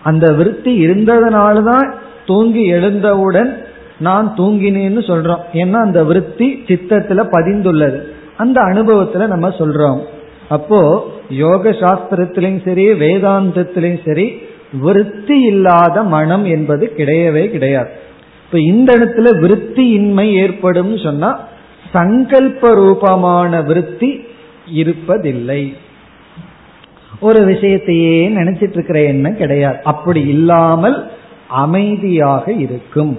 அந்த 0.02 0.32
விருத்தி 0.32 0.86
இருந்ததுனால 0.86 1.62
தான் 1.62 1.94
தூங்கி 2.26 2.66
எழுந்தவுடன் 2.66 3.64
நான் 3.98 4.34
தூங்கினேன்னு 4.36 5.00
சொல்றோம். 5.00 5.40
ஏன்னா 5.52 5.72
அந்த 5.72 6.04
விற்பி 6.04 6.46
சித்தத்துல 6.66 7.24
பதிந்துள்ளது. 7.32 8.02
அந்த 8.36 8.60
அனுபவத்துல 8.60 9.26
நம்ம 9.26 9.48
சொல்றோம். 9.48 10.00
அப்போ 10.48 11.10
யோக 11.28 11.70
சாஸ்திரத்திலையும் 11.70 12.64
சரி 12.64 12.92
வேதாந்தத்திலையும் 12.92 14.00
சரி 14.04 14.38
விருத்தி 14.80 15.40
இல்லாத 15.40 16.02
மனம் 16.02 16.44
என்பது 16.44 16.92
கிடையவே 16.96 17.50
கிடையாது. 17.50 17.90
இப்ப 18.44 18.60
இந்த 18.60 18.98
இடத்துல 18.98 19.40
விருத்தி 19.40 19.88
இன்மை 19.88 20.34
ஏற்படும் 20.34 20.98
சொன்னா 20.98 21.48
சங்கல்ப 21.92 22.74
ரூபமான 22.74 23.60
விருத்தி 23.60 24.24
இருப்பதில்லை. 24.74 25.74
ஒரு 27.20 27.46
விஷயத்தையே 27.46 28.28
நினைச்சிட்டு 28.28 28.70
இருக்கிற 28.70 29.02
எண்ணம் 29.02 29.36
கிடையாது. 29.36 29.76
அப்படி 29.82 30.20
இல்லாமல் 30.20 31.10
அமைதியாக 31.50 32.52
இருக்கும். 32.52 33.18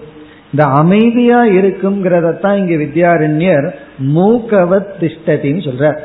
இந்த 0.52 0.66
அமைதியா 0.66 1.46
இருக்குங்கிறதான் 1.46 2.56
இங்க 2.56 2.76
வித்யாரண்யர் 2.76 3.72
மூக்கவத் 4.06 4.88
திஷ்டதின்னு 5.00 5.70
சொல்ற 5.70 5.96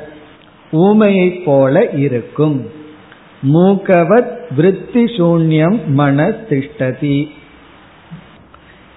ஊமையை 0.72 1.42
போல 1.44 1.88
இருக்கும். 1.90 2.70
மூக்கவத் 3.52 4.36
விருத்தி 4.56 5.04
சூன்யம் 5.04 5.86
மன 5.86 6.28
திஷ்டதி. 6.28 7.28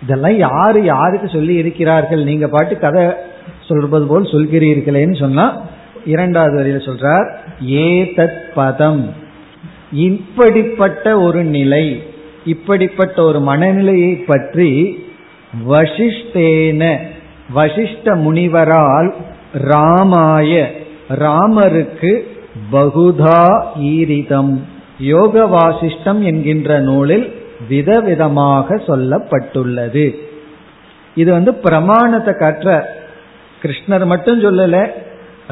இதெல்லாம் 0.02 0.38
யாரு 0.38 0.84
யாருக்கு 0.84 1.30
சொல்லி 1.30 1.54
இருக்கிறார்கள்? 1.54 2.24
நீங்க 2.24 2.48
பாட்டு 2.48 2.78
கதை 2.78 3.08
சொல்றது 3.68 4.08
போல் 4.08 4.24
சொல்கிறீர்களேன்னு 4.24 5.20
சொன்னா 5.20 5.62
இரண்டாவது 6.06 6.56
வரையில் 6.56 6.88
சொல்றார் 6.88 7.32
ஏதத் 7.66 8.54
பதம். 8.56 9.14
இப்படிப்பட்ட 9.92 11.20
ஒரு 11.20 11.44
நிலை. 11.44 12.09
இப்படிப்பட்ட 12.46 13.24
ஒரு 13.24 13.40
மனநிலையை 13.40 14.16
பற்றி 14.16 15.04
வசிஷ்டேன 15.70 16.98
வசிஷ்ட 17.56 18.04
முனிவரால் 18.04 19.14
ராமாய 19.54 20.72
ராமருக்கு 21.10 22.20
பகுதா 22.72 23.64
ஈரிதம். 23.80 24.60
யோக 25.00 25.46
வாசிஷ்டம் 25.46 26.22
என்கின்ற 26.22 26.80
நூலில் 26.80 27.42
விதவிதமாக 27.70 28.76
சொல்லப்பட்டுள்ளது. 28.76 30.16
இது 31.16 31.32
வந்து 31.32 31.54
பிரமாணத்தை 31.54 32.34
கற்ற 32.34 32.98
கிருஷ்ணர் 33.62 34.06
மட்டும் 34.06 34.44
சொல்லல 34.44 34.92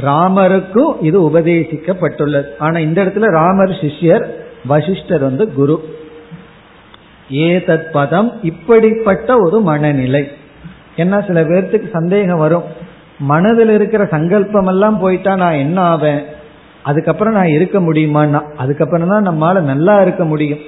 ராமருக்கும் 0.01 0.95
இது 1.01 1.29
உபதேசிக்கப்பட்டுள்ளது. 1.29 2.45
ஆனா 2.59 2.79
இந்த 2.79 3.05
இடத்துல 3.05 3.19
ராமர் 3.19 3.69
சிஷ்யர் 3.69 4.25
வசிஷ்டர் 4.67 5.21
வந்து 5.21 5.53
குரு. 5.53 5.95
ஏதத் 7.32 7.91
பதம் 7.91 8.43
இப்படிப்பட்ட 8.43 9.36
ஒரு 9.39 9.61
மனநிலை. 9.61 10.28
என்ன 10.95 11.21
சில 11.28 11.43
பேர்த்துக்கு 11.43 11.89
சந்தேகம் 11.89 12.39
வரும். 12.39 12.63
மனதில் 13.19 13.69
இருக்கிற 13.69 14.05
சங்கல்பம் 14.05 14.67
எல்லாம் 14.67 14.99
போயிட்டா 14.99 15.36
நான் 15.36 15.53
என்ன 15.53 15.82
ஆவேன்? 15.82 16.21
அதுக்கப்புறம் 16.84 17.34
நான் 17.34 17.47
இருக்க 17.47 17.80
முடியுமான்னா? 17.80 18.41
அதுக்கப்புறம் 18.41 19.09
தான் 19.09 19.30
நம்மால 19.30 19.61
நல்லா 19.61 20.01
இருக்க 20.01 20.25
முடியும். 20.25 20.59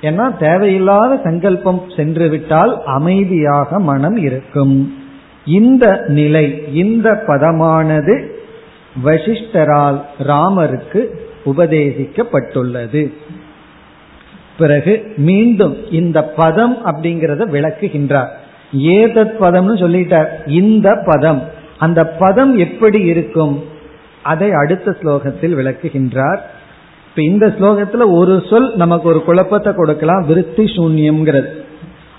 ஏன்னா 0.00 0.36
தேவையில்லாத 0.36 1.20
சங்கல்பம் 1.24 1.82
சென்று 1.96 2.28
விட்டால் 2.28 2.82
அமைதியாக 2.84 3.80
மனம் 3.80 4.16
இருக்கும். 4.16 4.94
இந்த 5.46 6.04
நிலை 6.06 6.64
இந்த 6.72 7.24
பதமானது 7.26 8.28
வசிஷ்டரால் 9.04 10.00
ராமருக்கு 10.22 11.06
உபதேசிக்கப்பட்டுள்ளது. 11.44 13.12
பிறகு 14.58 15.12
மீண்டும் 15.16 15.90
இந்த 15.90 16.24
பதம் 16.24 16.76
அப்படிங்கிறத 16.86 17.48
விளக்குகின்றார். 17.48 18.28
ஏதத் 18.78 19.32
பதம்னு 19.40 19.76
சொல்லிட்டார். 19.76 20.26
இந்த 20.46 21.02
பதம். 21.06 21.42
அந்த 21.78 22.06
பதம் 22.06 22.56
எப்படி 22.56 23.00
இருக்கும்? 23.00 23.64
அதை 24.22 24.50
அடுத்த 24.52 24.96
ஸ்லோகத்தில் 25.00 25.54
விளக்குகின்றார். 25.54 26.38
இப்ப 27.08 27.22
இந்த 27.22 27.46
ஸ்லோகத்துல 27.46 28.02
ஒரு 28.06 28.42
சொல் 28.50 28.76
நமக்கு 28.76 29.08
ஒரு 29.08 29.24
குழப்பத்தை 29.24 29.72
கொடுக்கலாம். 29.74 30.26
விருத்தி 30.26 30.64
சூன்யம்ங்கிறது. 30.64 31.46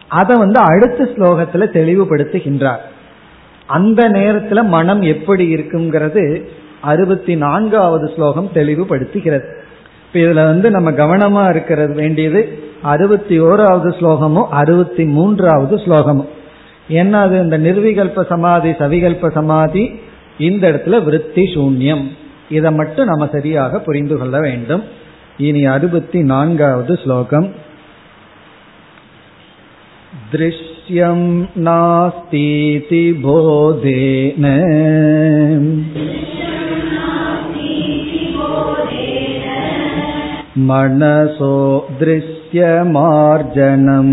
அதை 0.07 0.37
வந்து 0.37 0.59
அடுத்த 0.59 1.03
ஸ்லோகத்துல 1.03 1.65
தெளிவுபடுத்துகின்றார். 1.73 2.77
அந்த 3.65 4.09
நேரத்துல 4.09 4.65
மனம் 4.65 5.01
எப்படி 5.01 5.55
இருக்குங்கிறது 5.55 6.45
அறுபத்தி 6.81 7.35
நான்காவது 7.35 8.11
ஸ்லோகம் 8.15 8.49
தெளிவுபடுத்துகிறது. 8.53 9.63
இப்ப 10.14 10.18
இதுல 10.18 10.44
வந்து 10.44 10.68
நம்ம 10.70 10.90
கவனமா 10.92 11.42
இருக்கிறது 11.50 11.92
வேண்டியது 11.94 12.40
அறுபத்தி 12.82 13.36
ஓராவது 13.40 13.90
ஸ்லோகமும் 13.98 14.48
அறுபத்தி 14.52 15.04
மூன்றாவது 15.08 15.74
ஸ்லோகமும் 15.76 16.30
ஏன்னா 16.90 17.18
அது 17.20 17.36
இந்த 17.38 17.56
நிர்விகல்ப 17.58 18.24
சமாதி 18.28 18.70
சவிகல்ப 18.78 19.30
சமாதி 19.30 19.84
இந்த 20.38 20.62
இடத்துல 20.70 20.98
விருத்தி 21.02 21.44
சூன்யம் 21.54 22.04
இதை 22.48 22.70
மட்டும் 22.72 23.06
நம்ம 23.06 23.24
சரியாக 23.32 23.78
புரிந்து 23.78 24.16
கொள்ள 24.18 24.36
வேண்டும் 24.40 24.84
இனி 25.38 25.62
அறுபத்தி 25.66 26.20
நான்காவது 26.24 26.94
ஸ்லோகம் 26.96 27.48
दृश्यं 30.32 31.20
नास्तीति 31.58 33.02
बोधेन 33.22 34.44
मनसो 40.68 41.54
दृश्यमार्जनम् 42.00 44.10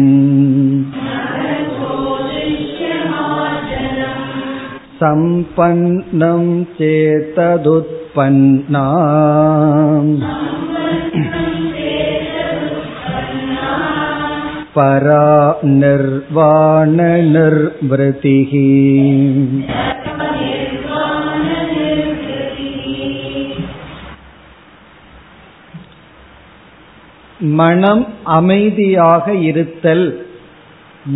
सम्पन्नं 5.01 6.45
चेतदुत्पन्ना 6.77 8.85
परा 14.77 15.27
निर्वाणनिर्वृतिः 15.81 18.53
மனம் 27.42 28.06
அமைதியாக 28.22 29.34
இருத்தல். 29.34 30.26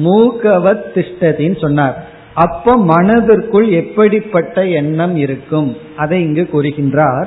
மூகவத் 0.04 0.82
திஷ்டத்தின்னு 0.94 1.60
சொன்னார். 1.60 2.06
அப்ப 2.34 2.76
மனதிற்குள் 2.76 3.68
எப்படிப்பட்ட 3.68 4.66
எண்ணம் 4.66 5.16
இருக்கும்? 5.16 5.76
அதை 5.96 6.22
இங்கு 6.22 6.48
கூறுகின்றார். 6.52 7.26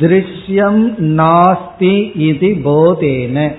திருஷ்யம் 0.00 0.94
நாஸ்தி 0.98 2.18
இது 2.18 2.48
போதேன. 2.48 3.54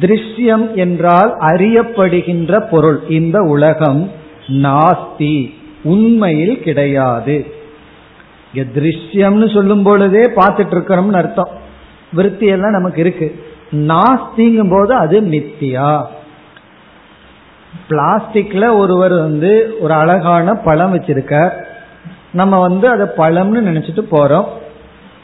திருஷ்யம் 0.00 0.74
என்றால் 0.74 1.36
அறியப்படுகின்ற 1.40 2.68
பொருள். 2.70 3.00
இந்த 3.08 3.40
உலகம் 3.42 4.10
நாஸ்தி 4.46 5.54
உண்மையில் 5.82 6.62
கிடையாது. 6.62 7.46
திருஷ்யம்னு 8.54 9.52
சொல்லும் 9.52 9.82
பொழுதே 9.82 10.26
பார்த்துட்டு 10.26 10.74
இருக்கிறோம்னு 10.74 11.12
அர்த்தம். 11.12 11.61
விருத்தி 12.12 12.46
எல்லாம் 12.46 12.70
நமக்கு 12.70 13.00
இருக்கு. 13.00 13.44
நாஸ்திங்கும் 13.72 14.70
போது 14.70 14.94
அது 14.94 15.20
மித்தியா. 15.20 16.04
பிளாஸ்டிக்ல 17.88 18.76
ஒருவர் 18.76 19.12
வந்து 19.12 19.76
ஒரு 19.80 19.92
அழகான 19.92 20.54
பழம் 20.54 20.94
வச்சிருக்க 20.94 21.50
நம்ம 22.32 22.60
வந்து 22.60 22.88
அதை 22.88 23.06
பழம்னு 23.06 23.66
நினைச்சிட்டு 23.68 24.06
போறோம். 24.10 24.44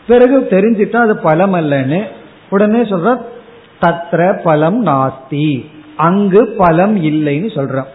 பிறகு 0.07 0.39
தெரிஞ்சிட்டா 0.51 0.97
அது 0.97 1.17
பழம் 1.17 1.55
அல்லன்னு 1.55 2.03
உடனே 2.51 2.81
சொல்றோம் 2.83 3.21
தத்ர 3.81 4.43
பலம் 4.43 4.87
நாஸ்தி. 4.87 5.67
அங்கு 5.97 6.55
பலம் 6.59 7.05
இல்லைன்னு 7.05 7.49
சொல்றோம். 7.55 7.87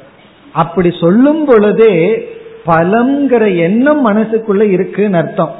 அப்படி 0.53 0.97
சொல்லும் 0.99 1.45
பொழுதே 1.45 2.27
பலம்ங்கிற 2.65 3.57
எண்ணம் 3.57 4.07
மனசுக்குள்ள 4.07 4.61
இருக்குன்னு 4.61 5.17
அர்த்தம். 5.17 5.55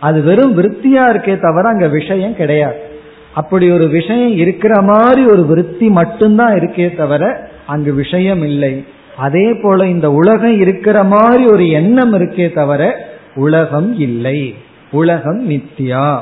அது 0.00 0.22
வெறும் 0.22 0.56
விருத்தியா 0.58 1.04
இருக்கே 1.08 1.40
தவிர 1.40 1.68
அங்க 1.68 1.88
விஷயம் 1.88 2.36
கிடையாது. 2.36 2.80
அப்படி 3.34 3.70
ஒரு 3.70 3.88
விஷயம் 3.88 4.36
இருக்கிற 4.36 4.82
மாதிரி 4.82 5.26
ஒரு 5.26 5.46
விருத்தி 5.46 5.88
மட்டும்தான் 5.88 6.54
இருக்கே 6.54 6.96
தவிர 6.96 7.50
அங்கு 7.66 7.94
விஷயம் 7.94 8.42
இல்லை. 8.42 8.84
அதே 9.16 9.54
போல 9.62 9.86
இந்த 9.86 10.12
உலகம் 10.12 10.60
இருக்கிற 10.60 11.04
மாதிரி 11.04 11.46
ஒரு 11.46 11.70
எண்ணம் 11.70 12.12
இருக்கே 12.12 12.52
தவிர 12.52 13.08
உலகம் 13.34 13.98
இல்லை. 13.98 14.54
உலகம் 14.90 15.50
நித்யா 15.50 16.20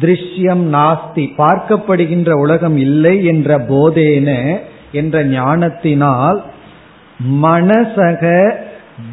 திருஷ்யம் 0.00 0.64
நாஸ்தி. 0.72 1.28
பார்க்கப்படுகின்ற 1.38 2.30
உலகம் 2.30 2.76
இல்லை 2.76 3.24
என்ற 3.24 3.58
போதேன 3.58 4.58
என்ற 4.92 5.24
ஞானத்தினால் 5.24 6.42
மனசக 7.42 8.54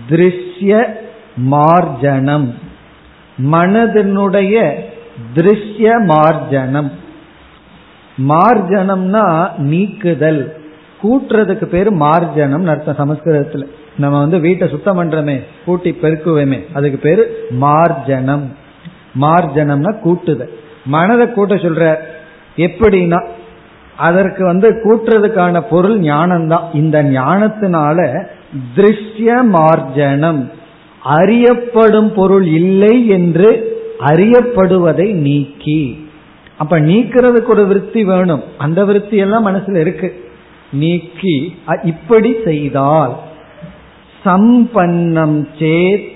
திருஷ்ய 0.09 0.84
மார்ஜனம். 1.36 2.53
மனதினுடைய 3.44 4.74
திருஷ்ய 5.36 6.04
மார்ஜனம். 6.06 6.92
மார்ஜனம்னா 8.30 9.58
நீக்குதல். 9.58 10.56
கூட்டுறதுக்கு 11.04 11.66
பேர் 11.66 11.94
மார்ஜனம் 11.94 12.66
அர்த்தம் 12.66 12.98
சமஸ்கிருதத்துல. 12.98 13.64
நம்ம 13.98 14.20
வந்து 14.20 14.40
வீட்டை 14.40 14.68
சுத்தம் 14.68 15.04
பண்றோமே 15.04 15.44
கூட்டி 15.66 15.98
பெருக்குவேமே 16.02 16.66
அதுக்கு 16.74 16.98
பேரு 16.98 17.48
மார்ஜனம். 17.62 18.44
மார்ஜனம்னா 19.22 20.00
கூட்டுதல். 20.00 20.50
மனதை 20.86 21.32
கூட்ட 21.32 21.56
சொல்ற 21.56 21.96
எப்படின்னா 22.56 23.28
அதற்கு 23.98 24.46
வந்து 24.46 24.72
கூட்டுறதுக்கான 24.72 25.62
பொருள் 25.70 26.00
ஞானம்தான். 26.00 26.64
இந்த 26.74 27.04
ஞானத்தினால 27.04 28.26
திருஷ்ய 28.76 29.42
மார்ஜனம். 29.42 30.52
அறியப்படும் 31.16 32.14
பொருள் 32.14 32.45
இல்லை 32.60 33.08
என்று 33.08 33.49
அறியப்படுவதை 33.99 35.08
நீக்கி. 35.26 35.82
அப்ப 36.58 36.80
நீக்கிறதுக்கு 36.80 37.49
ஒரு 37.49 37.66
விற்பி 37.68 38.01
வேணும். 38.03 38.43
அந்த 38.58 38.86
விற்பி 38.86 39.18
எல்லாம் 39.26 39.47
மனசுல 39.47 39.78
இருக்கு. 39.78 40.10
நீக்கி 40.72 41.36
இப்படி 41.84 42.32
செய்தால் 42.43 43.14
சம்பன்னம் 44.26 45.38
சேத் 45.60 46.08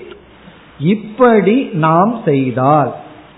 இப்படி 0.78 1.56
நாம் 1.84 2.20
செய்தால். 2.24 2.90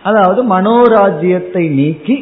அதாவது 0.02 0.40
மனோராஜ்யத்தை 0.55 1.64
நீக்கி 1.70 2.16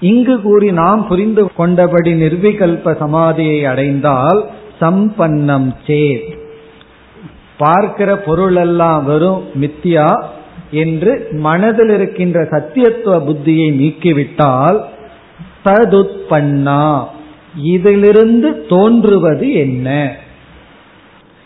இங்கு 0.00 0.34
கூறி 0.40 0.70
நாம் 0.72 1.06
புரிந்து 1.08 1.44
கொண்டபடி 1.54 2.12
நிர்விகல்ப 2.22 2.96
சமாதியை 3.02 3.60
அடைந்தால் 3.64 4.40
சம்பன்னம் 4.80 5.70
சேத். 5.86 6.32
பார்க்கிற 7.58 8.16
பொருள் 8.16 8.56
எல்லாம் 8.56 9.04
வெறும் 9.04 9.42
மித்தியா 9.60 10.22
என்று 10.70 11.28
மனதில் 11.30 11.88
இருக்கின்ற 11.88 12.42
சத்தியத்துவ 12.50 13.16
புத்தியை 13.26 13.72
நீக்கிவிட்டால் 13.72 14.84
ததுத்பன்னா 15.64 17.04
இதிலிருந்து 17.54 18.66
தோன்றுவது 18.68 19.52
என்ன? 19.52 20.16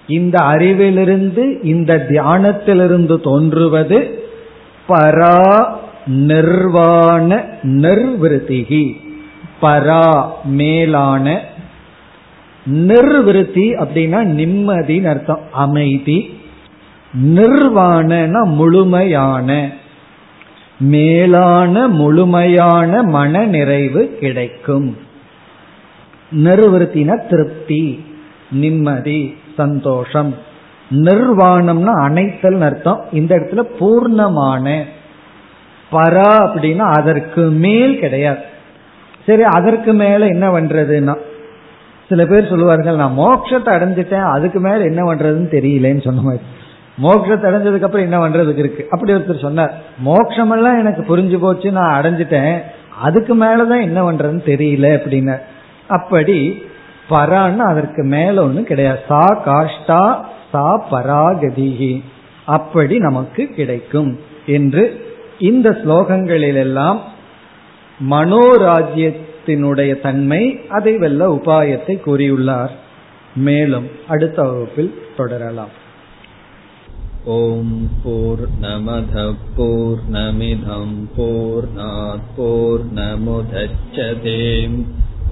இந்த 0.08 0.38
அறிவிலிருந்து 0.38 1.58
இந்த 1.62 2.06
தியானத்திலிருந்து 2.08 3.20
தோன்றுவது 3.20 4.24
பரா 4.88 5.76
நிர்வாண 6.06 7.44
நிர்விருத்திகி 7.62 8.96
பரா 9.60 10.30
மேலான 10.44 11.26
நிர்விருத்தி 12.66 13.76
அப்படின்னா 13.82 14.24
நிம்மதினு 14.24 15.04
அர்த்தம். 15.04 15.40
அமைதி. 15.52 16.40
நிர்வாணன 17.14 18.44
முழுமையான. 18.44 19.70
மேலான 20.78 21.88
முழுமையான 21.88 23.02
மன 23.02 23.44
நிறைவு 23.44 24.16
கிடைக்கும். 24.20 24.96
நிர்வருத்தின 26.36 27.28
திருப்தி 27.28 28.04
நிம்மதி 28.50 29.36
சந்தோஷம். 29.56 30.34
நிர்வாணம்னா 30.90 32.02
அனைத்தல் 32.02 32.60
அர்த்தம். 32.60 33.04
இந்த 33.12 33.36
இடத்துல 33.36 33.64
பூர்ணமான. 33.80 34.84
பரா 35.92 36.48
அப்படின்னா 36.48 37.00
அதற்கு 37.00 37.40
மேல் 37.40 37.98
கிடையாது. 37.98 38.40
சரி 39.26 39.42
அதற்கு 39.42 39.92
மேல 39.92 40.26
என்ன 40.26 40.60
பண்றதுன்னா 40.60 41.16
சில 42.10 42.24
பேர் 42.26 42.48
சொல்லுவார்கள் 42.48 42.96
நான் 42.96 43.18
மோட்சத்தை 43.18 43.70
அடைஞ்சிட்டேன் 43.76 44.30
அதுக்கு 44.30 44.60
மேல 44.60 44.84
என்ன 44.84 45.02
பண்றதுன்னு 45.02 45.50
தெரியலன்னு 45.56 46.04
சொன்ன 46.04 46.20
மாதிரி. 46.20 46.44
மோட்சத்தை 47.02 47.46
அடைஞ்சதுக்கு 47.50 47.86
அப்புறம் 47.88 48.06
என்ன 48.06 48.18
பண்றதுக்கு 48.18 48.58
இருக்கு? 48.58 48.86
அப்படி 48.90 49.12
ஒருத்தர் 49.12 49.40
சொன்னார் 49.40 49.72
மோட்சமெல்லாம் 50.04 50.78
எனக்கு 50.78 51.02
புரிஞ்சு 51.10 51.38
போச்சு 51.38 51.72
நான் 51.72 52.02
அடைஞ்சிட்டேன் 52.02 52.54
அதுக்கு 53.00 53.34
மேலதான் 53.36 53.82
என்ன 53.82 54.12
பண்றதுன்னு 54.12 54.42
தெரியல 54.52 54.88
அப்படின்னு 54.96 55.36
அப்படி 55.88 56.62
பரான்னு 57.10 57.62
அதற்கு 57.72 58.02
மேல 58.04 58.42
ஒண்ணு 58.46 58.62
கிடையாது. 58.62 59.00
சா 59.08 59.22
காஷ்டா 59.46 60.02
சா 60.52 60.66
பராகதிகி 60.90 62.02
அப்படி 62.44 62.98
நமக்கு 62.98 63.42
கிடைக்கும் 63.56 64.18
என்று 64.46 64.84
இந்த 65.38 65.68
ஸ்லோகங்களிலெல்லாம் 65.70 66.98
மனோராஜ்யத்தினுடைய 69.50 70.00
தன்மை 70.00 70.58
அதை 70.68 70.96
வெல்ல 70.96 71.34
உபாயத்தை 71.34 71.86
கூறியுள்ளார். 71.86 72.70
மேலும் 73.36 73.88
அடுத்த 74.08 74.42
வகுப்பில் 74.42 75.02
தொடரலாம். 75.16 75.68
ஓம் 77.24 77.90
போர் 78.04 78.48
நமத 78.60 79.34
போர் 79.56 79.98
நமிதம் 80.12 81.08
போர் 81.16 81.68
போர் 82.36 82.94
நமுதச்சதேம் 82.94 84.84